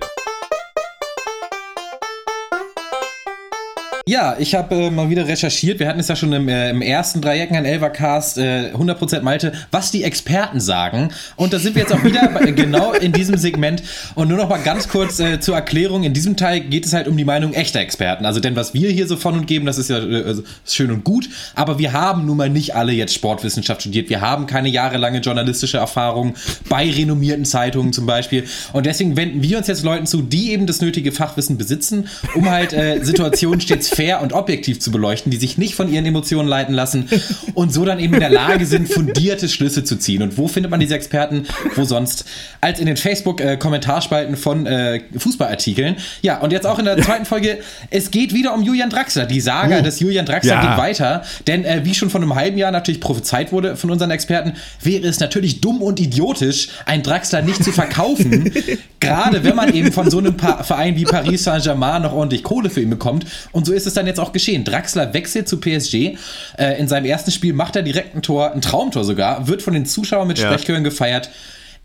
Ja, 4.08 4.36
ich 4.38 4.54
habe 4.54 4.76
äh, 4.76 4.92
mal 4.92 5.10
wieder 5.10 5.28
recherchiert. 5.28 5.80
Wir 5.80 5.88
hatten 5.88 6.00
es 6.00 6.10
ja 6.10 6.16
schon 6.16 6.32
im, 6.32 6.48
äh, 6.48 6.70
im 6.70 6.84
ersten 6.84 7.22
Dreiecken 7.22 7.58
an 7.58 7.66
Elvercast, 7.66 8.38
äh, 8.38 8.72
100% 8.72 9.22
Malte, 9.24 9.52
was 9.72 9.90
die 9.90 10.04
Experten 10.04 10.60
sagen. 10.60 11.10
Und 11.38 11.54
da 11.54 11.58
sind 11.58 11.74
wir 11.74 11.82
jetzt 11.82 11.92
auch 11.92 12.04
wieder 12.04 12.28
bei- 12.30 12.52
genau 12.52 12.94
in 12.94 13.14
diesem 13.14 13.36
Segment. 13.36 13.82
Und 14.14 14.28
nur 14.28 14.38
noch 14.38 14.48
mal 14.48 14.60
ganz 14.60 14.90
kurz 14.90 15.20
äh, 15.20 15.40
zur 15.40 15.56
Erklärung. 15.56 16.04
In 16.04 16.14
diesem 16.14 16.38
Teil 16.38 16.60
geht 16.60 16.86
es 16.86 16.94
halt 16.94 17.08
um 17.08 17.18
die 17.18 17.26
Meinung 17.26 17.56
echter 17.56 17.80
Experten. 17.80 18.28
Also 18.28 18.40
denn 18.40 18.56
was 18.56 18.76
wir 18.76 18.92
hier 18.92 19.08
so 19.08 19.18
von 19.18 19.34
und 19.40 19.48
geben, 19.48 19.66
das 19.66 19.80
ist 19.80 19.90
ja 19.90 19.98
äh, 19.98 20.24
also 20.24 20.44
schön 20.68 20.92
und 20.92 21.04
gut. 21.04 21.28
Aber 21.56 21.80
wir 21.80 21.92
haben 21.92 22.28
nun 22.28 22.38
mal 22.38 22.52
nicht 22.52 22.76
alle 22.76 22.92
jetzt 22.92 23.16
Sportwissenschaft 23.16 23.82
studiert. 23.82 24.12
Wir 24.12 24.22
haben 24.22 24.46
keine 24.46 24.70
jahrelange 24.70 25.18
journalistische 25.22 25.78
Erfahrung 25.78 26.36
bei 26.70 26.92
renommierten 26.92 27.44
Zeitungen 27.46 27.92
zum 27.92 28.06
Beispiel. 28.06 28.44
Und 28.72 28.86
deswegen 28.86 29.18
wenden 29.18 29.42
wir 29.42 29.58
uns 29.58 29.66
jetzt 29.66 29.82
Leuten 29.82 30.06
zu, 30.06 30.22
die 30.22 30.52
eben 30.52 30.68
das 30.68 30.80
nötige 30.80 31.12
Fachwissen 31.12 31.58
besitzen, 31.58 32.08
um 32.36 32.48
halt 32.52 32.72
äh, 32.72 33.00
Situationen 33.04 33.62
stets 33.62 33.95
fair 33.96 34.22
und 34.22 34.34
objektiv 34.34 34.80
zu 34.80 34.92
beleuchten, 34.92 35.32
die 35.32 35.38
sich 35.38 35.58
nicht 35.58 35.76
von 35.76 35.92
ihren 35.92 36.06
Emotionen 36.06 36.48
leiten 36.50 36.74
lassen 36.76 37.08
und 37.54 37.72
so 37.74 37.86
dann 37.86 38.00
eben 38.00 38.14
in 38.14 38.20
der 38.20 38.30
Lage 38.30 38.66
sind, 38.66 38.90
fundierte 38.90 39.48
Schlüsse 39.48 39.84
zu 39.84 39.96
ziehen. 39.98 40.22
Und 40.22 40.38
wo 40.38 40.48
findet 40.48 40.70
man 40.70 40.80
diese 40.80 40.96
Experten? 40.96 41.46
Wo 41.76 41.86
sonst? 41.86 42.26
Als 42.62 42.80
in 42.80 42.86
den 42.88 42.98
Facebook-Kommentarspalten 42.98 44.36
von 44.36 44.66
äh, 44.66 45.02
Fußballartikeln. 45.18 45.96
Ja, 46.22 46.40
und 46.40 46.52
jetzt 46.52 46.68
auch 46.68 46.80
in 46.80 46.86
der 46.86 46.98
zweiten 46.98 47.26
Folge, 47.26 47.60
es 47.90 48.12
geht 48.12 48.34
wieder 48.34 48.54
um 48.54 48.62
Julian 48.64 48.90
Draxler. 48.90 49.26
Die 49.26 49.40
Saga 49.42 49.82
des 49.82 50.00
Julian 50.00 50.26
Draxler 50.26 50.54
Ja. 50.56 50.62
geht 50.70 50.78
weiter, 50.78 51.24
denn 51.48 51.64
äh, 51.66 51.82
wie 51.84 51.94
schon 51.94 52.10
vor 52.10 52.22
einem 52.22 52.36
halben 52.36 52.58
Jahr 52.58 52.72
natürlich 52.72 53.00
prophezeit 53.00 53.52
wurde 53.52 53.76
von 53.76 53.92
unseren 53.92 54.12
Experten, 54.12 54.54
wäre 54.82 55.08
es 55.08 55.20
natürlich 55.20 55.62
dumm 55.62 55.82
und 55.82 56.00
idiotisch, 56.00 56.70
einen 56.86 57.04
Draxler 57.04 57.42
nicht 57.42 57.64
zu 57.64 57.72
verkaufen, 57.72 58.52
gerade 59.00 59.44
wenn 59.44 59.56
man 59.56 59.74
eben 59.74 59.92
von 59.92 60.10
so 60.10 60.18
einem 60.18 60.36
pa 60.36 60.64
Verein 60.64 60.96
wie 60.96 61.04
Paris 61.06 61.44
Saint-Germain 61.44 62.02
noch 62.02 62.14
ordentlich 62.14 62.44
Kohle 62.44 62.70
für 62.70 62.82
ihn 62.82 62.90
bekommt. 62.90 63.26
Und 63.52 63.66
so 63.66 63.74
ist 63.74 63.85
es 63.86 63.94
dann 63.94 64.08
jetzt 64.08 64.20
auch 64.20 64.32
geschehen. 64.32 64.64
Draxler 64.64 65.14
wechselt 65.14 65.48
zu 65.48 65.60
PSG. 65.60 66.18
Äh, 66.58 66.80
in 66.80 66.88
seinem 66.88 67.06
ersten 67.06 67.32
Spiel 67.32 67.54
macht 67.54 67.76
er 67.76 67.84
direkt 67.84 68.16
ein 68.16 68.22
Tor, 68.22 68.52
ein 68.54 68.62
Traumtor 68.62 69.04
sogar, 69.04 69.48
wird 69.48 69.62
von 69.62 69.74
den 69.74 69.86
Zuschauern 69.86 70.28
mit 70.28 70.40
Ja. 70.40 70.52
Sprechchören 70.52 70.84
gefeiert. 70.84 71.30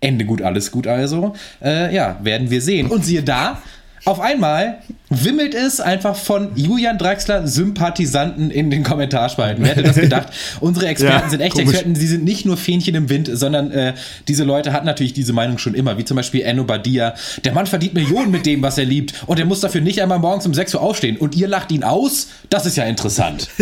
Ende 0.01 0.25
gut, 0.25 0.41
alles 0.43 0.71
gut 0.71 0.87
also. 0.87 1.35
Äh, 1.63 1.95
ja, 1.95 2.19
werden 2.23 2.51
wir 2.51 2.63
sehen. 2.63 2.87
Und 2.89 3.05
siehe 3.05 3.23
da, 3.23 3.61
auf 4.05 4.21
einmal 4.21 4.79
wimmelt 5.11 5.55
es 5.55 5.81
einfach 5.81 6.17
von 6.17 6.53
Julian 6.55 6.97
Draxler 6.97 7.47
Sympathisanten 7.47 8.51
in 8.51 8.71
den 8.71 8.83
Kommentarspalten. 8.83 9.63
Wer 9.63 9.71
hätte 9.71 9.83
das 9.83 9.97
gedacht? 9.97 10.29
Unsere 10.61 10.87
Experten 10.87 11.25
Ja, 11.25 11.31
sind 11.31 11.41
echte 11.41 11.59
komisch. 11.63 11.75
Experten, 11.75 11.95
sie 11.97 12.07
sind 12.07 12.25
nicht 12.25 12.47
nur 12.47 12.57
Fähnchen 12.57 12.95
im 12.95 13.11
Wind, 13.11 13.29
sondern 13.33 13.73
äh, 13.73 13.95
diese 14.29 14.45
Leute 14.45 14.73
hatten 14.73 14.87
natürlich 14.87 15.13
diese 15.13 15.33
Meinung 15.33 15.59
schon 15.59 15.75
immer, 15.75 15.99
wie 15.99 16.05
zum 16.05 16.17
Beispiel 16.17 16.43
Enno 16.43 16.65
Badia. 16.65 17.15
Der 17.45 17.53
Mann 17.53 17.67
verdient 17.67 17.95
Millionen 17.95 18.31
mit 18.31 18.47
dem, 18.47 18.63
was 18.63 18.79
er 18.79 18.85
liebt 18.85 19.15
und 19.27 19.39
er 19.39 19.45
muss 19.45 19.61
dafür 19.61 19.81
nicht 19.81 20.01
einmal 20.01 20.19
morgens 20.19 20.47
um 20.47 20.55
6 20.55 20.75
Uhr 20.75 20.81
aufstehen 20.81 21.17
und 21.17 21.37
ihr 21.37 21.49
lacht 21.49 21.73
ihn 21.73 21.85
aus? 21.85 22.29
Das 22.49 22.67
ist 22.67 22.77
ja 22.77 22.85
interessant. 22.85 23.49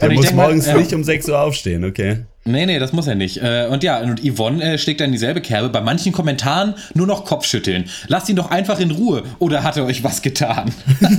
Der 0.00 0.10
muss 0.12 0.24
denk 0.24 0.36
mal, 0.36 0.46
morgens 0.46 0.66
ja. 0.66 0.76
nicht 0.76 0.92
um 0.94 1.04
6 1.04 1.28
Uhr 1.28 1.40
aufstehen, 1.40 1.84
okay? 1.84 2.24
Nee, 2.46 2.64
nee, 2.64 2.78
das 2.78 2.92
muss 2.94 3.06
er 3.06 3.14
nicht. 3.16 3.36
Äh, 3.42 3.66
Und 3.70 3.82
ja, 3.82 3.98
und 4.00 4.20
Yvonne 4.24 4.64
äh, 4.64 4.78
schlägt 4.78 5.00
dann 5.02 5.12
dieselbe 5.12 5.42
Kerbe. 5.42 5.68
Bei 5.68 5.82
manchen 5.82 6.10
Kommentaren 6.12 6.74
nur 6.94 7.06
noch 7.06 7.26
Kopfschütteln. 7.26 7.84
Lasst 8.08 8.28
ihn 8.30 8.36
doch 8.36 8.50
einfach 8.50 8.80
in 8.80 8.90
Ruhe. 8.90 9.24
Oder 9.38 9.62
hat 9.62 9.76
er 9.76 9.84
euch 9.84 10.02
was 10.02 10.22
getan? 10.22 10.70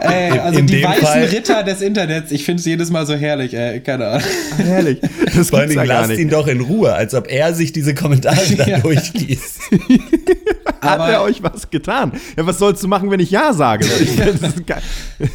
Ey, 0.00 0.38
also 0.38 0.58
in 0.58 0.66
die 0.66 0.82
weißen 0.82 1.02
Fall- 1.06 1.24
Ritter 1.24 1.62
des 1.62 1.80
Internets, 1.82 2.32
ich 2.32 2.44
finde 2.44 2.60
es 2.60 2.66
jedes 2.66 2.90
Mal 2.90 3.06
so 3.06 3.14
herrlich. 3.14 3.54
Ey, 3.54 3.80
keine 3.80 4.06
Ahnung. 4.06 4.22
Herrlich. 4.56 4.98
Das 5.34 5.50
Vor 5.50 5.66
gar 5.66 5.84
lasst 5.86 6.10
nicht. 6.10 6.20
ihn 6.20 6.28
doch 6.30 6.46
in 6.46 6.60
Ruhe, 6.60 6.92
als 6.94 7.14
ob 7.14 7.28
er 7.30 7.52
sich 7.54 7.72
diese 7.72 7.94
Kommentare 7.94 8.38
da 8.56 8.66
Ja. 8.74 8.78
durchliest. 8.78 9.60
Hat 10.80 11.00
Aber- 11.00 11.08
er 11.10 11.22
euch 11.22 11.42
was 11.42 11.70
getan? 11.70 12.12
Ja, 12.36 12.46
was 12.46 12.58
sollst 12.58 12.82
du 12.82 12.88
machen, 12.88 13.10
wenn 13.10 13.20
ich 13.20 13.30
Ja 13.30 13.52
sage? 13.52 13.86
Das 14.16 14.50
ist 14.54 14.66
geil. 14.66 14.82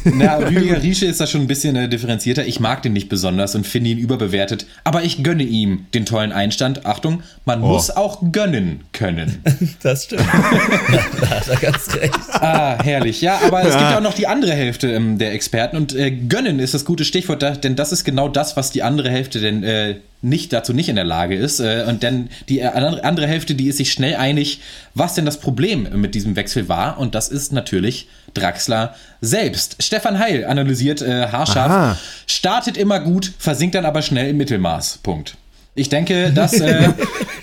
Na, 0.04 0.36
Rüdiger 0.36 0.82
Riesche 0.82 1.06
ist 1.06 1.20
da 1.20 1.26
schon 1.26 1.42
ein 1.42 1.46
bisschen 1.46 1.74
äh, 1.76 1.88
differenzierter. 1.88 2.44
Ich 2.46 2.58
mag 2.60 2.82
den 2.82 2.92
nicht 2.92 3.08
besonders 3.08 3.19
und 3.24 3.66
finde 3.66 3.90
ihn 3.90 3.98
überbewertet. 3.98 4.66
Aber 4.84 5.02
ich 5.02 5.22
gönne 5.22 5.42
ihm 5.42 5.86
den 5.94 6.06
tollen 6.06 6.32
Einstand. 6.32 6.86
Achtung, 6.86 7.22
man 7.44 7.60
muss 7.60 7.90
auch 7.90 8.22
gönnen 8.32 8.80
können. 8.92 9.42
Das 9.82 10.04
stimmt. 10.04 10.22
da 11.20 11.30
hat 11.30 11.48
er 11.48 11.56
ganz 11.56 11.94
recht. 11.94 12.18
Ah, 12.32 12.82
herrlich. 12.82 13.20
Ja, 13.20 13.40
aber 13.44 13.62
es 13.62 13.76
gibt 13.76 13.90
ja 13.90 13.98
auch 13.98 14.02
noch 14.02 14.14
die 14.14 14.26
andere 14.26 14.52
Hälfte 14.52 14.92
ähm, 14.92 15.18
der 15.18 15.32
Experten 15.32 15.76
und 15.76 15.94
äh, 15.94 16.10
gönnen 16.10 16.58
ist 16.58 16.74
das 16.74 16.84
gute 16.84 17.04
Stichwort, 17.04 17.42
da, 17.42 17.52
denn 17.52 17.76
das 17.76 17.92
ist 17.92 18.04
genau 18.04 18.28
das, 18.28 18.56
was 18.56 18.70
die 18.70 18.82
andere 18.82 19.10
Hälfte 19.10 19.40
denn 19.40 19.62
äh, 19.62 19.96
nicht 20.22 20.52
dazu 20.52 20.72
nicht 20.72 20.88
in 20.88 20.96
der 20.96 21.04
Lage 21.04 21.34
ist. 21.34 21.60
Äh, 21.60 21.84
und 21.88 22.02
dann 22.02 22.28
die 22.48 22.62
andere 22.62 23.26
Hälfte, 23.26 23.54
die 23.54 23.68
ist 23.68 23.78
sich 23.78 23.92
schnell 23.92 24.16
einig, 24.16 24.60
was 24.94 25.14
denn 25.14 25.24
das 25.24 25.38
Problem 25.38 25.88
mit 25.94 26.14
diesem 26.14 26.36
Wechsel 26.36 26.68
war. 26.68 26.98
Und 26.98 27.14
das 27.14 27.28
ist 27.28 27.52
natürlich 27.52 28.08
Draxler 28.34 28.94
selbst. 29.20 29.76
Stefan 29.82 30.18
Heil 30.18 30.44
analysiert 30.44 31.02
äh, 31.02 31.28
haarscharf, 31.28 31.70
Aha. 31.70 31.98
startet 32.26 32.76
immer 32.76 33.00
gut, 33.00 33.09
versinkt 33.38 33.74
dann 33.74 33.84
aber 33.84 34.02
schnell 34.02 34.30
im 34.30 34.36
Mittelmaß. 34.36 34.98
Punkt. 35.02 35.36
Ich 35.74 35.88
denke, 35.88 36.32
dass 36.32 36.54
äh, 36.60 36.90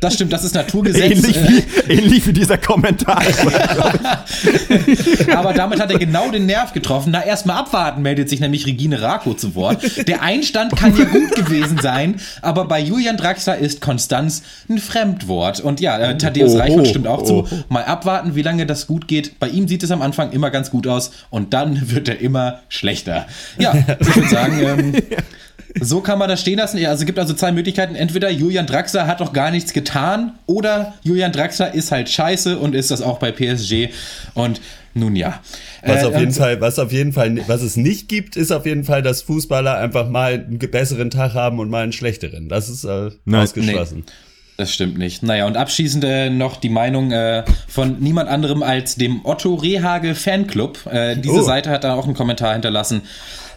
Das 0.00 0.14
stimmt, 0.14 0.32
das 0.32 0.44
ist 0.44 0.54
Naturgesetz. 0.54 1.02
Ähnlich 1.02 1.36
wie, 1.36 1.92
ähnlich 1.92 2.26
wie 2.26 2.32
dieser 2.32 2.56
Kommentar. 2.56 3.20
Aber 5.36 5.52
damit 5.52 5.78
hat 5.78 5.90
er 5.90 5.98
genau 5.98 6.30
den 6.30 6.46
Nerv 6.46 6.72
getroffen. 6.72 7.10
Na, 7.12 7.22
erstmal 7.22 7.58
abwarten, 7.58 8.00
meldet 8.00 8.30
sich 8.30 8.40
nämlich 8.40 8.64
Regine 8.64 9.02
Rako 9.02 9.34
zu 9.34 9.54
Wort. 9.54 10.08
Der 10.08 10.22
Einstand 10.22 10.74
kann 10.74 10.96
ja 10.96 11.04
gut 11.04 11.34
gewesen 11.34 11.78
sein, 11.82 12.18
aber 12.40 12.64
bei 12.64 12.80
Julian 12.80 13.18
Draxler 13.18 13.58
ist 13.58 13.82
Konstanz 13.82 14.42
ein 14.70 14.78
Fremdwort. 14.78 15.60
Und 15.60 15.80
ja, 15.80 15.98
äh, 15.98 16.16
Thaddeus 16.16 16.54
oh, 16.54 16.58
Reichert 16.58 16.88
stimmt 16.88 17.06
auch 17.06 17.22
oh, 17.22 17.42
zu. 17.42 17.64
Mal 17.68 17.84
abwarten, 17.84 18.34
wie 18.34 18.42
lange 18.42 18.64
das 18.64 18.86
gut 18.86 19.06
geht. 19.06 19.38
Bei 19.38 19.48
ihm 19.48 19.68
sieht 19.68 19.82
es 19.82 19.90
am 19.90 20.00
Anfang 20.00 20.32
immer 20.32 20.50
ganz 20.50 20.70
gut 20.70 20.86
aus 20.86 21.10
und 21.28 21.52
dann 21.52 21.90
wird 21.90 22.08
er 22.08 22.20
immer 22.20 22.60
schlechter. 22.70 23.26
Ja, 23.58 23.74
ich 23.98 24.16
würde 24.16 24.28
sagen, 24.30 24.60
ähm, 24.62 24.94
so 25.80 26.00
kann 26.00 26.18
man 26.18 26.28
das 26.28 26.40
stehen 26.40 26.58
lassen. 26.58 26.84
Also 26.84 27.02
es 27.02 27.06
gibt 27.06 27.18
also 27.18 27.34
zwei 27.34 27.52
Möglichkeiten. 27.52 27.94
Entweder 27.94 28.30
Julian 28.30 28.66
Draxler 28.66 29.06
hat 29.06 29.20
doch 29.20 29.32
gar 29.32 29.50
nichts 29.50 29.72
getan 29.72 30.38
oder 30.46 30.94
Julian 31.02 31.32
Draxler 31.32 31.74
ist 31.74 31.92
halt 31.92 32.08
scheiße 32.08 32.58
und 32.58 32.74
ist 32.74 32.90
das 32.90 33.02
auch 33.02 33.18
bei 33.18 33.32
PSG. 33.32 33.88
Und 34.34 34.60
nun 34.94 35.14
ja. 35.16 35.40
Was 35.82 36.02
äh, 36.02 36.06
auf 36.06 36.18
jeden 36.18 36.32
Fall, 36.32 36.60
was 36.60 36.78
auf 36.78 36.92
jeden 36.92 37.12
Fall, 37.12 37.38
was 37.46 37.62
es 37.62 37.76
nicht 37.76 38.08
gibt, 38.08 38.36
ist 38.36 38.50
auf 38.50 38.66
jeden 38.66 38.84
Fall, 38.84 39.02
dass 39.02 39.22
Fußballer 39.22 39.76
einfach 39.76 40.08
mal 40.08 40.34
einen 40.34 40.58
besseren 40.58 41.10
Tag 41.10 41.34
haben 41.34 41.58
und 41.58 41.70
mal 41.70 41.82
einen 41.82 41.92
schlechteren. 41.92 42.48
Das 42.48 42.68
ist 42.68 42.84
äh, 42.84 43.10
ausgeschlossen. 43.32 44.04
Nee. 44.06 44.12
Das 44.56 44.74
stimmt 44.74 44.98
nicht. 44.98 45.22
Naja, 45.22 45.46
und 45.46 45.56
abschließend 45.56 46.04
äh, 46.04 46.28
noch 46.28 46.56
die 46.56 46.68
Meinung 46.68 47.12
äh, 47.12 47.44
von 47.66 47.98
niemand 47.98 48.28
anderem 48.28 48.62
als 48.62 48.96
dem 48.96 49.24
Otto 49.24 49.54
Rehage 49.54 50.14
Fanclub. 50.14 50.84
Äh, 50.84 51.16
diese 51.16 51.36
oh. 51.36 51.42
Seite 51.42 51.70
hat 51.70 51.84
da 51.84 51.94
auch 51.94 52.04
einen 52.04 52.12
Kommentar 52.12 52.52
hinterlassen. 52.52 53.00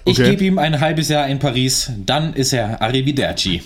Ich 0.06 0.20
okay. 0.20 0.32
gebe 0.32 0.44
ihm 0.44 0.58
ein 0.58 0.82
halbes 0.82 1.08
Jahr 1.08 1.28
in 1.28 1.40
Paris, 1.40 1.92
dann 2.06 2.34
ist 2.34 2.52
er 2.52 2.82
Arrivederci. 2.82 3.62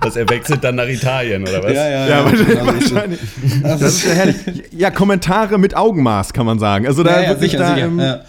Was 0.00 0.16
er 0.16 0.28
wechselt 0.28 0.64
dann 0.64 0.74
nach 0.74 0.88
Italien, 0.88 1.42
oder 1.42 1.62
was? 1.62 1.72
Ja, 1.72 1.88
ja, 1.88 2.08
ja. 2.08 2.28
ja 2.28 2.66
wahrscheinlich. 2.66 3.20
Das, 3.62 3.80
das 3.80 3.94
ist 3.94 4.06
ja 4.06 4.12
herrlich. 4.14 4.36
Ja, 4.72 4.90
Kommentare 4.90 5.58
mit 5.58 5.76
Augenmaß, 5.76 6.32
kann 6.32 6.44
man 6.44 6.58
sagen. 6.58 6.88
Also 6.88 7.04
da 7.04 7.20
ja, 7.20 7.32
ja, 7.32 7.38
sicher, 7.38 7.58
da, 7.58 7.74
sicher. 7.74 7.86
Ähm, 7.86 8.00
ja. 8.00 8.20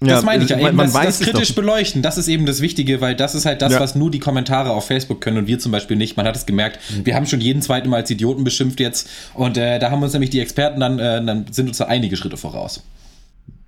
Das 0.00 0.24
meine 0.24 0.44
ich 0.44 0.50
ja. 0.50 0.58
Eben 0.58 0.76
man, 0.76 0.92
das, 0.92 1.18
das 1.18 1.20
kritisch 1.20 1.54
beleuchten, 1.54 2.00
das 2.00 2.16
ist 2.16 2.28
eben 2.28 2.46
das 2.46 2.62
Wichtige, 2.62 3.02
weil 3.02 3.14
das 3.14 3.34
ist 3.34 3.44
halt 3.44 3.60
das, 3.60 3.74
ja. 3.74 3.80
was 3.80 3.94
nur 3.94 4.10
die 4.10 4.18
Kommentare 4.18 4.70
auf 4.70 4.86
Facebook 4.86 5.20
können 5.20 5.36
und 5.38 5.46
wir 5.46 5.58
zum 5.58 5.72
Beispiel 5.72 5.96
nicht. 5.96 6.16
Man 6.16 6.26
hat 6.26 6.36
es 6.36 6.46
gemerkt, 6.46 6.78
wir 7.04 7.14
haben 7.14 7.26
schon 7.26 7.40
jeden 7.40 7.60
zweiten 7.60 7.90
Mal 7.90 7.98
als 7.98 8.10
Idioten 8.10 8.42
beschimpft 8.42 8.80
jetzt 8.80 9.08
und 9.34 9.58
äh, 9.58 9.78
da 9.78 9.90
haben 9.90 10.02
uns 10.02 10.14
nämlich 10.14 10.30
die 10.30 10.40
Experten 10.40 10.80
dann, 10.80 10.98
äh, 10.98 11.22
dann 11.22 11.46
sind 11.50 11.68
uns 11.68 11.76
da 11.76 11.84
einige 11.84 12.16
Schritte 12.16 12.38
voraus. 12.38 12.82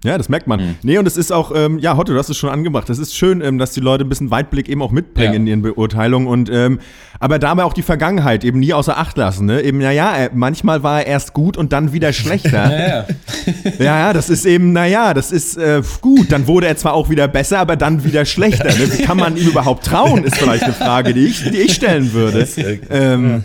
Ja, 0.04 0.18
das 0.18 0.28
merkt 0.28 0.48
man. 0.48 0.60
Mhm. 0.60 0.74
Nee, 0.82 0.98
und 0.98 1.06
es 1.06 1.16
ist 1.16 1.32
auch, 1.32 1.52
ähm, 1.54 1.78
ja, 1.78 1.96
Hotte, 1.96 2.12
du 2.12 2.18
hast 2.18 2.28
es 2.28 2.36
schon 2.36 2.50
angemacht. 2.50 2.90
Es 2.90 2.98
ist 2.98 3.16
schön, 3.16 3.40
ähm, 3.40 3.58
dass 3.58 3.70
die 3.70 3.80
Leute 3.80 4.04
ein 4.04 4.08
bisschen 4.08 4.32
Weitblick 4.32 4.68
eben 4.68 4.82
auch 4.82 4.90
mitbringen 4.90 5.32
ja. 5.32 5.38
in 5.38 5.46
ihren 5.46 5.62
Beurteilungen 5.62 6.26
und 6.26 6.50
ähm, 6.50 6.80
aber 7.20 7.38
dabei 7.38 7.62
auch 7.62 7.72
die 7.72 7.82
Vergangenheit 7.82 8.42
eben 8.42 8.58
nie 8.58 8.72
außer 8.72 8.98
Acht 8.98 9.16
lassen. 9.16 9.46
Ne? 9.46 9.62
Eben, 9.62 9.78
naja, 9.78 10.16
äh, 10.16 10.30
manchmal 10.34 10.82
war 10.82 11.00
er 11.00 11.06
erst 11.06 11.34
gut 11.34 11.56
und 11.56 11.72
dann 11.72 11.92
wieder 11.92 12.12
schlechter. 12.12 12.70
ja, 12.78 13.06
ja. 13.78 13.84
ja, 13.84 14.12
das 14.12 14.28
ist 14.28 14.44
eben, 14.44 14.72
naja, 14.72 15.14
das 15.14 15.30
ist 15.30 15.56
äh, 15.56 15.82
gut. 16.00 16.32
Dann 16.32 16.48
wurde 16.48 16.66
er 16.66 16.76
zwar 16.76 16.94
auch 16.94 17.08
wieder 17.08 17.28
besser, 17.28 17.60
aber 17.60 17.76
dann 17.76 18.02
wieder 18.02 18.24
schlechter. 18.24 18.64
Ne? 18.64 18.92
Wie 18.92 19.04
kann 19.04 19.16
man 19.16 19.36
ihm 19.36 19.46
überhaupt 19.46 19.86
trauen, 19.86 20.24
ist 20.24 20.36
vielleicht 20.36 20.64
eine 20.64 20.72
Frage, 20.72 21.14
die 21.14 21.26
ich, 21.26 21.44
die 21.44 21.58
ich 21.58 21.74
stellen 21.74 22.12
würde. 22.12 22.48
Ähm, 22.90 23.44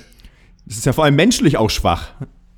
das 0.66 0.78
ist 0.78 0.86
ja 0.86 0.94
vor 0.94 1.04
allem 1.04 1.16
menschlich 1.16 1.58
auch 1.58 1.70
schwach. 1.70 2.10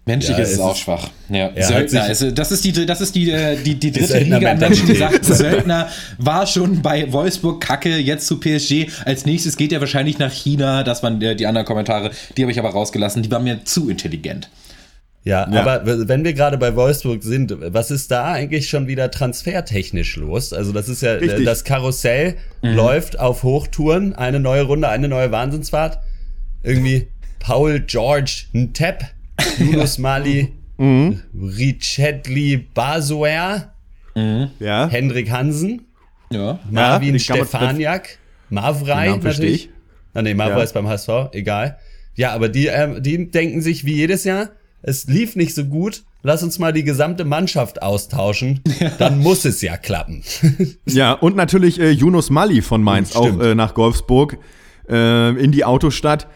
Menschlich 0.09 0.37
ja, 0.39 0.43
ist 0.43 0.53
es 0.53 0.59
auch 0.59 0.75
schwach. 0.75 1.11
Ja. 1.29 1.51
ja 1.55 1.67
Söldner, 1.67 2.01
also 2.01 2.31
das 2.31 2.51
ist 2.51 2.65
die, 2.65 2.71
das 2.87 2.99
ist 2.99 3.13
die, 3.13 3.29
äh, 3.29 3.55
die, 3.61 3.75
die 3.75 3.91
dritte 3.91 4.17
Liga 4.17 4.49
an 4.49 4.57
Menschen 4.57 4.87
gesagt. 4.87 5.23
Söldner 5.23 5.87
war 6.17 6.47
schon 6.47 6.81
bei 6.81 7.13
Wolfsburg 7.13 7.61
Kacke, 7.61 7.95
jetzt 7.97 8.25
zu 8.25 8.39
PSG. 8.39 8.87
Als 9.05 9.27
nächstes 9.27 9.55
geht 9.55 9.71
er 9.71 9.81
wahrscheinlich 9.81 10.17
nach 10.17 10.31
China. 10.31 10.81
Das 10.81 11.03
waren 11.03 11.19
die 11.19 11.45
anderen 11.45 11.67
Kommentare, 11.67 12.09
die 12.35 12.41
habe 12.41 12.51
ich 12.51 12.57
aber 12.57 12.69
rausgelassen. 12.69 13.21
Die 13.21 13.29
waren 13.29 13.43
mir 13.43 13.63
zu 13.65 13.87
intelligent. 13.87 14.49
Ja, 15.23 15.47
ja, 15.47 15.61
aber 15.61 16.07
wenn 16.07 16.23
wir 16.23 16.33
gerade 16.33 16.57
bei 16.57 16.75
Wolfsburg 16.75 17.21
sind, 17.21 17.55
was 17.59 17.91
ist 17.91 18.09
da 18.09 18.31
eigentlich 18.31 18.67
schon 18.67 18.87
wieder 18.87 19.11
transfertechnisch 19.11 20.15
los? 20.15 20.53
Also 20.53 20.71
das 20.71 20.89
ist 20.89 21.03
ja, 21.03 21.13
Richtig. 21.13 21.45
das 21.45 21.63
Karussell 21.63 22.35
mhm. 22.63 22.73
läuft 22.73 23.19
auf 23.19 23.43
Hochtouren, 23.43 24.15
eine 24.15 24.39
neue 24.39 24.63
Runde, 24.63 24.89
eine 24.89 25.07
neue 25.07 25.31
Wahnsinnsfahrt. 25.31 25.99
Irgendwie 26.63 27.09
Paul 27.37 27.81
George, 27.81 28.45
ein 28.55 28.73
Tepp 28.73 29.03
Yunus 29.59 29.97
Mali, 29.97 30.53
mhm. 30.77 31.21
Richetli 31.35 32.57
Basuer, 32.57 33.73
mhm. 34.15 34.49
ja. 34.59 34.87
Hendrik 34.87 35.31
Hansen, 35.31 35.81
ja. 36.31 36.59
Marvin 36.69 37.15
ja, 37.15 37.19
Stefaniak, 37.19 38.17
Mavrei 38.49 39.09
natürlich. 39.09 39.69
Ah, 40.13 40.21
nee, 40.21 40.33
Mavrei 40.33 40.57
ja. 40.57 40.63
ist 40.63 40.73
beim 40.73 40.87
HSV, 40.87 41.09
egal. 41.33 41.77
Ja, 42.15 42.33
aber 42.33 42.49
die, 42.49 42.67
ähm, 42.67 43.01
die 43.01 43.31
denken 43.31 43.61
sich 43.61 43.85
wie 43.85 43.95
jedes 43.95 44.23
Jahr, 44.23 44.49
es 44.81 45.05
lief 45.05 45.35
nicht 45.35 45.55
so 45.55 45.65
gut, 45.65 46.03
lass 46.23 46.43
uns 46.43 46.59
mal 46.59 46.73
die 46.73 46.83
gesamte 46.83 47.25
Mannschaft 47.25 47.81
austauschen, 47.81 48.61
ja. 48.79 48.89
dann 48.97 49.19
muss 49.19 49.45
es 49.45 49.61
ja 49.61 49.77
klappen. 49.77 50.23
ja, 50.85 51.13
und 51.13 51.35
natürlich 51.35 51.79
äh, 51.79 51.91
Yunus 51.91 52.29
Mali 52.29 52.61
von 52.61 52.83
Mainz, 52.83 53.15
auch 53.15 53.39
äh, 53.39 53.55
nach 53.55 53.73
Golfsburg 53.73 54.37
äh, 54.89 55.29
in 55.41 55.51
die 55.51 55.65
Autostadt. 55.65 56.27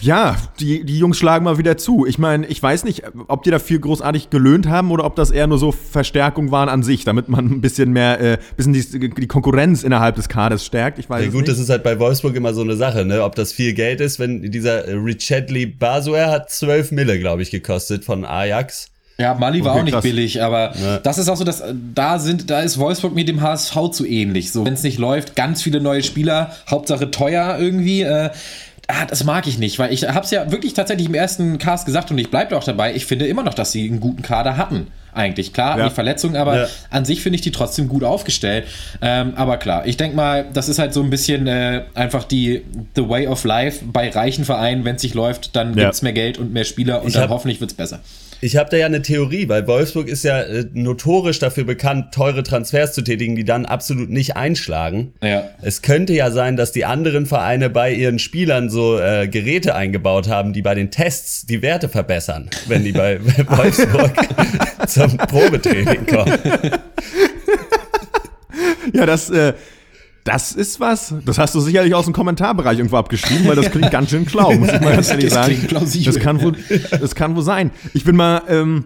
Ja, 0.00 0.36
die, 0.58 0.84
die 0.84 0.98
Jungs 0.98 1.18
schlagen 1.18 1.44
mal 1.44 1.58
wieder 1.58 1.76
zu. 1.76 2.06
Ich 2.06 2.18
meine, 2.18 2.46
ich 2.46 2.62
weiß 2.62 2.84
nicht, 2.84 3.02
ob 3.28 3.42
die 3.42 3.50
da 3.50 3.58
viel 3.58 3.78
großartig 3.78 4.30
gelöhnt 4.30 4.68
haben 4.68 4.90
oder 4.90 5.04
ob 5.04 5.16
das 5.16 5.30
eher 5.30 5.46
nur 5.46 5.58
so 5.58 5.72
Verstärkung 5.72 6.50
waren 6.50 6.68
an 6.68 6.82
sich, 6.82 7.04
damit 7.04 7.28
man 7.28 7.46
ein 7.46 7.60
bisschen 7.60 7.92
mehr, 7.92 8.20
äh, 8.20 8.38
bisschen 8.56 8.72
die, 8.72 9.10
die 9.10 9.26
Konkurrenz 9.26 9.82
innerhalb 9.82 10.16
des 10.16 10.28
Kaders 10.28 10.64
stärkt. 10.64 10.98
Ich 10.98 11.08
weiß 11.08 11.24
ja, 11.24 11.30
gut, 11.30 11.42
nicht. 11.42 11.48
das 11.48 11.58
ist 11.58 11.70
halt 11.70 11.82
bei 11.82 11.98
Wolfsburg 11.98 12.34
immer 12.36 12.54
so 12.54 12.62
eine 12.62 12.76
Sache, 12.76 13.04
ne? 13.04 13.22
Ob 13.22 13.34
das 13.34 13.52
viel 13.52 13.72
Geld 13.72 14.00
ist, 14.00 14.18
wenn 14.18 14.50
dieser 14.50 14.86
Richardly 14.86 15.66
Basuer 15.66 16.26
hat 16.26 16.50
12 16.50 16.92
Mille, 16.92 17.18
glaube 17.18 17.42
ich, 17.42 17.50
gekostet 17.50 18.04
von 18.04 18.24
Ajax. 18.24 18.90
Ja, 19.20 19.34
Mali 19.34 19.62
war 19.62 19.72
okay, 19.72 19.80
auch 19.80 19.84
nicht 19.84 19.92
krass. 19.92 20.02
billig, 20.02 20.42
aber 20.42 20.72
ja. 20.82 20.98
das 20.98 21.18
ist 21.18 21.28
auch 21.28 21.36
so, 21.36 21.44
dass 21.44 21.62
da 21.94 22.18
sind, 22.18 22.48
da 22.48 22.60
ist 22.60 22.78
Wolfsburg 22.78 23.14
mit 23.14 23.28
dem 23.28 23.42
HSV 23.42 23.90
zu 23.92 24.06
ähnlich. 24.06 24.50
So, 24.50 24.64
wenn 24.64 24.72
es 24.72 24.82
nicht 24.82 24.98
läuft, 24.98 25.36
ganz 25.36 25.62
viele 25.62 25.82
neue 25.82 26.02
Spieler, 26.02 26.52
Hauptsache 26.70 27.10
teuer 27.10 27.58
irgendwie. 27.58 28.00
Äh, 28.00 28.30
ah, 28.90 29.06
das 29.06 29.24
mag 29.24 29.46
ich 29.46 29.58
nicht, 29.58 29.78
weil 29.78 29.92
ich 29.92 30.08
habe 30.08 30.24
es 30.24 30.30
ja 30.30 30.50
wirklich 30.50 30.74
tatsächlich 30.74 31.08
im 31.08 31.14
ersten 31.14 31.58
Cast 31.58 31.86
gesagt 31.86 32.10
und 32.10 32.18
ich 32.18 32.30
bleibe 32.30 32.56
auch 32.56 32.64
dabei. 32.64 32.94
Ich 32.94 33.06
finde 33.06 33.26
immer 33.26 33.42
noch, 33.42 33.54
dass 33.54 33.72
sie 33.72 33.88
einen 33.88 34.00
guten 34.00 34.22
Kader 34.22 34.56
hatten. 34.56 34.88
Eigentlich 35.12 35.52
klar, 35.52 35.76
ja. 35.76 35.88
die 35.88 35.94
Verletzungen, 35.94 36.36
aber 36.36 36.56
ja. 36.56 36.66
an 36.90 37.04
sich 37.04 37.20
finde 37.20 37.34
ich 37.34 37.40
die 37.40 37.50
trotzdem 37.50 37.88
gut 37.88 38.04
aufgestellt. 38.04 38.66
Ähm, 39.02 39.32
aber 39.34 39.56
klar, 39.56 39.84
ich 39.86 39.96
denke 39.96 40.16
mal, 40.16 40.46
das 40.52 40.68
ist 40.68 40.78
halt 40.78 40.94
so 40.94 41.02
ein 41.02 41.10
bisschen 41.10 41.48
äh, 41.48 41.82
einfach 41.94 42.22
die 42.22 42.62
the 42.94 43.08
way 43.08 43.26
of 43.26 43.42
life 43.44 43.84
bei 43.84 44.08
reichen 44.10 44.44
Vereinen. 44.44 44.84
Wenn 44.84 44.96
es 44.96 45.02
sich 45.02 45.14
läuft, 45.14 45.56
dann 45.56 45.76
ja. 45.76 45.84
gibt 45.84 45.94
es 45.94 46.02
mehr 46.02 46.12
Geld 46.12 46.38
und 46.38 46.52
mehr 46.52 46.64
Spieler 46.64 47.02
und 47.02 47.08
ich 47.08 47.14
dann 47.14 47.28
hoffentlich 47.28 47.60
wird 47.60 47.72
es 47.72 47.76
besser. 47.76 48.00
Ich 48.42 48.56
habe 48.56 48.70
da 48.70 48.76
ja 48.78 48.86
eine 48.86 49.02
Theorie, 49.02 49.48
weil 49.48 49.66
Wolfsburg 49.66 50.08
ist 50.08 50.24
ja 50.24 50.40
äh, 50.40 50.64
notorisch 50.72 51.38
dafür 51.38 51.64
bekannt, 51.64 52.14
teure 52.14 52.42
Transfers 52.42 52.94
zu 52.94 53.02
tätigen, 53.02 53.36
die 53.36 53.44
dann 53.44 53.66
absolut 53.66 54.08
nicht 54.08 54.36
einschlagen. 54.36 55.12
Ja. 55.22 55.50
Es 55.60 55.82
könnte 55.82 56.14
ja 56.14 56.30
sein, 56.30 56.56
dass 56.56 56.72
die 56.72 56.86
anderen 56.86 57.26
Vereine 57.26 57.68
bei 57.68 57.92
ihren 57.92 58.18
Spielern 58.18 58.70
so 58.70 58.98
äh, 58.98 59.28
Geräte 59.28 59.74
eingebaut 59.74 60.28
haben, 60.28 60.52
die 60.54 60.62
bei 60.62 60.74
den 60.74 60.90
Tests 60.90 61.44
die 61.44 61.60
Werte 61.60 61.88
verbessern, 61.88 62.48
wenn 62.66 62.82
die 62.82 62.92
bei 62.92 63.20
Wolfsburg 63.46 64.12
zum 64.86 65.16
Probetraining 65.18 66.06
kommen. 66.06 66.38
Ja, 68.94 69.06
das 69.06 69.30
äh, 69.30 69.52
das 70.30 70.52
ist 70.52 70.78
was. 70.78 71.12
Das 71.24 71.38
hast 71.38 71.56
du 71.56 71.60
sicherlich 71.60 71.92
aus 71.92 72.04
dem 72.04 72.14
Kommentarbereich 72.14 72.78
irgendwo 72.78 72.96
abgeschrieben, 72.96 73.48
weil 73.48 73.56
das 73.56 73.70
klingt 73.70 73.90
ganz 73.90 74.10
schön 74.10 74.28
schlau, 74.28 74.52
muss 74.52 74.72
ich 74.72 74.80
mal 74.80 74.94
ganz 74.94 75.10
ehrlich 75.10 75.30
sagen. 75.30 75.56
Das 76.04 76.20
kann, 76.20 76.40
wohl, 76.40 76.52
das 76.90 77.16
kann 77.16 77.34
wohl 77.34 77.42
sein. 77.42 77.72
Ich 77.94 78.04
bin 78.04 78.14
mal, 78.14 78.42
ähm, 78.48 78.84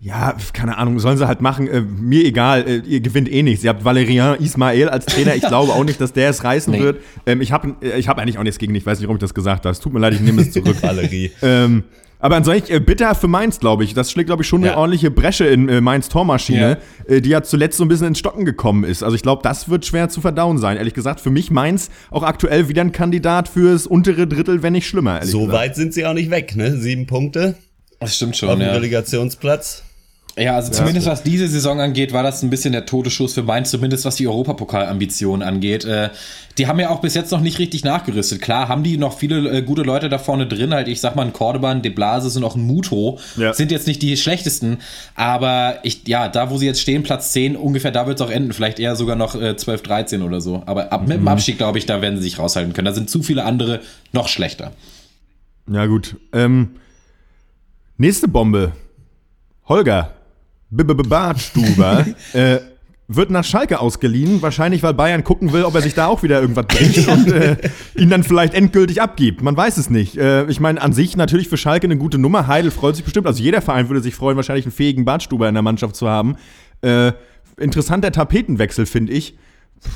ja, 0.00 0.34
keine 0.54 0.78
Ahnung, 0.78 0.98
sollen 0.98 1.18
sie 1.18 1.28
halt 1.28 1.42
machen. 1.42 1.68
Äh, 1.68 1.82
mir 1.82 2.24
egal, 2.24 2.66
äh, 2.66 2.76
ihr 2.78 3.00
gewinnt 3.00 3.30
eh 3.30 3.42
nichts. 3.42 3.64
Ihr 3.64 3.70
habt 3.70 3.84
Valerian 3.84 4.38
Ismael 4.38 4.88
als 4.88 5.04
Trainer. 5.04 5.34
Ich 5.34 5.46
glaube 5.46 5.72
auch 5.72 5.84
nicht, 5.84 6.00
dass 6.00 6.14
der 6.14 6.30
es 6.30 6.42
reißen 6.42 6.72
nee. 6.72 6.80
wird. 6.80 7.02
Ähm, 7.26 7.42
ich 7.42 7.52
habe 7.52 7.76
äh, 7.82 7.98
ich 7.98 8.08
hab 8.08 8.18
eigentlich 8.18 8.38
auch 8.38 8.42
nichts 8.42 8.58
gegen 8.58 8.72
dich. 8.72 8.84
Ich 8.84 8.86
weiß 8.86 8.98
nicht, 8.98 9.08
warum 9.08 9.16
ich 9.16 9.20
das 9.22 9.34
gesagt 9.34 9.66
habe. 9.66 9.72
Es 9.72 9.80
tut 9.80 9.92
mir 9.92 9.98
leid, 9.98 10.14
ich 10.14 10.20
nehme 10.20 10.40
es 10.40 10.52
zurück. 10.52 10.76
Valerie. 10.80 11.32
Ähm, 11.42 11.84
aber 12.26 12.34
ansonsten 12.34 12.72
äh, 12.72 12.80
bitter 12.80 13.14
für 13.14 13.28
Mainz, 13.28 13.60
glaube 13.60 13.84
ich. 13.84 13.94
Das 13.94 14.10
schlägt, 14.10 14.26
glaube 14.26 14.42
ich, 14.42 14.48
schon 14.48 14.64
eine 14.64 14.76
ordentliche 14.76 15.12
Bresche 15.12 15.46
in 15.46 15.68
äh, 15.68 15.80
Mainz 15.80 16.08
Tormaschine, 16.08 16.78
ja. 17.08 17.14
äh, 17.14 17.20
die 17.20 17.28
ja 17.28 17.42
zuletzt 17.44 17.78
so 17.78 17.84
ein 17.84 17.88
bisschen 17.88 18.08
ins 18.08 18.18
Stocken 18.18 18.44
gekommen 18.44 18.82
ist. 18.82 19.04
Also 19.04 19.14
ich 19.14 19.22
glaube, 19.22 19.42
das 19.44 19.68
wird 19.68 19.86
schwer 19.86 20.08
zu 20.08 20.20
verdauen 20.20 20.58
sein. 20.58 20.76
Ehrlich 20.76 20.94
gesagt, 20.94 21.20
für 21.20 21.30
mich 21.30 21.52
Mainz 21.52 21.88
auch 22.10 22.24
aktuell 22.24 22.68
wieder 22.68 22.82
ein 22.82 22.90
Kandidat 22.90 23.48
fürs 23.48 23.86
untere 23.86 24.26
Drittel, 24.26 24.64
wenn 24.64 24.72
nicht 24.72 24.88
schlimmer. 24.88 25.24
So 25.24 25.46
gesagt. 25.46 25.56
weit 25.56 25.76
sind 25.76 25.94
sie 25.94 26.04
auch 26.04 26.14
nicht 26.14 26.30
weg, 26.30 26.56
ne? 26.56 26.76
Sieben 26.76 27.06
Punkte. 27.06 27.54
Das 28.00 28.16
stimmt 28.16 28.36
schon. 28.36 28.48
Auf 28.48 28.56
dem 28.56 28.66
ja. 28.66 28.72
Relegationsplatz. 28.72 29.84
Ja, 30.38 30.54
also 30.54 30.70
zumindest 30.70 31.06
was 31.06 31.22
diese 31.22 31.48
Saison 31.48 31.80
angeht, 31.80 32.12
war 32.12 32.22
das 32.22 32.42
ein 32.42 32.50
bisschen 32.50 32.72
der 32.72 32.84
Todesschuss 32.84 33.32
für 33.32 33.42
Mainz, 33.42 33.70
zumindest 33.70 34.04
was 34.04 34.16
die 34.16 34.28
Europapokal-Ambitionen 34.28 35.42
angeht. 35.42 35.86
Äh, 35.86 36.10
die 36.58 36.66
haben 36.66 36.78
ja 36.78 36.90
auch 36.90 37.00
bis 37.00 37.14
jetzt 37.14 37.32
noch 37.32 37.40
nicht 37.40 37.58
richtig 37.58 37.84
nachgerüstet. 37.84 38.42
Klar 38.42 38.68
haben 38.68 38.82
die 38.82 38.98
noch 38.98 39.16
viele 39.16 39.48
äh, 39.50 39.62
gute 39.62 39.80
Leute 39.80 40.10
da 40.10 40.18
vorne 40.18 40.46
drin, 40.46 40.74
halt 40.74 40.88
ich 40.88 41.00
sag 41.00 41.16
mal 41.16 41.24
ein 41.24 41.32
Cordoban, 41.32 41.80
De 41.80 41.90
Blasis 41.90 42.36
und 42.36 42.44
auch 42.44 42.54
ein 42.54 42.66
Muto, 42.66 43.18
ja. 43.38 43.54
sind 43.54 43.70
jetzt 43.70 43.86
nicht 43.86 44.02
die 44.02 44.14
schlechtesten, 44.18 44.78
aber 45.14 45.78
ich, 45.84 46.06
ja, 46.06 46.28
da 46.28 46.50
wo 46.50 46.58
sie 46.58 46.66
jetzt 46.66 46.82
stehen, 46.82 47.02
Platz 47.02 47.32
10, 47.32 47.56
ungefähr 47.56 47.90
da 47.90 48.06
wird 48.06 48.20
es 48.20 48.26
auch 48.26 48.30
enden, 48.30 48.52
vielleicht 48.52 48.78
eher 48.78 48.94
sogar 48.94 49.16
noch 49.16 49.40
äh, 49.40 49.56
12, 49.56 49.82
13 49.84 50.22
oder 50.22 50.42
so. 50.42 50.62
Aber 50.66 50.92
ab, 50.92 51.08
mit 51.08 51.16
dem 51.16 51.22
mhm. 51.22 51.28
Abstieg, 51.28 51.56
glaube 51.56 51.78
ich, 51.78 51.86
da 51.86 52.02
werden 52.02 52.18
sie 52.18 52.24
sich 52.24 52.38
raushalten 52.38 52.74
können. 52.74 52.86
Da 52.86 52.92
sind 52.92 53.08
zu 53.08 53.22
viele 53.22 53.44
andere 53.44 53.80
noch 54.12 54.28
schlechter. 54.28 54.72
Ja 55.72 55.86
gut, 55.86 56.16
ähm, 56.34 56.76
nächste 57.96 58.28
Bombe. 58.28 58.72
Holger, 59.68 60.15
Bartstuber, 60.70 62.06
äh, 62.32 62.58
wird 63.08 63.30
nach 63.30 63.44
Schalke 63.44 63.78
ausgeliehen, 63.78 64.42
wahrscheinlich 64.42 64.82
weil 64.82 64.94
Bayern 64.94 65.22
gucken 65.22 65.52
will, 65.52 65.64
ob 65.64 65.74
er 65.74 65.82
sich 65.82 65.94
da 65.94 66.06
auch 66.06 66.22
wieder 66.22 66.40
irgendwas 66.40 66.66
bringt 66.66 67.06
und 67.08 67.32
äh, 67.32 67.56
ihn 67.94 68.10
dann 68.10 68.24
vielleicht 68.24 68.54
endgültig 68.54 69.00
abgibt. 69.00 69.42
Man 69.42 69.56
weiß 69.56 69.76
es 69.76 69.90
nicht. 69.90 70.16
Äh, 70.16 70.46
ich 70.46 70.58
meine, 70.58 70.82
an 70.82 70.92
sich 70.92 71.16
natürlich 71.16 71.48
für 71.48 71.56
Schalke 71.56 71.86
eine 71.86 71.96
gute 71.96 72.18
Nummer. 72.18 72.48
Heidel 72.48 72.70
freut 72.70 72.96
sich 72.96 73.04
bestimmt. 73.04 73.26
Also 73.26 73.42
jeder 73.42 73.62
Verein 73.62 73.88
würde 73.88 74.02
sich 74.02 74.14
freuen, 74.14 74.36
wahrscheinlich 74.36 74.64
einen 74.64 74.72
fähigen 74.72 75.04
Bartstuber 75.04 75.48
in 75.48 75.54
der 75.54 75.62
Mannschaft 75.62 75.94
zu 75.94 76.08
haben. 76.08 76.36
Äh, 76.82 77.12
interessanter 77.58 78.10
Tapetenwechsel, 78.10 78.86
finde 78.86 79.12
ich. 79.12 79.36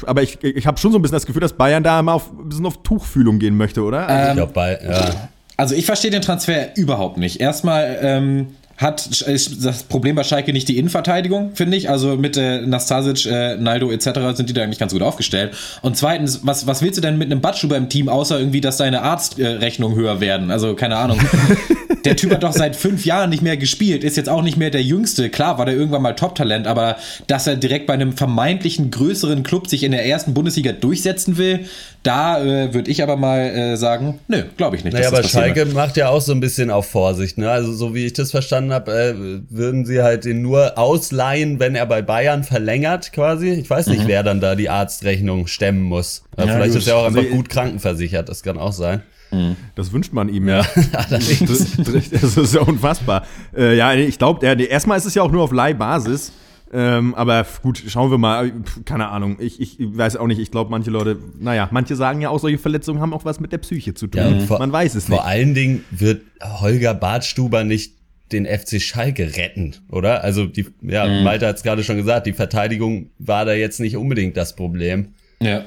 Aber 0.07 0.23
ich, 0.23 0.43
ich 0.45 0.67
habe 0.67 0.79
schon 0.79 0.93
so 0.93 0.99
ein 0.99 1.03
bisschen 1.03 1.17
das 1.17 1.27
Gefühl, 1.27 1.41
dass 1.41 1.55
Bayern 1.55 1.83
da 1.83 2.01
mal 2.03 2.13
auf, 2.13 2.31
ein 2.31 2.49
bisschen 2.49 2.67
auf 2.67 2.83
Tuchfühlung 2.83 3.39
gehen 3.39 3.57
möchte, 3.57 3.83
oder? 3.83 4.07
Also, 4.07 4.41
ähm, 4.41 4.47
ich 4.47 4.53
glaube, 4.53 4.79
ja. 4.85 5.29
Also 5.57 5.75
ich 5.75 5.85
verstehe 5.85 6.11
den 6.11 6.23
Transfer 6.23 6.77
überhaupt 6.77 7.19
nicht. 7.19 7.41
Erstmal 7.41 7.99
ähm, 8.01 8.47
hat 8.81 9.11
das 9.31 9.83
Problem 9.83 10.17
bei 10.17 10.25
Schalke 10.25 10.55
nicht 10.55 10.67
die 10.67 10.79
Innenverteidigung, 10.79 11.51
finde 11.55 11.77
ich. 11.77 11.91
Also 11.91 12.17
mit 12.17 12.39
äh, 12.39 12.63
Nastasic, 12.63 13.27
äh, 13.27 13.57
Naldo 13.57 13.91
etc. 13.91 14.35
sind 14.35 14.49
die 14.49 14.55
da 14.55 14.63
eigentlich 14.63 14.79
ganz 14.79 14.95
gut 14.95 15.03
aufgestellt. 15.03 15.53
Und 15.83 15.99
zweitens, 15.99 16.41
was, 16.45 16.67
was 16.67 16.81
willst 16.81 16.97
du 16.97 17.03
denn 17.03 17.19
mit 17.19 17.31
einem 17.31 17.43
Battschuber 17.43 17.77
im 17.77 17.91
Team, 17.91 18.09
außer 18.09 18.39
irgendwie, 18.39 18.63
dass 18.63 18.79
deine 18.79 19.03
Arztrechnungen 19.03 19.99
äh, 19.99 20.01
höher 20.01 20.21
werden? 20.21 20.51
Also 20.51 20.75
keine 20.75 20.97
Ahnung. 20.97 21.19
der 22.07 22.17
Typ 22.17 22.33
hat 22.33 22.43
doch 22.43 22.55
seit 22.55 22.75
fünf 22.75 23.05
Jahren 23.05 23.29
nicht 23.29 23.43
mehr 23.43 23.59
gespielt, 23.59 24.03
ist 24.03 24.17
jetzt 24.17 24.31
auch 24.31 24.43
nicht 24.43 24.57
mehr 24.57 24.71
der 24.71 24.83
Jüngste. 24.83 25.29
Klar 25.29 25.59
war 25.59 25.67
der 25.67 25.75
irgendwann 25.75 26.01
mal 26.01 26.15
Top-Talent, 26.15 26.67
aber 26.67 26.97
dass 27.27 27.47
er 27.47 27.57
direkt 27.57 27.87
bei 27.87 27.93
einem 27.93 28.15
vermeintlichen 28.15 28.91
größeren 28.91 29.43
Club 29.43 29.69
sich 29.69 29.83
in 29.83 29.93
der 29.93 30.07
ersten 30.07 30.33
Bundesliga 30.33 30.73
durchsetzen 30.73 31.37
will, 31.37 31.67
da 32.03 32.43
äh, 32.43 32.73
würde 32.73 32.91
ich 32.91 33.03
aber 33.03 33.17
mal 33.17 33.41
äh, 33.41 33.77
sagen, 33.77 34.21
nö, 34.27 34.45
glaube 34.57 34.77
ich 34.77 34.85
nicht. 34.85 34.95
Naja, 34.95 35.09
aber 35.09 35.23
Schalke 35.23 35.67
macht 35.67 35.99
ja 35.99 36.09
auch 36.09 36.23
so 36.23 36.33
ein 36.33 36.41
bisschen 36.41 36.71
auf 36.71 36.87
Vorsicht. 36.87 37.37
Ne? 37.37 37.51
Also 37.51 37.75
so 37.75 37.95
wie 37.95 38.07
ich 38.07 38.15
das 38.15 38.31
verstanden 38.31 38.70
habe, 38.73 38.93
äh, 38.93 39.15
würden 39.51 39.85
sie 39.85 40.03
halt 40.03 40.25
den 40.25 40.43
nur 40.43 40.79
ausleihen, 40.79 41.61
wenn 41.61 41.75
er 41.75 41.87
bei 41.87 42.03
Bayern 42.03 42.45
verlängert 42.45 43.13
quasi. 43.13 43.51
Ich 43.51 43.69
weiß 43.69 43.89
nicht, 43.89 44.05
mhm. 44.05 44.09
wer 44.09 44.23
dann 44.23 44.41
da 44.41 44.55
die 44.55 44.69
Arztrechnung 44.69 45.47
stemmen 45.47 45.83
muss. 45.83 46.25
Ja, 46.37 46.47
vielleicht 46.47 46.73
gut. 46.73 46.83
ist 46.83 46.89
er 46.89 46.97
auch 46.97 47.07
einfach 47.07 47.23
also, 47.23 47.35
gut 47.35 47.49
krankenversichert, 47.49 48.29
das 48.29 48.43
kann 48.43 48.59
auch 48.59 48.73
sein. 48.73 49.03
Mhm. 49.31 49.57
Das 49.75 49.93
wünscht 49.93 50.13
man 50.13 50.29
ihm 50.29 50.49
ja. 50.49 50.65
Allerdings. 50.93 51.77
das, 52.11 52.37
ist 52.37 52.55
ja 52.55 52.63
unfassbar. 52.63 53.25
Äh, 53.57 53.77
ja, 53.77 53.93
ich 53.95 54.19
glaube, 54.19 54.45
erstmal 54.47 54.99
ist 54.99 55.07
es 55.07 55.15
ja 55.15 55.23
auch 55.23 55.31
nur 55.31 55.43
auf 55.43 55.53
Leihbasis. 55.53 56.33
Ähm, 56.73 57.15
aber 57.17 57.45
gut, 57.63 57.83
schauen 57.89 58.11
wir 58.11 58.19
mal. 58.19 58.53
Keine 58.85 59.09
Ahnung. 59.09 59.37
Ich, 59.41 59.61
ich 59.61 59.77
weiß 59.81 60.17
auch 60.17 60.27
nicht. 60.27 60.39
Ich 60.39 60.51
glaube, 60.51 60.71
manche 60.71 60.91
Leute, 60.91 61.19
naja, 61.39 61.69
manche 61.73 61.97
sagen 61.97 62.21
ja 62.21 62.31
auch, 62.31 62.39
solche 62.39 62.59
Verletzungen 62.59 63.01
haben 63.01 63.13
auch 63.13 63.25
was 63.25 63.41
mit 63.41 63.53
der 63.53 63.59
Psyche 63.59 63.95
zu 63.95 64.07
tun. 64.07 64.41
Ja, 64.41 64.47
vor, 64.47 64.59
Man 64.59 64.71
weiß 64.71 64.95
es 64.95 65.09
nicht. 65.09 65.17
Vor 65.17 65.27
allen 65.27 65.55
Dingen 65.55 65.85
wird 65.91 66.23
Holger 66.43 66.95
Bartstuber 66.95 67.65
nicht 67.65 67.95
den 68.33 68.47
FC 68.47 68.81
Schalke 68.81 69.37
retten, 69.37 69.77
oder? 69.91 70.25
Also 70.25 70.47
die, 70.47 70.67
ja, 70.83 71.07
mhm. 71.07 71.25
Malte 71.25 71.47
hat 71.47 71.57
es 71.57 71.63
gerade 71.63 71.85
schon 71.85 71.97
gesagt, 71.97 72.27
die 72.27 72.33
Verteidigung 72.33 73.11
war 73.19 73.45
da 73.45 73.53
jetzt 73.53 73.81
nicht 73.81 73.97
unbedingt 73.97 74.37
das 74.37 74.57
Problem. 74.57 75.15
Ja. 75.43 75.65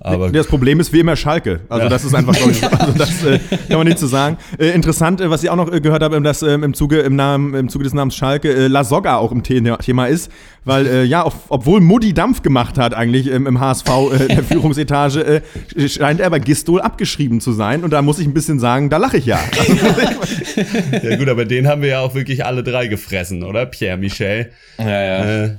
Aber 0.00 0.30
das 0.30 0.46
Problem 0.46 0.78
ist 0.80 0.92
wie 0.92 1.00
immer 1.00 1.16
Schalke. 1.16 1.60
Also 1.68 1.84
ja. 1.84 1.88
das 1.88 2.04
ist 2.04 2.14
einfach, 2.14 2.34
ich, 2.34 2.64
also 2.80 2.92
das 2.92 3.24
äh, 3.24 3.38
kann 3.68 3.78
man 3.78 3.86
nicht 3.86 3.98
so 3.98 4.06
sagen. 4.06 4.36
Äh, 4.58 4.68
interessant, 4.70 5.20
äh, 5.20 5.28
was 5.28 5.42
ich 5.42 5.50
auch 5.50 5.56
noch 5.56 5.72
äh, 5.72 5.80
gehört 5.80 6.02
habe, 6.02 6.20
dass 6.22 6.42
ähm, 6.42 6.62
im 6.62 6.74
Zuge 6.74 7.00
im 7.00 7.16
Namen 7.16 7.54
im 7.54 7.68
Zuge 7.68 7.84
des 7.84 7.94
Namens 7.94 8.14
Schalke 8.14 8.52
äh, 8.52 8.68
La 8.68 8.84
Soga 8.84 9.16
auch 9.16 9.32
im 9.32 9.42
Thema 9.42 10.06
ist, 10.06 10.30
weil 10.64 10.86
äh, 10.86 11.04
ja, 11.04 11.22
auf, 11.22 11.34
obwohl 11.48 11.80
Mutti 11.80 12.14
Dampf 12.14 12.42
gemacht 12.42 12.78
hat 12.78 12.94
eigentlich 12.94 13.30
ähm, 13.30 13.46
im 13.46 13.58
HSV 13.60 13.88
äh, 13.88 14.28
der 14.28 14.44
Führungsetage, 14.44 15.42
äh, 15.76 15.88
scheint 15.88 16.20
er 16.20 16.30
bei 16.30 16.38
Gistol 16.38 16.80
abgeschrieben 16.80 17.40
zu 17.40 17.52
sein 17.52 17.82
und 17.82 17.92
da 17.92 18.02
muss 18.02 18.18
ich 18.18 18.26
ein 18.26 18.34
bisschen 18.34 18.60
sagen, 18.60 18.90
da 18.90 18.98
lache 18.98 19.16
ich 19.16 19.26
ja. 19.26 19.40
ja 21.02 21.16
gut, 21.16 21.28
aber 21.28 21.44
den 21.44 21.66
haben 21.66 21.82
wir 21.82 21.88
ja 21.88 22.00
auch 22.00 22.14
wirklich 22.14 22.44
alle 22.44 22.62
drei 22.62 22.86
gefressen, 22.86 23.42
oder? 23.42 23.66
Pierre 23.66 23.96
Michel. 23.96 24.50
Ja, 24.78 25.24
ja. 25.24 25.50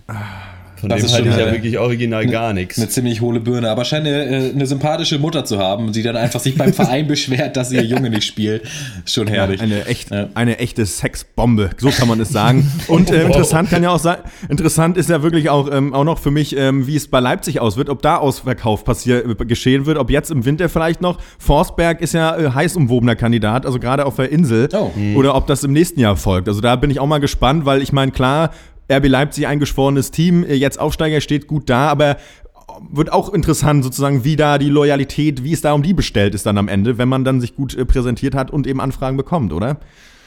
Von 0.80 0.90
das 0.90 1.02
dem 1.02 1.12
halte 1.12 1.30
ich 1.30 1.38
ja 1.38 1.52
wirklich 1.52 1.78
original 1.78 2.26
ne, 2.26 2.32
gar 2.32 2.54
nichts. 2.54 2.78
Eine 2.78 2.88
ziemlich 2.88 3.20
hohle 3.22 3.40
Birne, 3.40 3.70
aber 3.70 3.84
scheint 3.84 4.08
eine, 4.08 4.26
äh, 4.26 4.52
eine 4.52 4.66
sympathische 4.66 5.20
Mutter 5.20 5.44
zu 5.44 5.58
haben, 5.58 5.92
die 5.92 6.04
dann 6.04 6.16
einfach 6.16 6.40
sich 6.40 6.58
beim 6.58 6.74
Verein 6.74 7.08
beschwert, 7.08 7.58
dass 7.58 7.72
ihr 7.72 7.84
Junge 7.84 8.10
nicht 8.10 8.26
spielt. 8.26 8.64
Schon 9.06 9.28
herrlich. 9.28 9.60
Ja, 9.60 9.66
eine, 9.66 9.86
echt, 9.86 10.12
ja. 10.12 10.30
eine 10.36 10.60
echte 10.60 10.86
Sexbombe, 10.86 11.72
so 11.78 11.90
kann 11.90 12.08
man 12.08 12.20
es 12.22 12.30
sagen. 12.30 12.72
Und 12.88 13.12
äh, 13.12 13.24
interessant 13.24 13.70
kann 13.70 13.84
ja 13.84 13.90
auch 13.90 14.00
sein, 14.00 14.18
interessant 14.48 14.98
ist 14.98 15.10
ja 15.10 15.22
wirklich 15.22 15.50
auch, 15.50 15.70
ähm, 15.72 15.94
auch 15.94 16.06
noch 16.06 16.20
für 16.20 16.32
mich, 16.32 16.56
ähm, 16.56 16.88
wie 16.88 16.96
es 16.96 17.08
bei 17.08 17.20
Leipzig 17.20 17.60
aus 17.60 17.76
wird, 17.76 17.90
ob 17.90 18.02
da 18.02 18.18
Ausverkauf 18.18 18.86
passier, 18.86 19.26
äh, 19.26 19.46
geschehen 19.46 19.86
wird, 19.86 19.98
ob 19.98 20.10
jetzt 20.10 20.32
im 20.32 20.46
Winter 20.46 20.70
vielleicht 20.70 21.02
noch. 21.02 21.20
Forsberg 21.40 22.02
ist 22.02 22.14
ja 22.14 22.38
äh, 22.38 22.52
heiß 22.52 22.76
umwobener 22.78 23.16
Kandidat, 23.16 23.66
also 23.66 23.80
gerade 23.80 24.06
auf 24.06 24.16
der 24.16 24.32
Insel. 24.32 24.70
Oh. 24.74 24.92
Oder 25.16 25.36
ob 25.36 25.48
das 25.48 25.64
im 25.64 25.74
nächsten 25.74 26.00
Jahr 26.00 26.16
folgt. 26.16 26.48
Also 26.48 26.62
da 26.62 26.76
bin 26.76 26.90
ich 26.90 27.00
auch 27.00 27.08
mal 27.08 27.20
gespannt, 27.20 27.66
weil 27.66 27.82
ich 27.82 27.92
meine, 27.92 28.12
klar, 28.12 28.52
RB 28.92 29.08
Leipzig 29.08 29.48
eingeschworenes 29.48 30.12
Team, 30.12 30.44
äh, 30.44 30.56
jetzt 30.56 30.80
Aufsteiger 30.80 31.22
steht 31.22 31.48
gut 31.48 31.70
da, 31.70 31.88
aber 31.90 32.18
wird 32.92 33.12
auch 33.12 33.34
interessant 33.34 33.84
sozusagen, 33.84 34.24
wie 34.24 34.36
da 34.36 34.58
die 34.58 34.70
Loyalität, 34.70 35.44
wie 35.44 35.54
es 35.54 35.62
da 35.62 35.74
um 35.74 35.84
die 35.84 35.94
bestellt 35.94 36.34
ist 36.34 36.46
dann 36.46 36.58
am 36.58 36.68
Ende, 36.68 36.98
wenn 36.98 37.10
man 37.10 37.24
dann 37.24 37.42
sich 37.42 37.56
gut 37.56 37.76
äh, 37.76 37.86
präsentiert 37.86 38.36
hat 38.36 38.52
und 38.52 38.68
eben 38.68 38.82
Anfragen 38.82 39.18
bekommt, 39.18 39.54
oder? 39.54 39.78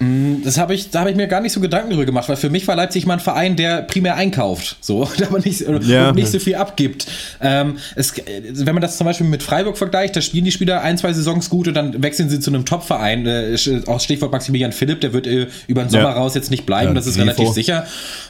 Mm, 0.03 0.43
das 0.43 0.59
habe 0.59 0.75
ich, 0.75 0.91
da 0.91 1.01
habe 1.01 1.11
ich 1.11 1.17
mir 1.17 1.29
gar 1.29 1.41
nicht 1.41 1.53
so 1.53 1.61
Gedanken 1.61 1.91
drüber 1.91 2.05
gemacht, 2.05 2.29
weil 2.29 2.37
für 2.37 2.51
mich 2.51 2.67
war 2.67 2.75
Leipzig 2.75 3.07
mal 3.07 3.15
ein 3.15 3.21
Verein, 3.21 3.55
der 3.57 3.83
primär 3.83 4.17
einkauft, 4.17 4.77
so, 4.81 5.03
aber 5.29 5.39
nicht, 5.39 5.61
ja. 5.83 6.13
nicht 6.13 6.29
so 6.29 6.39
viel 6.39 6.57
abgibt. 6.57 7.07
Ähm, 7.41 7.79
es, 7.95 8.15
wenn 8.17 8.75
man 8.75 8.83
das 8.83 8.97
zum 8.97 9.05
Beispiel 9.05 9.27
mit 9.27 9.43
Freiburg 9.43 9.79
vergleicht, 9.79 10.17
da 10.17 10.21
spielen 10.21 10.45
die 10.45 10.53
Spieler 10.53 10.83
ein, 10.83 10.99
zwei 10.99 11.13
Saisons 11.13 11.49
gut 11.49 11.69
und 11.69 11.75
dann 11.75 12.03
wechseln 12.03 12.29
sie 12.29 12.41
zu 12.41 12.51
einem 12.51 12.65
Top-Verein. 12.65 13.27
Äh, 13.27 13.57
auch 13.87 14.01
Stichwort 14.01 14.33
Maximilian 14.33 14.73
Philipp, 14.73 15.01
der 15.01 15.13
wird 15.13 15.27
äh, 15.27 15.47
über 15.69 15.83
den 15.83 15.91
Sommer 15.91 16.11
ja. 16.11 16.13
raus 16.13 16.35
jetzt 16.35 16.51
nicht 16.51 16.67
bleiben, 16.67 16.89
ja, 16.89 16.95
das 16.95 17.07
ist 17.07 17.15
Grifo. 17.15 17.27
relativ 17.27 17.55
sicher. 17.55 17.87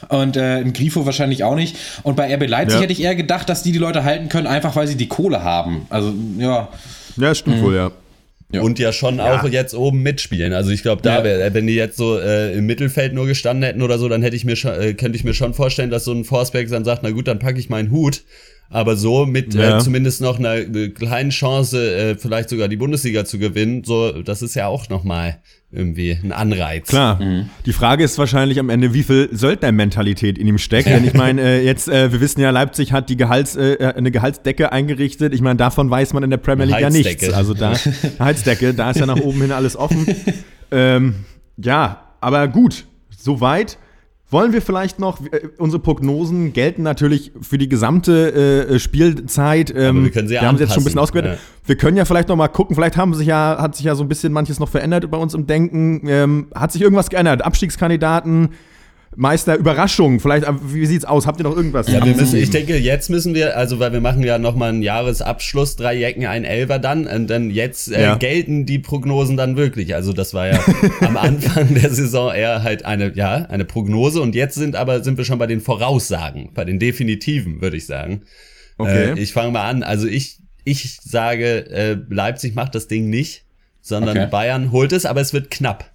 Und 0.09 0.37
äh, 0.37 0.57
ein 0.57 0.73
Grifo 0.73 1.05
wahrscheinlich 1.05 1.43
auch 1.43 1.55
nicht. 1.55 1.75
Und 2.03 2.15
bei 2.15 2.33
RB 2.33 2.47
Leipzig 2.47 2.81
hätte 2.81 2.93
ich 2.93 3.01
eher 3.01 3.15
gedacht, 3.15 3.49
dass 3.49 3.63
die 3.63 3.71
die 3.71 3.79
Leute 3.79 4.03
halten 4.03 4.29
können, 4.29 4.47
einfach 4.47 4.75
weil 4.75 4.87
sie 4.87 4.95
die 4.95 5.07
Kohle 5.07 5.43
haben. 5.43 5.87
Also, 5.89 6.13
ja. 6.37 6.69
Ja, 7.17 7.33
stimmt 7.35 7.57
mhm. 7.57 7.63
wohl, 7.63 7.75
ja. 7.75 7.91
Ja. 8.53 8.61
Und 8.61 8.77
ja 8.77 8.93
schon 8.93 9.17
ja. 9.17 9.35
auch 9.35 9.49
jetzt 9.49 9.73
oben 9.73 10.03
mitspielen. 10.03 10.53
Also 10.53 10.69
ich 10.69 10.83
glaube, 10.83 11.01
da 11.01 11.23
wär, 11.23 11.53
wenn 11.55 11.65
die 11.65 11.73
jetzt 11.73 11.97
so 11.97 12.19
äh, 12.19 12.53
im 12.53 12.67
Mittelfeld 12.67 13.13
nur 13.13 13.25
gestanden 13.25 13.63
hätten 13.63 13.81
oder 13.81 13.97
so, 13.97 14.07
dann 14.07 14.21
hätte 14.21 14.35
ich 14.35 14.45
mir 14.45 14.55
schon, 14.55 14.79
äh, 14.79 14.93
könnte 14.93 15.17
ich 15.17 15.23
mir 15.23 15.33
schon 15.33 15.55
vorstellen, 15.55 15.89
dass 15.89 16.05
so 16.05 16.11
ein 16.11 16.23
Forsberg 16.23 16.69
dann 16.69 16.85
sagt, 16.85 17.01
na 17.01 17.09
gut, 17.09 17.27
dann 17.27 17.39
packe 17.39 17.59
ich 17.59 17.69
meinen 17.69 17.89
Hut. 17.89 18.23
Aber 18.69 18.95
so 18.95 19.25
mit 19.25 19.55
äh, 19.55 19.77
äh, 19.77 19.79
zumindest 19.79 20.21
noch 20.21 20.39
einer 20.39 20.55
äh, 20.55 20.89
kleinen 20.89 21.29
Chance, 21.31 21.95
äh, 21.95 22.15
vielleicht 22.15 22.49
sogar 22.49 22.67
die 22.67 22.75
Bundesliga 22.75 23.25
zu 23.25 23.37
gewinnen, 23.37 23.83
so 23.83 24.23
das 24.23 24.41
ist 24.41 24.55
ja 24.55 24.67
auch 24.67 24.89
noch 24.89 25.03
mal 25.03 25.37
irgendwie 25.73 26.17
ein 26.23 26.31
Anreiz. 26.31 26.87
Klar. 26.87 27.21
Mhm. 27.21 27.49
Die 27.65 27.73
Frage 27.73 28.03
ist 28.03 28.17
wahrscheinlich 28.17 28.59
am 28.59 28.69
Ende, 28.69 28.93
wie 28.93 29.03
viel 29.03 29.29
Söldnermentalität 29.31 30.37
in 30.37 30.45
ihm 30.45 30.59
steckt. 30.59 30.87
Denn 30.87 31.03
ich 31.03 31.13
meine, 31.13 31.41
äh, 31.41 31.65
jetzt, 31.65 31.89
äh, 31.89 32.11
wir 32.11 32.21
wissen 32.21 32.41
ja, 32.41 32.51
Leipzig 32.51 32.93
hat 32.93 33.09
die 33.09 33.17
Gehalts, 33.17 33.55
äh, 33.55 33.73
äh 33.73 33.95
eine 33.95 34.11
Gehaltsdecke 34.11 34.71
eingerichtet. 34.71 35.33
Ich 35.33 35.41
meine, 35.41 35.57
davon 35.57 35.89
weiß 35.89 36.13
man 36.13 36.23
in 36.23 36.29
der 36.29 36.37
Premier 36.37 36.65
League 36.65 36.79
ja 36.79 36.89
nichts. 36.89 37.33
Also 37.33 37.53
da, 37.55 37.73
Heizdecke, 38.19 38.73
da 38.73 38.91
ist 38.91 38.99
ja 38.99 39.07
nach 39.07 39.19
oben 39.19 39.41
hin 39.41 39.51
alles 39.51 39.75
offen. 39.75 40.05
ähm, 40.71 41.15
ja, 41.57 42.03
aber 42.21 42.47
gut, 42.47 42.85
soweit. 43.09 43.77
Wollen 44.33 44.51
wir 44.51 44.61
vielleicht 44.63 44.99
noch, 44.99 45.21
äh, 45.21 45.47
unsere 45.59 45.81
Prognosen 45.81 46.53
gelten 46.53 46.81
natürlich 46.81 47.31
für 47.41 47.59
die 47.59 47.69
gesamte 47.69 48.67
äh, 48.67 48.79
Spielzeit. 48.79 49.71
Ähm, 49.75 50.05
wir 50.05 50.11
können 50.11 50.27
sie 50.27 50.33
ja 50.33 50.41
Wir 50.41 50.47
haben 50.47 50.57
sie 50.57 50.63
jetzt 50.63 50.73
schon 50.73 50.81
ein 50.81 50.85
bisschen 50.85 50.99
ausgewertet. 50.99 51.33
Ja. 51.33 51.67
Wir 51.67 51.77
können 51.77 51.95
ja 51.95 52.03
vielleicht 52.03 52.29
noch 52.29 52.35
mal 52.35 52.47
gucken, 52.47 52.75
vielleicht 52.75 52.97
haben 52.97 53.13
sich 53.13 53.27
ja, 53.27 53.57
hat 53.59 53.75
sich 53.75 53.85
ja 53.85 53.93
so 53.93 54.03
ein 54.03 54.09
bisschen 54.09 54.33
manches 54.33 54.59
noch 54.59 54.69
verändert 54.69 55.09
bei 55.11 55.17
uns 55.17 55.35
im 55.35 55.45
Denken. 55.45 56.01
Ähm, 56.07 56.47
hat 56.55 56.71
sich 56.71 56.81
irgendwas 56.81 57.09
geändert? 57.09 57.45
Abstiegskandidaten, 57.45 58.49
Meister 59.15 59.55
Überraschung. 59.55 60.19
Vielleicht, 60.19 60.45
wie 60.63 60.85
sieht's 60.85 61.05
aus? 61.05 61.25
Habt 61.25 61.39
ihr 61.39 61.43
noch 61.43 61.55
irgendwas? 61.55 61.87
Ja, 61.87 62.03
wir 62.03 62.15
müssen, 62.15 62.37
ich 62.37 62.49
denke, 62.49 62.77
jetzt 62.77 63.09
müssen 63.09 63.33
wir, 63.33 63.57
also 63.57 63.79
weil 63.79 63.93
wir 63.93 64.01
machen 64.01 64.23
ja 64.23 64.37
nochmal 64.37 64.69
einen 64.69 64.81
Jahresabschluss, 64.81 65.75
drei 65.75 65.95
Jecken, 65.95 66.25
ein 66.25 66.43
Elver 66.43 66.79
dann. 66.79 67.07
Und 67.07 67.27
dann 67.27 67.49
jetzt 67.49 67.91
äh, 67.91 68.01
ja. 68.01 68.15
gelten 68.15 68.65
die 68.65 68.79
Prognosen 68.79 69.37
dann 69.37 69.57
wirklich. 69.57 69.95
Also 69.95 70.13
das 70.13 70.33
war 70.33 70.47
ja 70.47 70.59
am 71.01 71.17
Anfang 71.17 71.73
der 71.73 71.89
Saison 71.89 72.33
eher 72.33 72.63
halt 72.63 72.85
eine, 72.85 73.13
ja, 73.15 73.45
eine 73.45 73.65
Prognose. 73.65 74.21
Und 74.21 74.35
jetzt 74.35 74.55
sind 74.55 74.75
aber, 74.75 75.03
sind 75.03 75.17
wir 75.17 75.25
schon 75.25 75.39
bei 75.39 75.47
den 75.47 75.61
Voraussagen, 75.61 76.49
bei 76.53 76.65
den 76.65 76.79
definitiven, 76.79 77.61
würde 77.61 77.77
ich 77.77 77.85
sagen. 77.85 78.23
Okay. 78.77 79.11
Äh, 79.11 79.19
ich 79.19 79.33
fange 79.33 79.51
mal 79.51 79.69
an. 79.69 79.83
Also 79.83 80.07
ich, 80.07 80.37
ich 80.63 80.97
sage, 81.01 81.69
äh, 81.69 81.97
Leipzig 82.09 82.55
macht 82.55 82.75
das 82.75 82.87
Ding 82.87 83.09
nicht, 83.09 83.45
sondern 83.81 84.17
okay. 84.17 84.27
Bayern 84.29 84.71
holt 84.71 84.91
es, 84.91 85.05
aber 85.05 85.21
es 85.21 85.33
wird 85.33 85.51
knapp. 85.51 85.91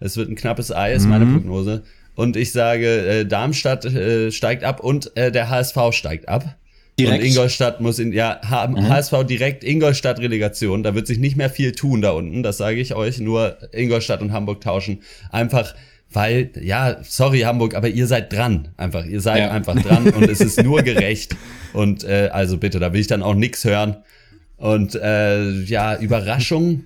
Es 0.00 0.16
wird 0.16 0.30
ein 0.30 0.36
knappes 0.36 0.72
Ei, 0.72 0.92
ist 0.92 1.04
mhm. 1.04 1.10
meine 1.10 1.26
Prognose. 1.26 1.82
Und 2.18 2.36
ich 2.36 2.50
sage, 2.50 3.06
äh, 3.06 3.24
Darmstadt 3.26 3.84
äh, 3.84 4.32
steigt 4.32 4.64
ab 4.64 4.80
und 4.80 5.16
äh, 5.16 5.30
der 5.30 5.50
HSV 5.50 5.76
steigt 5.92 6.28
ab. 6.28 6.56
Direkt? 6.98 7.22
Und 7.22 7.28
Ingolstadt 7.28 7.80
muss 7.80 8.00
in, 8.00 8.12
ja, 8.12 8.40
H 8.42 8.74
HSV 8.76 9.22
direkt 9.22 9.62
Ingolstadt 9.62 10.18
Relegation. 10.18 10.82
Da 10.82 10.96
wird 10.96 11.06
sich 11.06 11.18
nicht 11.18 11.36
mehr 11.36 11.48
viel 11.48 11.70
tun 11.70 12.02
da 12.02 12.10
unten. 12.10 12.42
Das 12.42 12.56
sage 12.58 12.80
ich 12.80 12.96
euch. 12.96 13.20
Nur 13.20 13.56
Ingolstadt 13.70 14.20
und 14.20 14.32
Hamburg 14.32 14.60
tauschen. 14.62 15.02
Einfach, 15.30 15.76
weil, 16.10 16.50
ja, 16.60 16.96
sorry 17.04 17.42
Hamburg, 17.42 17.76
aber 17.76 17.86
ihr 17.88 18.08
seid 18.08 18.32
dran. 18.32 18.70
Einfach, 18.76 19.06
ihr 19.06 19.20
seid 19.20 19.38
Ja. 19.38 19.52
einfach 19.52 19.80
dran 19.80 20.08
und 20.10 20.28
es 20.28 20.40
ist 20.40 20.60
nur 20.60 20.82
gerecht. 20.82 21.36
Und 21.72 22.02
äh, 22.02 22.30
also 22.32 22.56
bitte, 22.56 22.80
da 22.80 22.92
will 22.92 23.00
ich 23.00 23.06
dann 23.06 23.22
auch 23.22 23.34
nix 23.34 23.64
hören. 23.64 23.98
Und 24.56 24.96
äh, 24.96 25.50
ja, 25.66 25.96
Überraschung. 25.96 26.84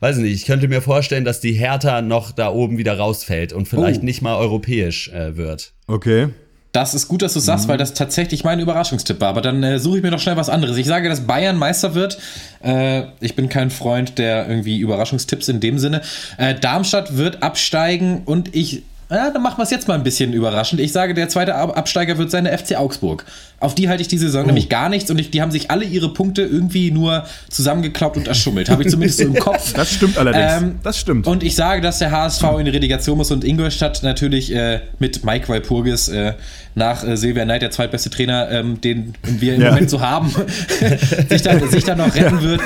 Weiß 0.00 0.16
nicht, 0.16 0.32
ich 0.34 0.46
könnte 0.46 0.66
mir 0.68 0.80
vorstellen, 0.82 1.24
dass 1.24 1.40
die 1.40 1.52
Hertha 1.52 2.00
noch 2.02 2.32
da 2.32 2.50
oben 2.50 2.78
wieder 2.78 2.96
rausfällt 2.98 3.52
und 3.52 3.68
vielleicht 3.68 4.00
Oh. 4.02 4.04
nicht 4.04 4.22
mal 4.22 4.36
europäisch 4.36 5.08
äh, 5.10 5.36
wird. 5.36 5.72
Okay. 5.86 6.28
Das 6.72 6.94
ist 6.94 7.08
gut, 7.08 7.22
dass 7.22 7.34
du 7.34 7.40
sagst, 7.40 7.66
weil 7.66 7.78
das 7.78 7.94
tatsächlich 7.94 8.44
mein 8.44 8.60
Überraschungstipp 8.60 9.20
war. 9.20 9.28
Aber 9.30 9.40
dann 9.40 9.60
äh, 9.64 9.80
suche 9.80 9.96
ich 9.98 10.02
mir 10.04 10.12
doch 10.12 10.20
schnell 10.20 10.36
was 10.36 10.48
anderes. 10.48 10.76
Ich 10.76 10.86
sage, 10.86 11.08
dass 11.08 11.26
Bayern 11.26 11.56
Meister 11.56 11.94
wird. 11.96 12.16
Äh, 12.62 13.02
ich 13.20 13.34
bin 13.34 13.48
kein 13.48 13.70
Freund 13.70 14.18
der 14.18 14.48
irgendwie 14.48 14.78
Überraschungstipps 14.78 15.48
in 15.48 15.58
dem 15.58 15.78
Sinne. 15.80 16.00
Äh, 16.38 16.54
Darmstadt 16.54 17.16
wird 17.16 17.42
absteigen 17.42 18.22
und 18.24 18.54
ich. 18.54 18.84
Ja, 19.10 19.30
dann 19.30 19.42
machen 19.42 19.58
wir 19.58 19.64
es 19.64 19.70
jetzt 19.70 19.88
mal 19.88 19.94
ein 19.94 20.04
bisschen 20.04 20.32
überraschend. 20.32 20.80
Ich 20.80 20.92
sage, 20.92 21.14
der 21.14 21.28
zweite 21.28 21.56
Ab 21.56 21.76
Absteiger 21.76 22.16
wird 22.16 22.30
sein 22.30 22.44
der 22.44 22.56
FC 22.56 22.76
Augsburg. 22.76 23.24
Auf 23.58 23.74
die 23.74 23.88
halte 23.88 24.02
ich 24.02 24.08
diese 24.08 24.26
Saison 24.26 24.46
nämlich 24.46 24.68
gar 24.68 24.88
nichts 24.88 25.10
und 25.10 25.18
ich, 25.18 25.30
die 25.32 25.42
haben 25.42 25.50
sich 25.50 25.70
alle 25.70 25.84
ihre 25.84 26.12
Punkte 26.12 26.42
irgendwie 26.42 26.92
nur 26.92 27.26
zusammengeklaubt 27.50 28.16
und 28.16 28.28
erschummelt. 28.28 28.70
Habe 28.70 28.84
ich 28.84 28.88
zumindest 28.90 29.18
so 29.18 29.24
im 29.24 29.34
Kopf. 29.38 29.72
Das 29.72 29.92
stimmt 29.92 30.16
allerdings. 30.16 30.62
Ähm, 30.62 30.78
das 30.84 30.98
stimmt. 30.98 31.26
Und 31.26 31.42
ich 31.42 31.56
sage, 31.56 31.82
dass 31.82 31.98
der 31.98 32.12
HSV 32.12 32.42
in 32.60 32.66
die 32.66 32.70
Relegation 32.70 33.18
muss 33.18 33.32
und 33.32 33.42
Ingolstadt 33.44 34.02
natürlich 34.04 34.54
äh, 34.54 34.80
mit 35.00 35.24
Mike 35.24 35.48
Walpurgis 35.48 36.08
äh, 36.08 36.34
nach 36.76 37.02
äh, 37.02 37.16
Silvia 37.16 37.44
Knight, 37.44 37.62
der 37.62 37.72
zweitbeste 37.72 38.10
Trainer, 38.10 38.48
ähm, 38.50 38.80
den 38.80 39.14
wir 39.22 39.56
im 39.56 39.62
Ja. 39.62 39.70
Moment 39.70 39.90
so 39.90 40.00
haben, 40.00 40.32
sich, 41.28 41.42
dann, 41.42 41.68
sich 41.68 41.82
dann 41.82 41.98
noch 41.98 42.14
retten 42.14 42.40
wird. 42.42 42.60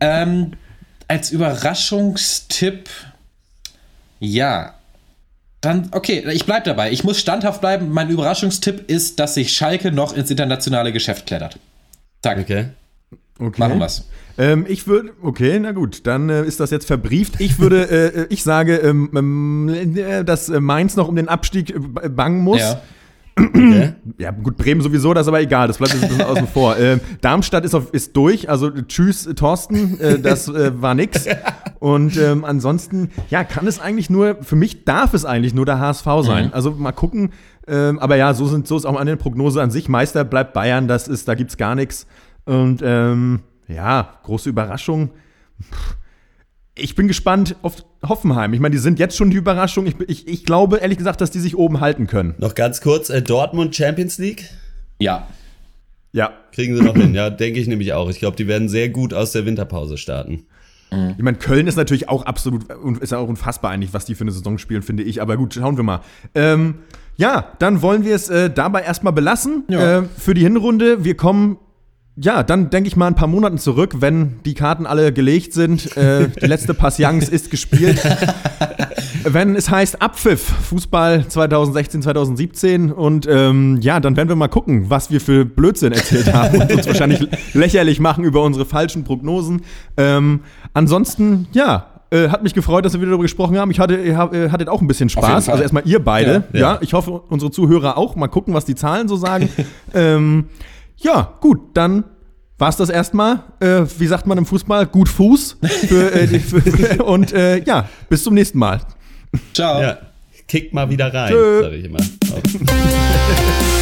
Ähm, 0.00 0.52
als 1.08 1.30
Überraschungstipp, 1.30 2.90
ja. 4.20 4.74
Dann, 5.60 5.88
okay, 5.92 6.24
ich 6.32 6.46
bleib 6.46 6.64
dabei. 6.64 6.92
Ich 6.92 7.02
muss 7.02 7.18
standhaft 7.18 7.60
bleiben. 7.60 7.90
Mein 7.90 8.10
Überraschungstipp 8.10 8.88
ist, 8.88 9.18
dass 9.18 9.34
sich 9.34 9.52
Schalke 9.52 9.90
noch 9.90 10.16
ins 10.16 10.30
internationale 10.30 10.92
Geschäft 10.92 11.26
klettert. 11.26 11.58
Zack, 12.22 12.38
Okay? 12.38 12.66
okay. 13.40 13.60
machen 13.60 13.78
wir's. 13.80 14.08
Ähm, 14.38 14.66
ich 14.68 14.86
würde, 14.86 15.10
okay, 15.20 15.58
na 15.58 15.72
gut, 15.72 16.06
dann 16.06 16.28
äh, 16.28 16.44
ist 16.44 16.60
das 16.60 16.70
jetzt 16.70 16.86
verbrieft. 16.86 17.40
Ich 17.40 17.58
würde, 17.58 17.90
äh, 17.90 18.26
ich 18.28 18.44
sage, 18.44 18.76
ähm, 18.76 19.10
ähm, 19.16 19.96
äh, 19.96 20.24
dass 20.24 20.48
äh, 20.48 20.60
Mainz 20.60 20.94
noch 20.94 21.08
um 21.08 21.16
den 21.16 21.28
Abstieg 21.28 21.70
äh, 21.70 22.08
bangen 22.08 22.42
muss. 22.42 22.60
Ja. 22.60 22.80
Okay. 23.38 23.94
Ja, 24.18 24.30
gut, 24.30 24.56
Bremen 24.56 24.80
sowieso, 24.80 25.14
das 25.14 25.22
ist 25.22 25.28
aber 25.28 25.40
egal, 25.40 25.68
das 25.68 25.78
bleibt 25.78 25.94
jetzt 25.94 26.02
ein 26.02 26.08
bisschen 26.08 26.24
außen 26.24 26.48
vor. 26.48 26.76
Ähm, 26.88 27.00
Darmstadt 27.20 27.64
ist, 27.64 27.74
auf, 27.74 27.92
ist 27.92 28.16
durch, 28.16 28.48
also 28.48 28.68
äh, 28.68 28.84
tschüss, 28.86 29.26
äh, 29.26 29.34
Thorsten, 29.34 29.98
äh, 30.00 30.18
das 30.18 30.48
äh, 30.48 30.80
war 30.80 30.94
nix. 30.94 31.26
Und 31.80 32.16
ähm, 32.16 32.44
ansonsten, 32.44 33.10
ja, 33.30 33.42
kann 33.42 33.66
es 33.66 33.80
eigentlich 33.80 34.10
nur, 34.10 34.36
für 34.42 34.56
mich 34.56 34.84
darf 34.84 35.14
es 35.14 35.24
eigentlich 35.24 35.54
nur 35.54 35.66
der 35.66 35.80
HSV 35.80 36.04
sein. 36.22 36.46
Mhm. 36.46 36.52
Also 36.52 36.70
mal 36.72 36.92
gucken, 36.92 37.32
ähm, 37.66 37.98
aber 37.98 38.16
ja, 38.16 38.34
so, 38.34 38.46
sind, 38.46 38.68
so 38.68 38.76
ist 38.76 38.86
auch 38.86 38.96
eine 38.96 39.16
Prognose 39.16 39.60
an 39.60 39.70
sich. 39.70 39.88
Meister 39.88 40.24
bleibt 40.24 40.52
Bayern, 40.52 40.88
das 40.88 41.08
ist, 41.08 41.26
da 41.28 41.34
gibt's 41.34 41.56
gar 41.56 41.74
nichts. 41.74 42.06
Und 42.44 42.80
ähm, 42.84 43.40
ja, 43.66 44.14
große 44.24 44.48
Überraschung. 44.48 45.10
Pff, 45.60 45.97
Ich 46.78 46.94
bin 46.94 47.08
gespannt 47.08 47.56
auf 47.62 47.76
Hoffenheim. 48.06 48.52
Ich 48.54 48.60
meine, 48.60 48.72
die 48.72 48.78
sind 48.78 48.98
jetzt 48.98 49.16
schon 49.16 49.30
die 49.30 49.36
Überraschung. 49.36 49.86
Ich, 49.86 49.96
ich, 50.06 50.28
ich 50.28 50.44
glaube, 50.44 50.78
ehrlich 50.78 50.98
gesagt, 50.98 51.20
dass 51.20 51.30
die 51.30 51.40
sich 51.40 51.56
oben 51.56 51.80
halten 51.80 52.06
können. 52.06 52.34
Noch 52.38 52.54
ganz 52.54 52.80
kurz, 52.80 53.10
äh, 53.10 53.20
Dortmund 53.22 53.74
Champions 53.74 54.18
League? 54.18 54.44
Ja. 54.98 55.26
Ja, 56.12 56.32
Kriegen 56.52 56.74
sie 56.76 56.82
noch 56.82 56.96
hin, 56.96 57.14
ja, 57.14 57.28
denke 57.30 57.60
ich 57.60 57.68
nämlich 57.68 57.92
auch. 57.92 58.08
Ich 58.08 58.18
glaube, 58.18 58.36
die 58.36 58.48
werden 58.48 58.68
sehr 58.68 58.88
gut 58.88 59.12
aus 59.14 59.32
der 59.32 59.44
Winterpause 59.46 59.98
starten. 59.98 60.46
Ich 60.90 61.22
meine, 61.22 61.36
Köln 61.36 61.66
ist 61.66 61.76
natürlich 61.76 62.08
auch 62.08 62.24
absolut 62.24 62.72
und 62.72 62.98
ist 63.02 63.12
ja 63.12 63.18
auch 63.18 63.28
unfassbar 63.28 63.70
eigentlich, 63.72 63.92
was 63.92 64.06
die 64.06 64.14
für 64.14 64.22
eine 64.22 64.32
Saison 64.32 64.56
spielen, 64.56 64.80
finde 64.80 65.02
ich. 65.02 65.20
Aber 65.20 65.36
gut, 65.36 65.52
schauen 65.52 65.76
wir 65.76 65.84
mal. 65.84 66.00
Ähm, 66.34 66.76
ja, 67.18 67.52
dann 67.58 67.82
wollen 67.82 68.04
wir 68.04 68.14
es 68.14 68.30
äh, 68.30 68.48
dabei 68.48 68.80
erstmal 68.82 69.12
belassen 69.12 69.64
Ja. 69.68 69.98
äh, 69.98 70.02
für 70.16 70.32
die 70.32 70.40
Hinrunde. 70.40 71.04
Wir 71.04 71.14
kommen, 71.14 71.58
ja, 72.20 72.42
dann 72.42 72.70
denke 72.70 72.88
ich 72.88 72.96
mal 72.96 73.06
ein 73.06 73.14
paar 73.14 73.28
Monaten 73.28 73.58
zurück, 73.58 73.96
wenn 74.00 74.40
die 74.44 74.54
Karten 74.54 74.86
alle 74.86 75.12
gelegt 75.12 75.52
sind. 75.52 75.96
Äh, 75.96 76.28
die 76.28 76.46
letzte 76.46 76.74
Patience 76.74 77.28
ist 77.28 77.50
gespielt. 77.50 78.00
wenn 79.24 79.54
es 79.54 79.70
heißt 79.70 80.02
Abpfiff, 80.02 80.40
Fußball 80.42 81.26
2016, 81.28 82.02
2017. 82.02 82.92
Und 82.92 83.26
ähm, 83.30 83.78
ja, 83.80 84.00
dann 84.00 84.16
werden 84.16 84.28
wir 84.28 84.36
mal 84.36 84.48
gucken, 84.48 84.90
was 84.90 85.10
wir 85.10 85.20
für 85.20 85.44
Blödsinn 85.44 85.92
erzählt 85.92 86.32
haben 86.32 86.60
und 86.60 86.72
uns 86.72 86.86
wahrscheinlich 86.86 87.26
lächerlich 87.52 88.00
machen 88.00 88.24
über 88.24 88.42
unsere 88.42 88.64
falschen 88.64 89.04
Prognosen. 89.04 89.62
Ähm, 89.96 90.40
ansonsten, 90.74 91.46
ja. 91.52 91.86
Äh, 92.10 92.30
hat 92.30 92.42
mich 92.42 92.54
gefreut, 92.54 92.86
dass 92.86 92.94
wir 92.94 93.00
wieder 93.00 93.10
darüber 93.10 93.24
gesprochen 93.24 93.58
haben. 93.58 93.70
Ich 93.70 93.78
hatte, 93.78 93.96
ihr 93.96 94.14
äh, 94.32 94.48
hattet 94.48 94.70
auch 94.70 94.80
ein 94.80 94.86
bisschen 94.86 95.10
Spaß. 95.10 95.50
Also 95.50 95.62
erstmal 95.62 95.82
ihr 95.86 96.02
beide. 96.02 96.44
Ja, 96.54 96.58
Ja. 96.58 96.78
ich 96.80 96.94
hoffe, 96.94 97.10
unsere 97.28 97.50
Zuhörer 97.50 97.98
auch. 97.98 98.16
Mal 98.16 98.28
gucken, 98.28 98.54
was 98.54 98.64
die 98.64 98.74
Zahlen 98.74 99.08
so 99.08 99.16
sagen. 99.16 99.50
ähm, 99.94 100.46
ja, 100.98 101.34
gut, 101.40 101.76
dann 101.76 102.04
war's 102.58 102.76
das 102.76 102.90
erstmal. 102.90 103.44
Äh, 103.60 103.82
wie 103.98 104.06
sagt 104.06 104.26
man 104.26 104.38
im 104.38 104.46
Fußball? 104.46 104.86
Gut 104.86 105.08
Fuß. 105.08 105.58
Für, 105.88 106.12
äh, 106.12 106.26
die, 106.26 106.40
für, 106.40 107.04
und 107.04 107.32
äh, 107.32 107.62
ja, 107.64 107.88
bis 108.08 108.24
zum 108.24 108.34
nächsten 108.34 108.58
Mal. 108.58 108.80
Ciao. 109.54 109.80
Ja, 109.80 109.98
kickt 110.46 110.74
mal 110.74 110.90
wieder 110.90 111.12
rein, 111.12 111.32
sage 111.32 111.76
ich 111.76 111.84
immer. 111.84 111.98